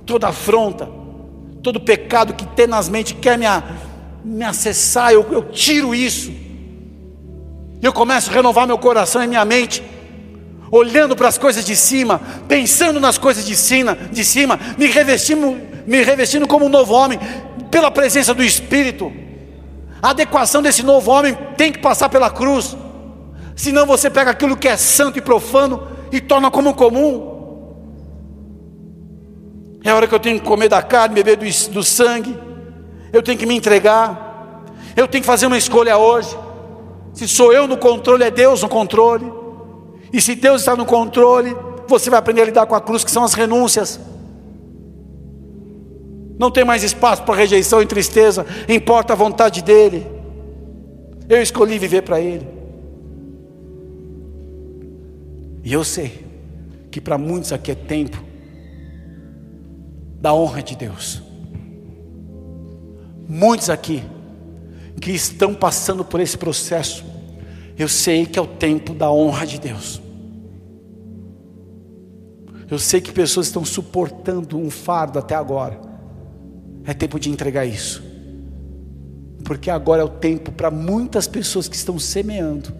toda 0.05 0.27
afronta, 0.27 0.89
todo 1.63 1.79
pecado 1.79 2.33
que 2.33 2.45
tenazmente 2.45 3.15
quer 3.15 3.37
me, 3.37 3.45
me 4.23 4.43
acessar, 4.43 5.11
eu, 5.11 5.25
eu 5.31 5.43
tiro 5.43 5.95
isso, 5.95 6.31
eu 7.81 7.91
começo 7.91 8.29
a 8.29 8.33
renovar 8.33 8.67
meu 8.67 8.77
coração 8.77 9.23
e 9.23 9.27
minha 9.27 9.43
mente 9.43 9.83
olhando 10.71 11.15
para 11.15 11.27
as 11.27 11.37
coisas 11.37 11.63
de 11.65 11.75
cima, 11.75 12.21
pensando 12.47 12.99
nas 12.99 13.17
coisas 13.17 13.45
de 13.45 13.55
cima, 13.55 13.97
de 14.11 14.23
cima, 14.23 14.59
me 14.77 14.87
revestindo, 14.87 15.57
me 15.85 16.03
revestindo 16.03 16.47
como 16.47 16.65
um 16.65 16.69
novo 16.69 16.93
homem, 16.93 17.19
pela 17.75 17.91
presença 17.91 18.33
do 18.33 18.41
Espírito. 18.41 19.11
A 20.01 20.11
adequação 20.11 20.61
desse 20.61 20.81
novo 20.81 21.11
homem 21.11 21.37
tem 21.57 21.73
que 21.73 21.79
passar 21.79 22.07
pela 22.07 22.29
cruz. 22.29 22.73
Senão 23.53 23.85
você 23.85 24.09
pega 24.09 24.31
aquilo 24.31 24.55
que 24.55 24.69
é 24.69 24.77
santo 24.77 25.19
e 25.19 25.21
profano 25.21 25.85
e 26.09 26.21
torna 26.21 26.49
como 26.49 26.73
comum. 26.73 27.35
É 29.83 29.89
a 29.89 29.95
hora 29.97 30.07
que 30.07 30.15
eu 30.15 30.19
tenho 30.21 30.39
que 30.39 30.45
comer 30.45 30.69
da 30.69 30.81
carne, 30.81 31.15
beber 31.15 31.35
do, 31.35 31.71
do 31.73 31.83
sangue. 31.83 32.39
Eu 33.11 33.21
tenho 33.21 33.37
que 33.37 33.45
me 33.45 33.57
entregar. 33.57 34.63
Eu 34.95 35.05
tenho 35.05 35.21
que 35.21 35.27
fazer 35.27 35.47
uma 35.47 35.57
escolha 35.57 35.97
hoje. 35.97 36.33
Se 37.13 37.27
sou 37.27 37.51
eu 37.51 37.67
no 37.67 37.75
controle, 37.75 38.23
é 38.23 38.31
Deus 38.31 38.61
no 38.61 38.69
controle. 38.69 39.29
E 40.13 40.21
se 40.21 40.33
Deus 40.33 40.61
está 40.61 40.77
no 40.77 40.85
controle, 40.85 41.53
você 41.89 42.09
vai 42.09 42.19
aprender 42.19 42.43
a 42.43 42.45
lidar 42.45 42.65
com 42.67 42.75
a 42.75 42.79
cruz, 42.79 43.03
que 43.03 43.11
são 43.11 43.25
as 43.25 43.33
renúncias. 43.33 43.99
Não 46.37 46.51
tem 46.51 46.65
mais 46.65 46.83
espaço 46.83 47.23
para 47.23 47.35
rejeição 47.35 47.81
e 47.81 47.85
tristeza, 47.85 48.45
importa 48.67 49.13
a 49.13 49.15
vontade 49.15 49.61
dEle. 49.61 50.05
Eu 51.29 51.41
escolhi 51.41 51.79
viver 51.79 52.01
para 52.01 52.19
Ele. 52.19 52.47
E 55.63 55.73
eu 55.73 55.83
sei 55.83 56.25
que 56.91 57.01
para 57.01 57.17
muitos 57.17 57.51
aqui 57.51 57.71
é 57.71 57.75
tempo 57.75 58.23
da 60.21 60.33
honra 60.33 60.61
de 60.61 60.75
Deus. 60.75 61.21
Muitos 63.27 63.69
aqui 63.69 64.03
que 65.01 65.11
estão 65.11 65.53
passando 65.53 66.05
por 66.05 66.19
esse 66.19 66.37
processo, 66.37 67.03
eu 67.77 67.87
sei 67.87 68.25
que 68.25 68.37
é 68.37 68.41
o 68.41 68.47
tempo 68.47 68.93
da 68.93 69.11
honra 69.11 69.45
de 69.45 69.59
Deus. 69.59 70.01
Eu 72.69 72.79
sei 72.79 73.01
que 73.01 73.11
pessoas 73.11 73.47
estão 73.47 73.63
suportando 73.63 74.57
um 74.57 74.69
fardo 74.69 75.19
até 75.19 75.35
agora. 75.35 75.79
É 76.85 76.93
tempo 76.93 77.19
de 77.19 77.29
entregar 77.29 77.65
isso. 77.65 78.03
Porque 79.43 79.69
agora 79.69 80.01
é 80.01 80.05
o 80.05 80.09
tempo 80.09 80.51
para 80.51 80.71
muitas 80.71 81.27
pessoas 81.27 81.67
que 81.67 81.75
estão 81.75 81.99
semeando 81.99 82.73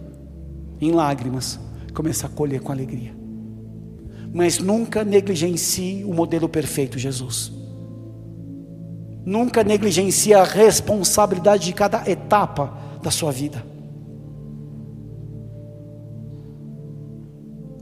em 0.80 0.92
lágrimas 0.92 1.60
começar 1.96 2.28
a 2.28 2.30
colher 2.30 2.60
com 2.62 2.72
alegria. 2.72 3.16
Mas 4.34 4.60
nunca 4.60 5.04
negligencie 5.04 6.04
o 6.04 6.14
modelo 6.14 6.50
perfeito, 6.50 7.00
Jesus. 7.00 7.52
Nunca 9.26 9.64
negligencie 9.64 10.34
a 10.34 10.44
responsabilidade 10.44 11.66
de 11.66 11.74
cada 11.74 12.08
etapa 12.10 12.78
da 13.02 13.10
sua 13.10 13.32
vida. 13.32 13.66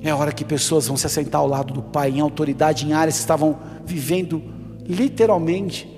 É 0.02 0.14
hora 0.14 0.32
que 0.32 0.46
pessoas 0.46 0.88
vão 0.88 0.96
se 0.96 1.08
assentar 1.08 1.42
ao 1.42 1.48
lado 1.48 1.74
do 1.74 1.82
Pai 1.82 2.12
em 2.12 2.20
autoridade 2.20 2.86
em 2.86 2.94
áreas 2.94 3.16
que 3.16 3.22
estavam 3.22 3.58
vivendo 3.86 4.44
literalmente 4.86 5.93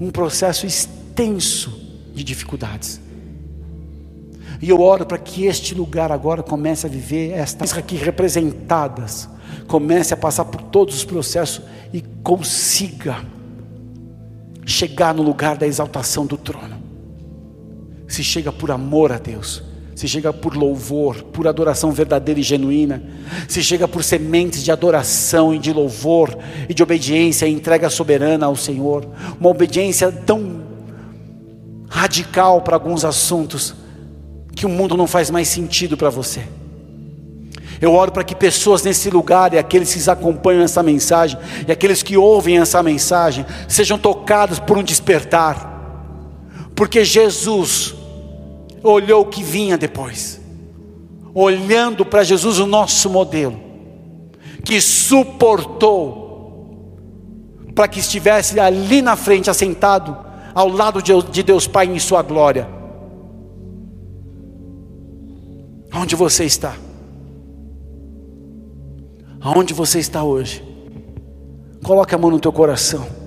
um 0.00 0.10
processo 0.10 0.66
extenso 0.66 1.80
de 2.14 2.22
dificuldades. 2.24 3.00
E 4.60 4.70
eu 4.70 4.80
oro 4.80 5.04
para 5.04 5.18
que 5.18 5.46
este 5.46 5.74
lugar 5.74 6.10
agora 6.10 6.42
comece 6.42 6.86
a 6.86 6.90
viver 6.90 7.32
estas 7.32 7.76
aqui 7.76 7.96
representadas, 7.96 9.28
comece 9.66 10.14
a 10.14 10.16
passar 10.16 10.44
por 10.46 10.62
todos 10.62 10.94
os 10.94 11.04
processos 11.04 11.64
e 11.92 12.00
consiga 12.22 13.24
chegar 14.64 15.14
no 15.14 15.22
lugar 15.22 15.56
da 15.56 15.66
exaltação 15.66 16.24
do 16.24 16.36
trono. 16.36 16.82
Se 18.08 18.22
chega 18.22 18.52
por 18.52 18.70
amor 18.70 19.12
a 19.12 19.18
Deus, 19.18 19.62
se 19.94 20.08
chega 20.08 20.32
por 20.32 20.56
louvor, 20.56 21.22
por 21.24 21.46
adoração 21.46 21.92
verdadeira 21.92 22.40
e 22.40 22.42
genuína, 22.42 23.02
se 23.48 23.62
chega 23.62 23.86
por 23.86 24.02
sementes 24.02 24.64
de 24.64 24.72
adoração 24.72 25.54
e 25.54 25.58
de 25.58 25.72
louvor 25.72 26.36
e 26.68 26.74
de 26.74 26.82
obediência 26.82 27.46
e 27.46 27.52
entrega 27.52 27.88
soberana 27.88 28.46
ao 28.46 28.56
Senhor, 28.56 29.06
uma 29.38 29.50
obediência 29.50 30.10
tão 30.10 30.62
radical 31.88 32.60
para 32.62 32.74
alguns 32.74 33.04
assuntos 33.04 33.74
que 34.54 34.66
o 34.66 34.68
mundo 34.68 34.96
não 34.96 35.06
faz 35.06 35.30
mais 35.30 35.48
sentido 35.48 35.96
para 35.96 36.10
você. 36.10 36.42
Eu 37.80 37.92
oro 37.92 38.12
para 38.12 38.24
que 38.24 38.34
pessoas 38.34 38.82
nesse 38.82 39.10
lugar 39.10 39.52
e 39.52 39.58
aqueles 39.58 39.94
que 39.94 40.10
acompanham 40.10 40.62
essa 40.62 40.82
mensagem 40.82 41.38
e 41.66 41.72
aqueles 41.72 42.02
que 42.02 42.16
ouvem 42.16 42.58
essa 42.58 42.82
mensagem 42.82 43.44
sejam 43.68 43.98
tocados 43.98 44.58
por 44.58 44.78
um 44.78 44.82
despertar, 44.82 45.72
porque 46.74 47.04
Jesus 47.04 47.94
olhou 48.84 49.22
o 49.22 49.26
que 49.26 49.42
vinha 49.42 49.78
depois, 49.78 50.40
olhando 51.34 52.04
para 52.04 52.22
Jesus, 52.22 52.58
o 52.58 52.66
nosso 52.66 53.08
modelo, 53.08 53.58
que 54.62 54.80
suportou 54.80 56.22
para 57.74 57.88
que 57.88 57.98
estivesse 57.98 58.60
ali 58.60 59.02
na 59.02 59.16
frente, 59.16 59.50
assentado 59.50 60.16
ao 60.54 60.68
lado 60.68 61.02
de 61.02 61.42
Deus 61.42 61.66
Pai 61.66 61.86
em 61.86 61.98
Sua 61.98 62.22
glória. 62.22 62.68
Onde 65.92 66.14
você 66.14 66.44
está? 66.44 66.76
Aonde 69.40 69.74
você 69.74 69.98
está 69.98 70.22
hoje? 70.22 70.62
Coloque 71.82 72.14
a 72.14 72.18
mão 72.18 72.30
no 72.30 72.40
teu 72.40 72.52
coração. 72.52 73.23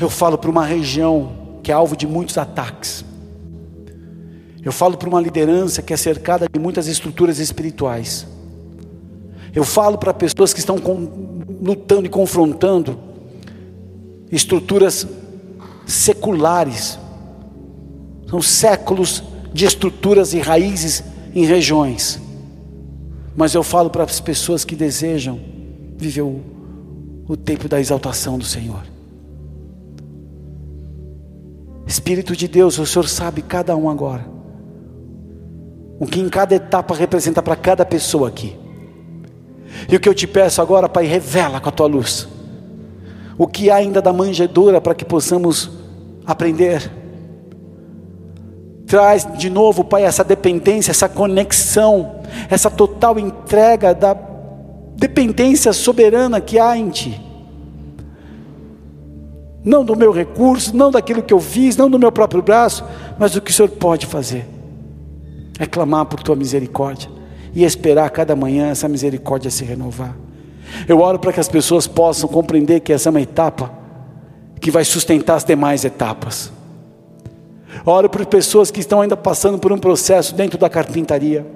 Eu 0.00 0.08
falo 0.08 0.38
para 0.38 0.50
uma 0.50 0.64
região 0.64 1.60
que 1.62 1.72
é 1.72 1.74
alvo 1.74 1.96
de 1.96 2.06
muitos 2.06 2.38
ataques. 2.38 3.04
Eu 4.64 4.70
falo 4.70 4.96
para 4.96 5.08
uma 5.08 5.20
liderança 5.20 5.82
que 5.82 5.92
é 5.92 5.96
cercada 5.96 6.46
de 6.52 6.60
muitas 6.60 6.86
estruturas 6.86 7.38
espirituais. 7.38 8.26
Eu 9.54 9.64
falo 9.64 9.98
para 9.98 10.14
pessoas 10.14 10.52
que 10.52 10.60
estão 10.60 10.78
com, 10.78 11.42
lutando 11.60 12.06
e 12.06 12.08
confrontando 12.08 12.98
estruturas 14.30 15.06
seculares. 15.86 16.98
São 18.28 18.40
séculos 18.40 19.22
de 19.52 19.64
estruturas 19.64 20.32
e 20.32 20.38
raízes 20.38 21.02
em 21.34 21.44
regiões. 21.44 22.20
Mas 23.34 23.54
eu 23.54 23.62
falo 23.62 23.90
para 23.90 24.04
as 24.04 24.20
pessoas 24.20 24.64
que 24.64 24.76
desejam 24.76 25.40
viver 25.96 26.22
o, 26.22 26.40
o 27.26 27.36
tempo 27.36 27.68
da 27.68 27.80
exaltação 27.80 28.38
do 28.38 28.44
Senhor. 28.44 28.97
Espírito 31.88 32.36
de 32.36 32.46
Deus, 32.46 32.78
o 32.78 32.86
Senhor 32.86 33.08
sabe 33.08 33.42
cada 33.42 33.74
um 33.74 33.90
agora. 33.90 34.24
O 35.98 36.06
que 36.06 36.20
em 36.20 36.28
cada 36.28 36.54
etapa 36.54 36.94
representa 36.94 37.42
para 37.42 37.56
cada 37.56 37.84
pessoa 37.84 38.28
aqui. 38.28 38.56
E 39.88 39.96
o 39.96 40.00
que 40.00 40.08
eu 40.08 40.14
te 40.14 40.26
peço 40.26 40.62
agora, 40.62 40.88
Pai, 40.88 41.06
revela 41.06 41.60
com 41.60 41.68
a 41.68 41.72
tua 41.72 41.88
luz. 41.88 42.28
O 43.36 43.46
que 43.46 43.70
há 43.70 43.76
ainda 43.76 44.00
da 44.00 44.12
manjedoura 44.12 44.80
para 44.80 44.94
que 44.94 45.04
possamos 45.04 45.70
aprender 46.24 46.92
Traz 48.88 49.28
de 49.36 49.50
novo, 49.50 49.84
Pai, 49.84 50.04
essa 50.04 50.24
dependência, 50.24 50.90
essa 50.90 51.10
conexão, 51.10 52.22
essa 52.48 52.70
total 52.70 53.18
entrega 53.18 53.94
da 53.94 54.16
dependência 54.96 55.74
soberana 55.74 56.40
que 56.40 56.58
há 56.58 56.74
em 56.74 56.88
Ti. 56.88 57.27
Não 59.68 59.84
do 59.84 59.94
meu 59.94 60.10
recurso, 60.10 60.74
não 60.74 60.90
daquilo 60.90 61.22
que 61.22 61.34
eu 61.34 61.38
fiz, 61.38 61.76
não 61.76 61.90
do 61.90 61.98
meu 61.98 62.10
próprio 62.10 62.40
braço, 62.40 62.82
mas 63.18 63.32
do 63.32 63.40
que 63.42 63.50
o 63.50 63.54
Senhor 63.54 63.68
pode 63.68 64.06
fazer. 64.06 64.48
É 65.58 65.66
clamar 65.66 66.06
por 66.06 66.22
Tua 66.22 66.34
misericórdia 66.34 67.10
e 67.54 67.64
esperar 67.64 68.08
cada 68.08 68.34
manhã 68.34 68.70
essa 68.70 68.88
misericórdia 68.88 69.50
se 69.50 69.66
renovar. 69.66 70.16
Eu 70.88 71.00
oro 71.00 71.18
para 71.18 71.34
que 71.34 71.40
as 71.40 71.50
pessoas 71.50 71.86
possam 71.86 72.30
compreender 72.30 72.80
que 72.80 72.94
essa 72.94 73.10
é 73.10 73.10
uma 73.10 73.20
etapa 73.20 73.70
que 74.58 74.70
vai 74.70 74.86
sustentar 74.86 75.34
as 75.34 75.44
demais 75.44 75.84
etapas. 75.84 76.50
Oro 77.84 78.08
por 78.08 78.24
pessoas 78.24 78.70
que 78.70 78.80
estão 78.80 79.02
ainda 79.02 79.18
passando 79.18 79.58
por 79.58 79.70
um 79.70 79.78
processo 79.78 80.34
dentro 80.34 80.56
da 80.56 80.70
carpintaria, 80.70 81.46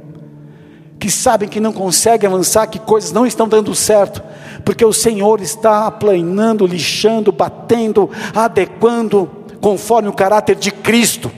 que 1.02 1.10
sabem 1.10 1.48
que 1.48 1.58
não 1.58 1.72
conseguem 1.72 2.28
avançar, 2.28 2.68
que 2.68 2.78
coisas 2.78 3.10
não 3.10 3.26
estão 3.26 3.48
dando 3.48 3.74
certo, 3.74 4.22
porque 4.64 4.84
o 4.84 4.92
Senhor 4.92 5.40
está 5.40 5.88
aplanando, 5.88 6.64
lixando, 6.64 7.32
batendo, 7.32 8.08
adequando, 8.32 9.28
conforme 9.60 10.08
o 10.08 10.12
caráter 10.12 10.54
de 10.54 10.70
Cristo. 10.70 11.28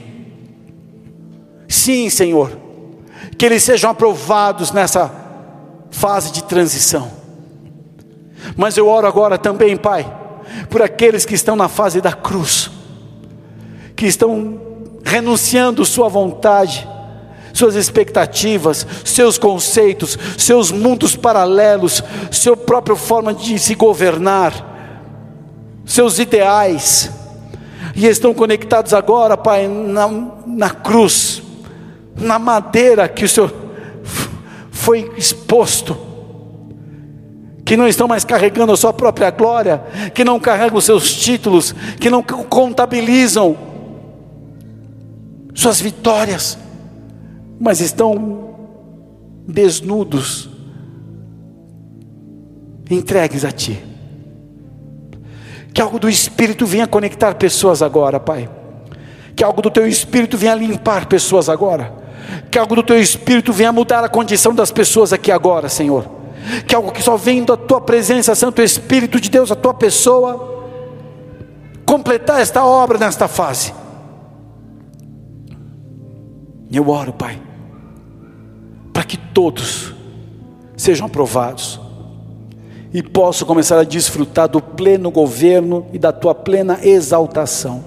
Sim, 1.67 2.11
Senhor, 2.11 2.55
que 3.39 3.43
eles 3.43 3.63
sejam 3.63 3.89
aprovados 3.89 4.71
nessa 4.71 5.11
fase 5.89 6.31
de 6.31 6.43
transição. 6.43 7.11
Mas 8.55 8.77
eu 8.77 8.87
oro 8.87 9.07
agora 9.07 9.35
também, 9.35 9.75
Pai, 9.75 10.05
por 10.69 10.83
aqueles 10.83 11.25
que 11.25 11.33
estão 11.33 11.55
na 11.55 11.67
fase 11.67 12.01
da 12.01 12.13
cruz, 12.13 12.69
que 13.95 14.05
estão 14.05 14.61
renunciando 15.03 15.83
sua 15.83 16.07
vontade, 16.07 16.87
suas 17.55 17.75
expectativas, 17.75 18.85
seus 19.05 19.37
conceitos, 19.37 20.19
seus 20.37 20.71
mundos 20.71 21.15
paralelos, 21.15 22.03
sua 22.29 22.57
própria 22.57 22.97
forma 22.97 23.33
de 23.33 23.57
se 23.57 23.75
governar, 23.75 25.81
seus 25.85 26.19
ideais, 26.19 27.09
e 27.95 28.07
estão 28.07 28.33
conectados 28.33 28.93
agora, 28.93 29.37
Pai, 29.37 29.69
na, 29.69 30.09
na 30.45 30.69
cruz, 30.69 31.41
na 32.17 32.37
madeira 32.37 33.07
que 33.07 33.23
o 33.23 33.29
Senhor 33.29 33.53
foi 34.69 35.13
exposto, 35.17 35.97
que 37.63 37.77
não 37.77 37.87
estão 37.87 38.05
mais 38.05 38.25
carregando 38.25 38.73
a 38.73 38.77
sua 38.77 38.91
própria 38.91 39.31
glória, 39.31 39.81
que 40.13 40.25
não 40.25 40.41
carregam 40.41 40.77
os 40.77 40.83
seus 40.83 41.15
títulos, 41.15 41.73
que 42.01 42.09
não 42.09 42.21
contabilizam 42.21 43.57
suas 45.53 45.79
vitórias, 45.79 46.64
mas 47.59 47.79
estão 47.79 48.55
desnudos, 49.47 50.49
entregues 52.89 53.45
a 53.45 53.51
Ti. 53.51 53.81
Que 55.73 55.81
algo 55.81 55.99
do 55.99 56.09
Espírito 56.09 56.65
venha 56.65 56.87
conectar 56.87 57.35
pessoas 57.35 57.81
agora, 57.81 58.19
Pai. 58.19 58.49
Que 59.35 59.43
algo 59.43 59.61
do 59.61 59.69
Teu 59.69 59.85
Espírito 59.85 60.37
venha 60.37 60.55
limpar 60.55 61.05
pessoas 61.07 61.49
agora. 61.49 61.93
Que 62.49 62.57
algo 62.57 62.75
do 62.75 62.83
Teu 62.83 62.99
Espírito 62.99 63.51
venha 63.51 63.73
mudar 63.73 64.03
a 64.03 64.09
condição 64.09 64.55
das 64.55 64.71
pessoas 64.71 65.11
aqui 65.11 65.31
agora, 65.31 65.67
Senhor. 65.67 66.05
Que 66.65 66.73
algo 66.73 66.91
que 66.91 67.03
só 67.03 67.17
vem 67.17 67.43
da 67.43 67.57
Tua 67.57 67.81
presença, 67.81 68.33
Santo 68.35 68.61
Espírito 68.61 69.19
de 69.19 69.29
Deus, 69.29 69.51
a 69.51 69.55
Tua 69.55 69.73
pessoa, 69.73 70.65
completar 71.85 72.41
esta 72.41 72.63
obra 72.63 72.97
nesta 72.97 73.27
fase. 73.27 73.73
Eu 76.71 76.89
oro, 76.89 77.13
Pai, 77.13 77.39
para 78.91 79.03
que 79.03 79.17
todos 79.17 79.93
sejam 80.75 81.05
aprovados 81.05 81.79
e 82.93 83.03
possam 83.03 83.47
começar 83.47 83.79
a 83.79 83.83
desfrutar 83.83 84.47
do 84.47 84.61
pleno 84.61 85.11
governo 85.11 85.85
e 85.93 85.99
da 85.99 86.11
tua 86.11 86.33
plena 86.33 86.79
exaltação. 86.81 87.83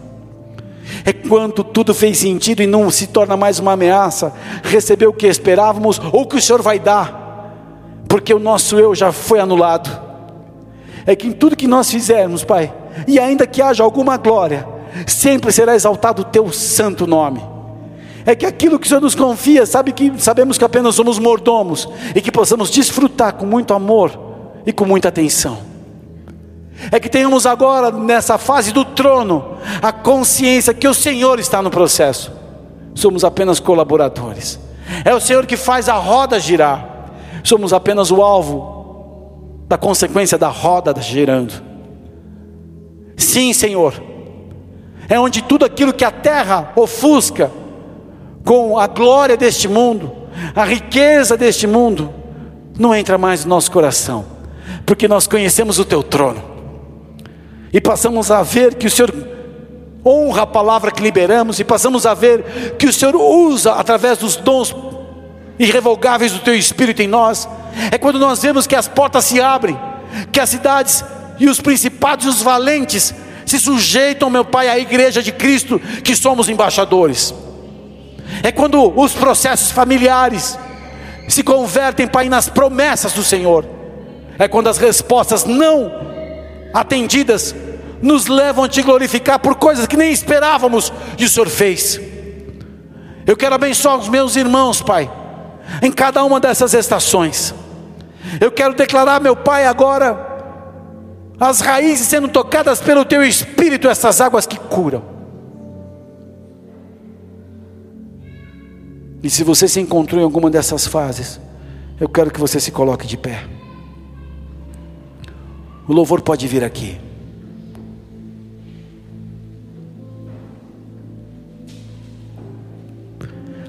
É 1.04 1.12
quando 1.12 1.64
tudo 1.64 1.92
fez 1.92 2.18
sentido 2.18 2.62
e 2.62 2.66
não 2.66 2.90
se 2.90 3.08
torna 3.08 3.36
mais 3.36 3.58
uma 3.58 3.72
ameaça, 3.72 4.32
receber 4.62 5.06
o 5.06 5.12
que 5.12 5.26
esperávamos 5.26 6.00
ou 6.12 6.22
o 6.22 6.26
que 6.26 6.36
o 6.36 6.42
Senhor 6.42 6.62
vai 6.62 6.78
dar, 6.78 7.54
porque 8.08 8.32
o 8.32 8.38
nosso 8.38 8.78
eu 8.78 8.94
já 8.94 9.12
foi 9.12 9.40
anulado. 9.40 9.90
É 11.04 11.16
que 11.16 11.26
em 11.26 11.32
tudo 11.32 11.56
que 11.56 11.66
nós 11.66 11.90
fizermos, 11.90 12.44
Pai, 12.44 12.72
e 13.06 13.18
ainda 13.18 13.46
que 13.46 13.60
haja 13.60 13.82
alguma 13.82 14.16
glória, 14.16 14.66
sempre 15.06 15.52
será 15.52 15.74
exaltado 15.74 16.22
o 16.22 16.24
teu 16.26 16.50
santo 16.52 17.06
nome 17.06 17.57
é 18.28 18.34
que 18.34 18.44
aquilo 18.44 18.78
que 18.78 18.84
o 18.84 18.88
Senhor 18.88 19.00
nos 19.00 19.14
confia, 19.14 19.64
sabe 19.64 19.90
que 19.90 20.12
sabemos 20.18 20.58
que 20.58 20.64
apenas 20.64 20.94
somos 20.94 21.18
mordomos 21.18 21.88
e 22.14 22.20
que 22.20 22.30
possamos 22.30 22.68
desfrutar 22.68 23.32
com 23.32 23.46
muito 23.46 23.72
amor 23.72 24.52
e 24.66 24.72
com 24.72 24.84
muita 24.84 25.08
atenção. 25.08 25.60
É 26.92 27.00
que 27.00 27.08
tenhamos 27.08 27.46
agora 27.46 27.90
nessa 27.90 28.36
fase 28.36 28.70
do 28.70 28.84
trono 28.84 29.56
a 29.80 29.92
consciência 29.92 30.74
que 30.74 30.86
o 30.86 30.92
Senhor 30.92 31.40
está 31.40 31.62
no 31.62 31.70
processo. 31.70 32.30
Somos 32.94 33.24
apenas 33.24 33.60
colaboradores. 33.60 34.60
É 35.06 35.14
o 35.14 35.20
Senhor 35.20 35.46
que 35.46 35.56
faz 35.56 35.88
a 35.88 35.94
roda 35.94 36.38
girar. 36.38 37.08
Somos 37.42 37.72
apenas 37.72 38.10
o 38.10 38.20
alvo 38.20 39.64
da 39.66 39.78
consequência 39.78 40.36
da 40.36 40.48
roda 40.48 40.94
girando. 41.00 41.62
Sim, 43.16 43.54
Senhor. 43.54 43.94
É 45.08 45.18
onde 45.18 45.40
tudo 45.40 45.64
aquilo 45.64 45.94
que 45.94 46.04
a 46.04 46.10
terra 46.10 46.72
ofusca, 46.76 47.50
com 48.48 48.78
a 48.78 48.86
glória 48.86 49.36
deste 49.36 49.68
mundo, 49.68 50.10
a 50.56 50.64
riqueza 50.64 51.36
deste 51.36 51.66
mundo, 51.66 52.10
não 52.78 52.94
entra 52.94 53.18
mais 53.18 53.44
no 53.44 53.50
nosso 53.50 53.70
coração, 53.70 54.24
porque 54.86 55.06
nós 55.06 55.26
conhecemos 55.26 55.78
o 55.78 55.84
teu 55.84 56.02
trono 56.02 56.42
e 57.70 57.78
passamos 57.78 58.30
a 58.30 58.42
ver 58.42 58.76
que 58.76 58.86
o 58.86 58.90
Senhor 58.90 59.12
honra 60.02 60.44
a 60.44 60.46
palavra 60.46 60.90
que 60.90 61.02
liberamos 61.02 61.60
e 61.60 61.64
passamos 61.64 62.06
a 62.06 62.14
ver 62.14 62.76
que 62.78 62.86
o 62.86 62.92
Senhor 62.92 63.14
usa 63.16 63.74
através 63.74 64.16
dos 64.16 64.36
dons 64.36 64.74
irrevogáveis 65.58 66.32
do 66.32 66.38
teu 66.38 66.54
espírito 66.54 67.02
em 67.02 67.06
nós. 67.06 67.46
É 67.92 67.98
quando 67.98 68.18
nós 68.18 68.40
vemos 68.40 68.66
que 68.66 68.74
as 68.74 68.88
portas 68.88 69.26
se 69.26 69.42
abrem, 69.42 69.78
que 70.32 70.40
as 70.40 70.48
cidades 70.48 71.04
e 71.38 71.50
os 71.50 71.60
principados 71.60 72.24
e 72.24 72.28
os 72.30 72.40
valentes 72.40 73.14
se 73.44 73.60
sujeitam, 73.60 74.30
meu 74.30 74.42
Pai, 74.46 74.70
à 74.70 74.78
igreja 74.78 75.22
de 75.22 75.32
Cristo, 75.32 75.78
que 76.02 76.16
somos 76.16 76.48
embaixadores. 76.48 77.34
É 78.42 78.52
quando 78.52 78.98
os 78.98 79.12
processos 79.14 79.70
familiares 79.70 80.58
se 81.28 81.42
convertem, 81.42 82.06
Pai, 82.06 82.28
nas 82.28 82.48
promessas 82.48 83.12
do 83.12 83.22
Senhor. 83.22 83.64
É 84.38 84.48
quando 84.48 84.68
as 84.68 84.78
respostas 84.78 85.44
não 85.44 85.92
atendidas 86.72 87.54
nos 88.00 88.26
levam 88.26 88.64
a 88.64 88.68
te 88.68 88.82
glorificar 88.82 89.38
por 89.38 89.56
coisas 89.56 89.86
que 89.86 89.96
nem 89.96 90.12
esperávamos 90.12 90.92
e 91.18 91.24
o 91.24 91.28
Senhor 91.28 91.48
fez. 91.48 92.00
Eu 93.26 93.36
quero 93.36 93.54
abençoar 93.54 93.96
os 93.98 94.08
meus 94.08 94.36
irmãos, 94.36 94.80
Pai, 94.80 95.10
em 95.82 95.90
cada 95.90 96.24
uma 96.24 96.40
dessas 96.40 96.72
estações. 96.72 97.54
Eu 98.40 98.50
quero 98.50 98.74
declarar, 98.74 99.20
meu 99.20 99.34
Pai, 99.34 99.66
agora, 99.66 100.26
as 101.38 101.60
raízes 101.60 102.06
sendo 102.06 102.28
tocadas 102.28 102.80
pelo 102.80 103.04
Teu 103.04 103.22
Espírito, 103.22 103.88
essas 103.88 104.20
águas 104.20 104.46
que 104.46 104.58
curam. 104.58 105.17
E 109.22 109.28
se 109.28 109.42
você 109.42 109.66
se 109.66 109.80
encontrou 109.80 110.20
em 110.20 110.24
alguma 110.24 110.50
dessas 110.50 110.86
fases, 110.86 111.40
eu 112.00 112.08
quero 112.08 112.30
que 112.30 112.38
você 112.38 112.60
se 112.60 112.70
coloque 112.70 113.06
de 113.06 113.16
pé. 113.16 113.44
O 115.88 115.92
louvor 115.92 116.20
pode 116.20 116.46
vir 116.46 116.62
aqui. 116.62 116.98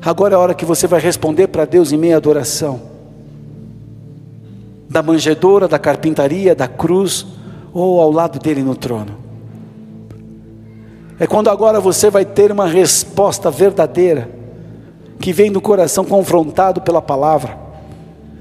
Agora 0.01 0.33
é 0.33 0.37
a 0.37 0.39
hora 0.39 0.53
que 0.53 0.65
você 0.65 0.87
vai 0.87 0.99
responder 0.99 1.47
para 1.47 1.65
Deus 1.65 1.91
em 1.91 1.97
meia 1.97 2.17
adoração. 2.17 2.81
Da 4.89 5.03
manjedoura, 5.03 5.67
da 5.67 5.79
carpintaria, 5.79 6.55
da 6.55 6.67
cruz, 6.67 7.25
ou 7.73 7.99
ao 7.99 8.11
lado 8.11 8.39
dele 8.39 8.63
no 8.63 8.75
trono. 8.75 9.17
É 11.19 11.27
quando 11.27 11.49
agora 11.49 11.79
você 11.79 12.09
vai 12.09 12.23
ter 12.23 12.51
uma 12.51 12.65
resposta 12.65 13.51
verdadeira, 13.51 14.38
que 15.19 15.33
vem 15.33 15.51
do 15.51 15.59
coração 15.59 16.05
confrontado 16.05 16.81
pela 16.81 17.01
palavra, 17.01 17.57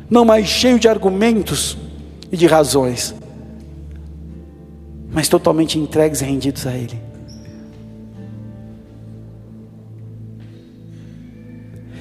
não 0.08 0.24
mais 0.24 0.46
cheio 0.46 0.78
de 0.78 0.88
argumentos 0.88 1.76
e 2.30 2.36
de 2.36 2.46
razões, 2.46 3.14
mas 5.10 5.28
totalmente 5.28 5.78
entregues 5.78 6.20
e 6.20 6.24
rendidos 6.24 6.66
a 6.66 6.74
Ele. 6.74 6.98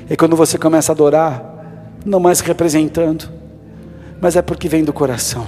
É 0.10 0.16
quando 0.16 0.36
você 0.36 0.58
começa 0.58 0.92
a 0.92 0.94
adorar, 0.94 1.94
não 2.06 2.20
mais 2.20 2.40
representando, 2.40 3.30
mas 4.22 4.36
é 4.36 4.42
porque 4.42 4.70
vem 4.70 4.84
do 4.84 4.94
coração. 4.94 5.46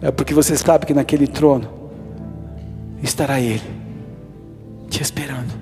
É 0.00 0.10
porque 0.10 0.34
você 0.34 0.56
sabe 0.56 0.86
que 0.86 0.94
naquele 0.94 1.28
trono 1.28 1.68
estará 3.02 3.38
Ele, 3.38 3.62
te 4.88 5.00
esperando. 5.00 5.61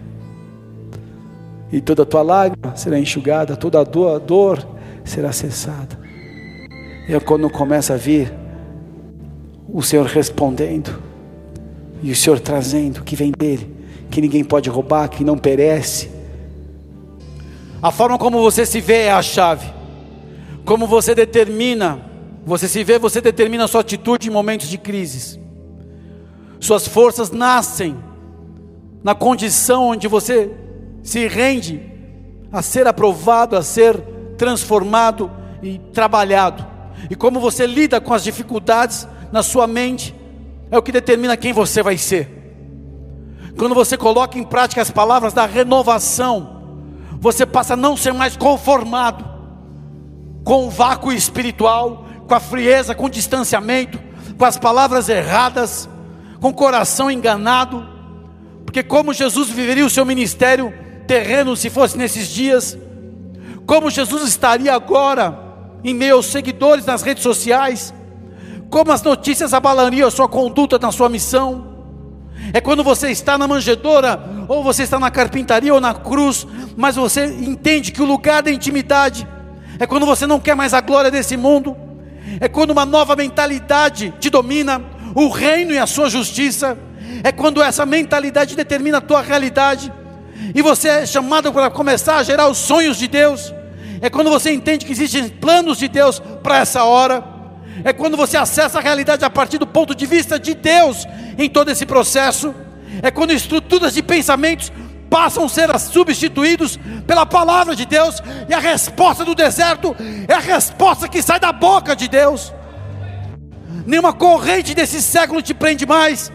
E 1.73 1.81
toda 1.81 2.03
a 2.03 2.07
tua 2.07 2.23
lágrima 2.23 2.75
será 2.77 2.99
enxugada, 2.99 3.57
toda 3.57 3.81
a 3.81 3.85
dor, 3.85 4.17
a 4.17 4.19
dor 4.19 4.67
será 5.05 5.33
cessada. 5.33 5.99
E 7.09 7.15
é 7.15 7.21
quando 7.21 7.49
começa 7.49 7.95
a 7.95 7.97
vir 7.97 8.33
o 9.73 9.83
Senhor 9.83 10.07
respondendo, 10.07 11.01
e 12.03 12.11
o 12.11 12.17
Senhor 12.17 12.41
trazendo 12.41 13.03
que 13.03 13.15
vem 13.15 13.31
dele, 13.31 13.77
que 14.11 14.21
ninguém 14.21 14.43
pode 14.43 14.69
roubar, 14.69 15.09
que 15.09 15.23
não 15.23 15.39
perece 15.39 16.21
a 17.83 17.91
forma 17.91 18.19
como 18.19 18.41
você 18.41 18.67
se 18.67 18.81
vê 18.81 19.05
é 19.05 19.13
a 19.13 19.23
chave. 19.23 19.73
Como 20.67 20.87
você 20.87 21.15
determina, 21.15 21.99
você 22.45 22.69
se 22.69 22.85
vê, 22.85 22.99
você 22.99 23.23
determina 23.23 23.65
a 23.65 23.69
sua 23.69 23.81
atitude 23.81 24.29
em 24.29 24.31
momentos 24.31 24.69
de 24.69 24.77
crises. 24.77 25.41
Suas 26.59 26.87
forças 26.87 27.31
nascem 27.31 27.97
na 29.03 29.15
condição 29.15 29.89
onde 29.89 30.07
você 30.07 30.51
se 31.03 31.27
rende 31.27 31.81
a 32.53 32.63
ser 32.63 32.87
aprovado, 32.87 33.57
a 33.57 33.63
ser 33.63 33.97
transformado 34.37 35.31
e 35.63 35.79
trabalhado. 35.93 36.67
E 37.09 37.15
como 37.15 37.41
você 37.41 37.67
lida 37.67 38.01
com 38.01 38.13
as 38.13 38.25
dificuldades 38.25 39.07
na 39.33 39.43
sua 39.43 39.67
mente, 39.67 40.15
é 40.71 40.79
o 40.79 40.83
que 40.83 40.93
determina 40.93 41.37
quem 41.37 41.53
você 41.53 41.83
vai 41.83 41.97
ser. 41.97 42.29
Quando 43.57 43.75
você 43.75 43.97
coloca 43.97 44.39
em 44.39 44.45
prática 44.45 44.81
as 44.81 44.91
palavras 44.91 45.33
da 45.33 45.47
renovação, 45.47 46.61
você 47.21 47.45
passa 47.45 47.75
a 47.75 47.77
não 47.77 47.97
ser 47.97 48.13
mais 48.13 48.37
conformado 48.37 49.29
com 50.45 50.67
o 50.67 50.71
vácuo 50.71 51.13
espiritual, 51.13 52.07
com 52.27 52.35
a 52.35 52.41
frieza, 52.41 52.95
com 52.95 53.07
o 53.07 53.11
distanciamento, 53.11 54.01
com 54.39 54.45
as 54.45 54.57
palavras 54.57 55.09
erradas, 55.09 55.89
com 56.41 56.49
o 56.49 56.55
coração 56.55 57.11
enganado, 57.11 57.87
porque 58.65 58.83
como 58.83 59.13
Jesus 59.13 59.51
viveria 59.51 59.85
o 59.85 59.91
seu 59.91 60.05
ministério 60.07 60.73
terreno 61.11 61.57
se 61.57 61.69
fosse 61.69 61.99
nesses 61.99 62.29
dias, 62.29 62.79
como 63.67 63.91
Jesus 63.91 64.23
estaria 64.29 64.73
agora 64.73 65.37
em 65.83 65.93
meio 65.93 66.15
aos 66.15 66.27
seguidores 66.27 66.87
nas 66.87 67.03
redes 67.03 67.25
sociais, 67.25 67.93
como 68.71 68.93
as 68.93 69.03
notícias 69.03 69.53
abalariam 69.53 70.07
a 70.07 70.11
sua 70.13 70.29
conduta 70.29 70.79
na 70.79 70.93
sua 70.93 71.09
missão, 71.09 71.67
é 72.53 72.61
quando 72.61 72.85
você 72.85 73.11
está 73.11 73.37
na 73.37 73.49
manjedoura, 73.49 74.23
ou 74.47 74.63
você 74.63 74.85
está 74.85 75.01
na 75.01 75.11
carpintaria 75.11 75.75
ou 75.75 75.81
na 75.81 75.95
cruz, 75.95 76.47
mas 76.77 76.95
você 76.95 77.25
entende 77.27 77.91
que 77.91 78.01
o 78.01 78.07
lugar 78.07 78.45
da 78.45 78.53
intimidade 78.53 79.27
é 79.81 79.89
quando 79.89 80.07
você 80.07 80.29
não 80.29 80.39
quer 80.39 80.55
mais 80.55 80.73
a 80.73 80.81
glória 80.81 81.11
desse 81.11 81.37
mundo, 81.37 81.77
é 82.41 82.47
quando 82.47 82.71
uma 82.71 82.87
nova 82.87 83.17
mentalidade 83.17 84.15
te 84.21 84.31
domina, 84.31 84.81
o 85.17 85.27
reino 85.27 85.73
e 85.73 85.79
a 85.79 85.89
sua 85.89 86.09
justiça, 86.09 86.79
é 87.25 87.33
quando 87.33 87.61
essa 87.61 87.85
mentalidade 87.85 88.55
determina 88.55 88.99
a 88.99 89.01
tua 89.01 89.21
realidade, 89.21 89.93
e 90.55 90.63
você 90.63 90.89
é 90.89 91.07
chamado 91.07 91.53
para 91.53 91.71
começar 91.71 92.17
a 92.17 92.23
gerar 92.23 92.49
os 92.49 92.59
sonhos 92.59 92.97
de 92.99 93.07
Deus, 93.07 93.53
é 94.01 94.09
quando 94.09 94.31
você 94.31 94.51
entende 94.51 94.87
que 94.87 94.93
existem 94.93 95.29
planos 95.29 95.79
de 95.79 95.89
Deus 95.89 96.21
para 96.43 96.59
essa 96.59 96.85
hora. 96.85 97.23
É 97.85 97.93
quando 97.93 98.17
você 98.17 98.37
acessa 98.37 98.79
a 98.79 98.83
realidade 98.83 99.25
a 99.25 99.31
partir 99.31 99.59
do 99.59 99.67
ponto 99.67 99.95
de 99.95 100.05
vista 100.07 100.39
de 100.39 100.55
Deus 100.55 101.07
em 101.39 101.49
todo 101.49 101.71
esse 101.71 101.87
processo, 101.87 102.55
é 103.03 103.11
quando 103.11 103.33
estruturas 103.33 103.95
de 103.95 104.03
pensamentos 104.03 104.73
passam 105.09 105.45
a 105.45 105.49
ser 105.49 105.79
substituídos 105.79 106.79
pela 107.07 107.27
palavra 107.27 107.75
de 107.75 107.85
Deus, 107.85 108.23
e 108.49 108.55
a 108.55 108.59
resposta 108.59 109.25
do 109.25 109.35
deserto 109.35 109.95
é 110.29 110.35
a 110.35 110.39
resposta 110.39 111.09
que 111.09 111.23
sai 111.23 111.41
da 111.41 111.53
boca 111.53 111.97
de 111.97 112.07
Deus. 112.07 112.53
Nenhuma 113.87 114.13
corrente 114.13 114.75
desse 114.75 115.03
século 115.03 115.43
te 115.43 115.53
prende 115.53 115.87
mais, 115.87 116.31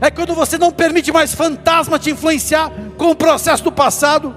é 0.00 0.10
quando 0.10 0.34
você 0.34 0.56
não 0.56 0.72
permite 0.72 1.12
mais 1.12 1.34
fantasma 1.34 1.98
te 1.98 2.10
influenciar 2.10 2.70
com 2.96 3.10
o 3.10 3.14
processo 3.14 3.62
do 3.62 3.72
passado, 3.72 4.34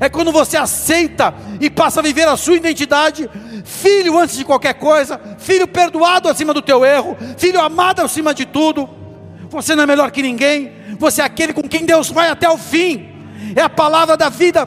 é 0.00 0.08
quando 0.08 0.30
você 0.30 0.56
aceita 0.56 1.34
e 1.60 1.68
passa 1.68 2.00
a 2.00 2.02
viver 2.02 2.28
a 2.28 2.36
sua 2.36 2.56
identidade. 2.56 3.28
Filho 3.64 4.18
antes 4.18 4.36
de 4.36 4.44
qualquer 4.44 4.74
coisa, 4.74 5.20
filho 5.38 5.66
perdoado 5.66 6.28
acima 6.28 6.54
do 6.54 6.62
teu 6.62 6.84
erro, 6.84 7.16
filho 7.36 7.60
amado 7.60 8.00
acima 8.00 8.32
de 8.32 8.46
tudo. 8.46 8.88
Você 9.50 9.74
não 9.74 9.82
é 9.82 9.86
melhor 9.86 10.10
que 10.10 10.22
ninguém, 10.22 10.72
você 10.98 11.20
é 11.20 11.24
aquele 11.24 11.52
com 11.52 11.62
quem 11.62 11.84
Deus 11.84 12.10
vai 12.10 12.28
até 12.28 12.48
o 12.48 12.56
fim. 12.56 13.08
É 13.56 13.62
a 13.62 13.68
palavra 13.68 14.16
da 14.16 14.28
vida, 14.28 14.66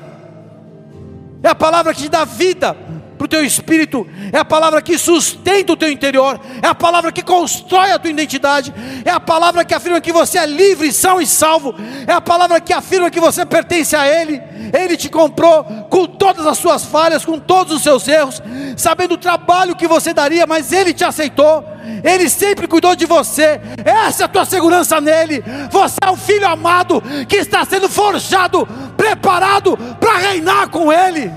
é 1.42 1.48
a 1.50 1.56
palavra 1.56 1.94
que 1.94 2.04
te 2.04 2.10
dá 2.10 2.26
vida, 2.26 2.76
para 3.24 3.26
o 3.26 3.30
teu 3.30 3.46
espírito, 3.46 4.06
é 4.34 4.38
a 4.38 4.44
palavra 4.44 4.82
que 4.82 4.98
sustenta 4.98 5.72
o 5.72 5.78
teu 5.78 5.90
interior, 5.90 6.38
é 6.62 6.68
a 6.68 6.76
palavra 6.76 7.10
que 7.10 7.22
constrói 7.22 7.92
a 7.92 8.00
tua 8.00 8.12
identidade, 8.12 8.74
é 9.06 9.10
a 9.10 9.20
palavra 9.20 9.64
que 9.64 9.74
afirma 9.74 10.02
que 10.02 10.12
você 10.12 10.38
é 10.38 10.46
livre, 10.46 10.92
são 10.92 11.22
e 11.22 11.26
salvo, 11.26 11.74
é 12.06 12.12
a 12.12 12.20
palavra 12.20 12.60
que 12.60 12.74
afirma 12.74 13.10
que 13.10 13.22
você 13.22 13.46
pertence 13.46 13.96
a 13.96 14.06
Ele, 14.06 14.42
Ele 14.74 14.98
te 14.98 15.08
comprou 15.08 15.64
com 15.90 16.06
todas 16.06 16.46
as 16.46 16.58
suas 16.58 16.84
falhas, 16.84 17.24
com 17.24 17.40
todos 17.40 17.74
os 17.74 17.82
seus 17.82 18.06
erros, 18.10 18.42
sabendo 18.76 19.14
o 19.14 19.18
trabalho 19.18 19.76
que 19.76 19.88
você 19.88 20.14
daria, 20.14 20.46
mas 20.46 20.74
Ele 20.74 20.94
te 20.94 21.06
aceitou, 21.06 21.64
Ele 22.04 22.28
sempre 22.28 22.68
cuidou 22.68 22.94
de 22.94 23.06
você, 23.06 23.62
essa 23.86 24.24
é 24.24 24.26
a 24.26 24.30
tua 24.30 24.44
segurança 24.44 25.00
nele, 25.00 25.42
você 25.72 25.96
é 26.04 26.10
o 26.10 26.18
filho 26.18 26.48
amado 26.48 27.02
que 27.30 27.38
está 27.38 27.64
sendo 27.64 27.88
forjado, 27.88 28.68
preparado 28.98 29.78
para 29.98 30.18
reinar 30.18 30.68
com 30.68 30.92
Ele. 30.92 31.32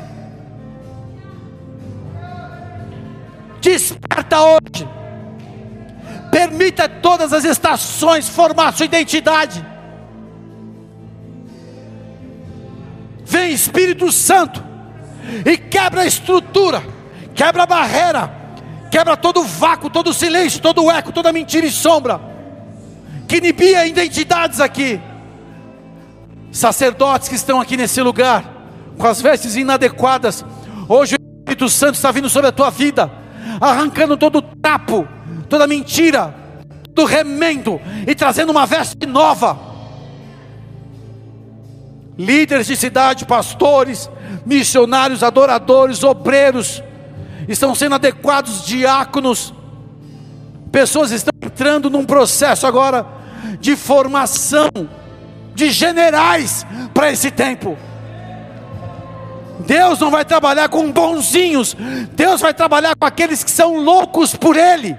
Desperta 3.66 4.40
hoje. 4.42 4.88
Permita 6.30 6.88
todas 6.88 7.32
as 7.32 7.44
estações 7.44 8.28
formar 8.28 8.72
sua 8.72 8.86
identidade. 8.86 9.64
Vem 13.24 13.50
Espírito 13.52 14.12
Santo 14.12 14.62
e 15.44 15.58
quebra 15.58 16.02
a 16.02 16.06
estrutura, 16.06 16.80
quebra 17.34 17.64
a 17.64 17.66
barreira, 17.66 18.30
quebra 18.88 19.16
todo 19.16 19.40
o 19.40 19.44
vácuo, 19.44 19.90
todo 19.90 20.10
o 20.10 20.14
silêncio, 20.14 20.62
todo 20.62 20.84
o 20.84 20.90
eco, 20.90 21.10
toda 21.10 21.32
mentira 21.32 21.66
e 21.66 21.70
sombra 21.70 22.20
que 23.26 23.38
inibia 23.38 23.84
identidades 23.84 24.60
aqui. 24.60 25.00
Sacerdotes 26.52 27.28
que 27.28 27.34
estão 27.34 27.60
aqui 27.60 27.76
nesse 27.76 28.00
lugar, 28.00 28.44
com 28.96 29.08
as 29.08 29.20
vestes 29.20 29.56
inadequadas, 29.56 30.44
hoje 30.88 31.16
o 31.16 31.40
Espírito 31.40 31.68
Santo 31.68 31.96
está 31.96 32.12
vindo 32.12 32.30
sobre 32.30 32.48
a 32.48 32.52
tua 32.52 32.70
vida 32.70 33.25
arrancando 33.60 34.16
todo 34.16 34.38
o 34.38 34.42
trapo, 34.42 35.06
toda 35.48 35.66
mentira, 35.66 36.34
todo 36.94 37.06
remendo 37.06 37.80
e 38.06 38.14
trazendo 38.14 38.50
uma 38.50 38.66
veste 38.66 39.06
nova. 39.06 39.76
líderes 42.18 42.66
de 42.66 42.76
cidade, 42.76 43.26
pastores, 43.26 44.08
missionários, 44.46 45.22
adoradores, 45.22 46.02
obreiros, 46.02 46.82
estão 47.46 47.74
sendo 47.74 47.96
adequados, 47.96 48.64
diáconos, 48.64 49.52
pessoas 50.72 51.10
estão 51.10 51.32
entrando 51.42 51.90
num 51.90 52.04
processo 52.04 52.66
agora 52.66 53.06
de 53.60 53.76
formação 53.76 54.70
de 55.54 55.70
generais 55.70 56.66
para 56.92 57.10
esse 57.10 57.30
tempo. 57.30 57.76
Deus 59.60 59.98
não 59.98 60.10
vai 60.10 60.24
trabalhar 60.24 60.68
com 60.68 60.90
bonzinhos, 60.90 61.76
Deus 62.12 62.40
vai 62.40 62.52
trabalhar 62.52 62.94
com 62.96 63.06
aqueles 63.06 63.42
que 63.42 63.50
são 63.50 63.76
loucos 63.82 64.34
por 64.34 64.56
Ele 64.56 64.96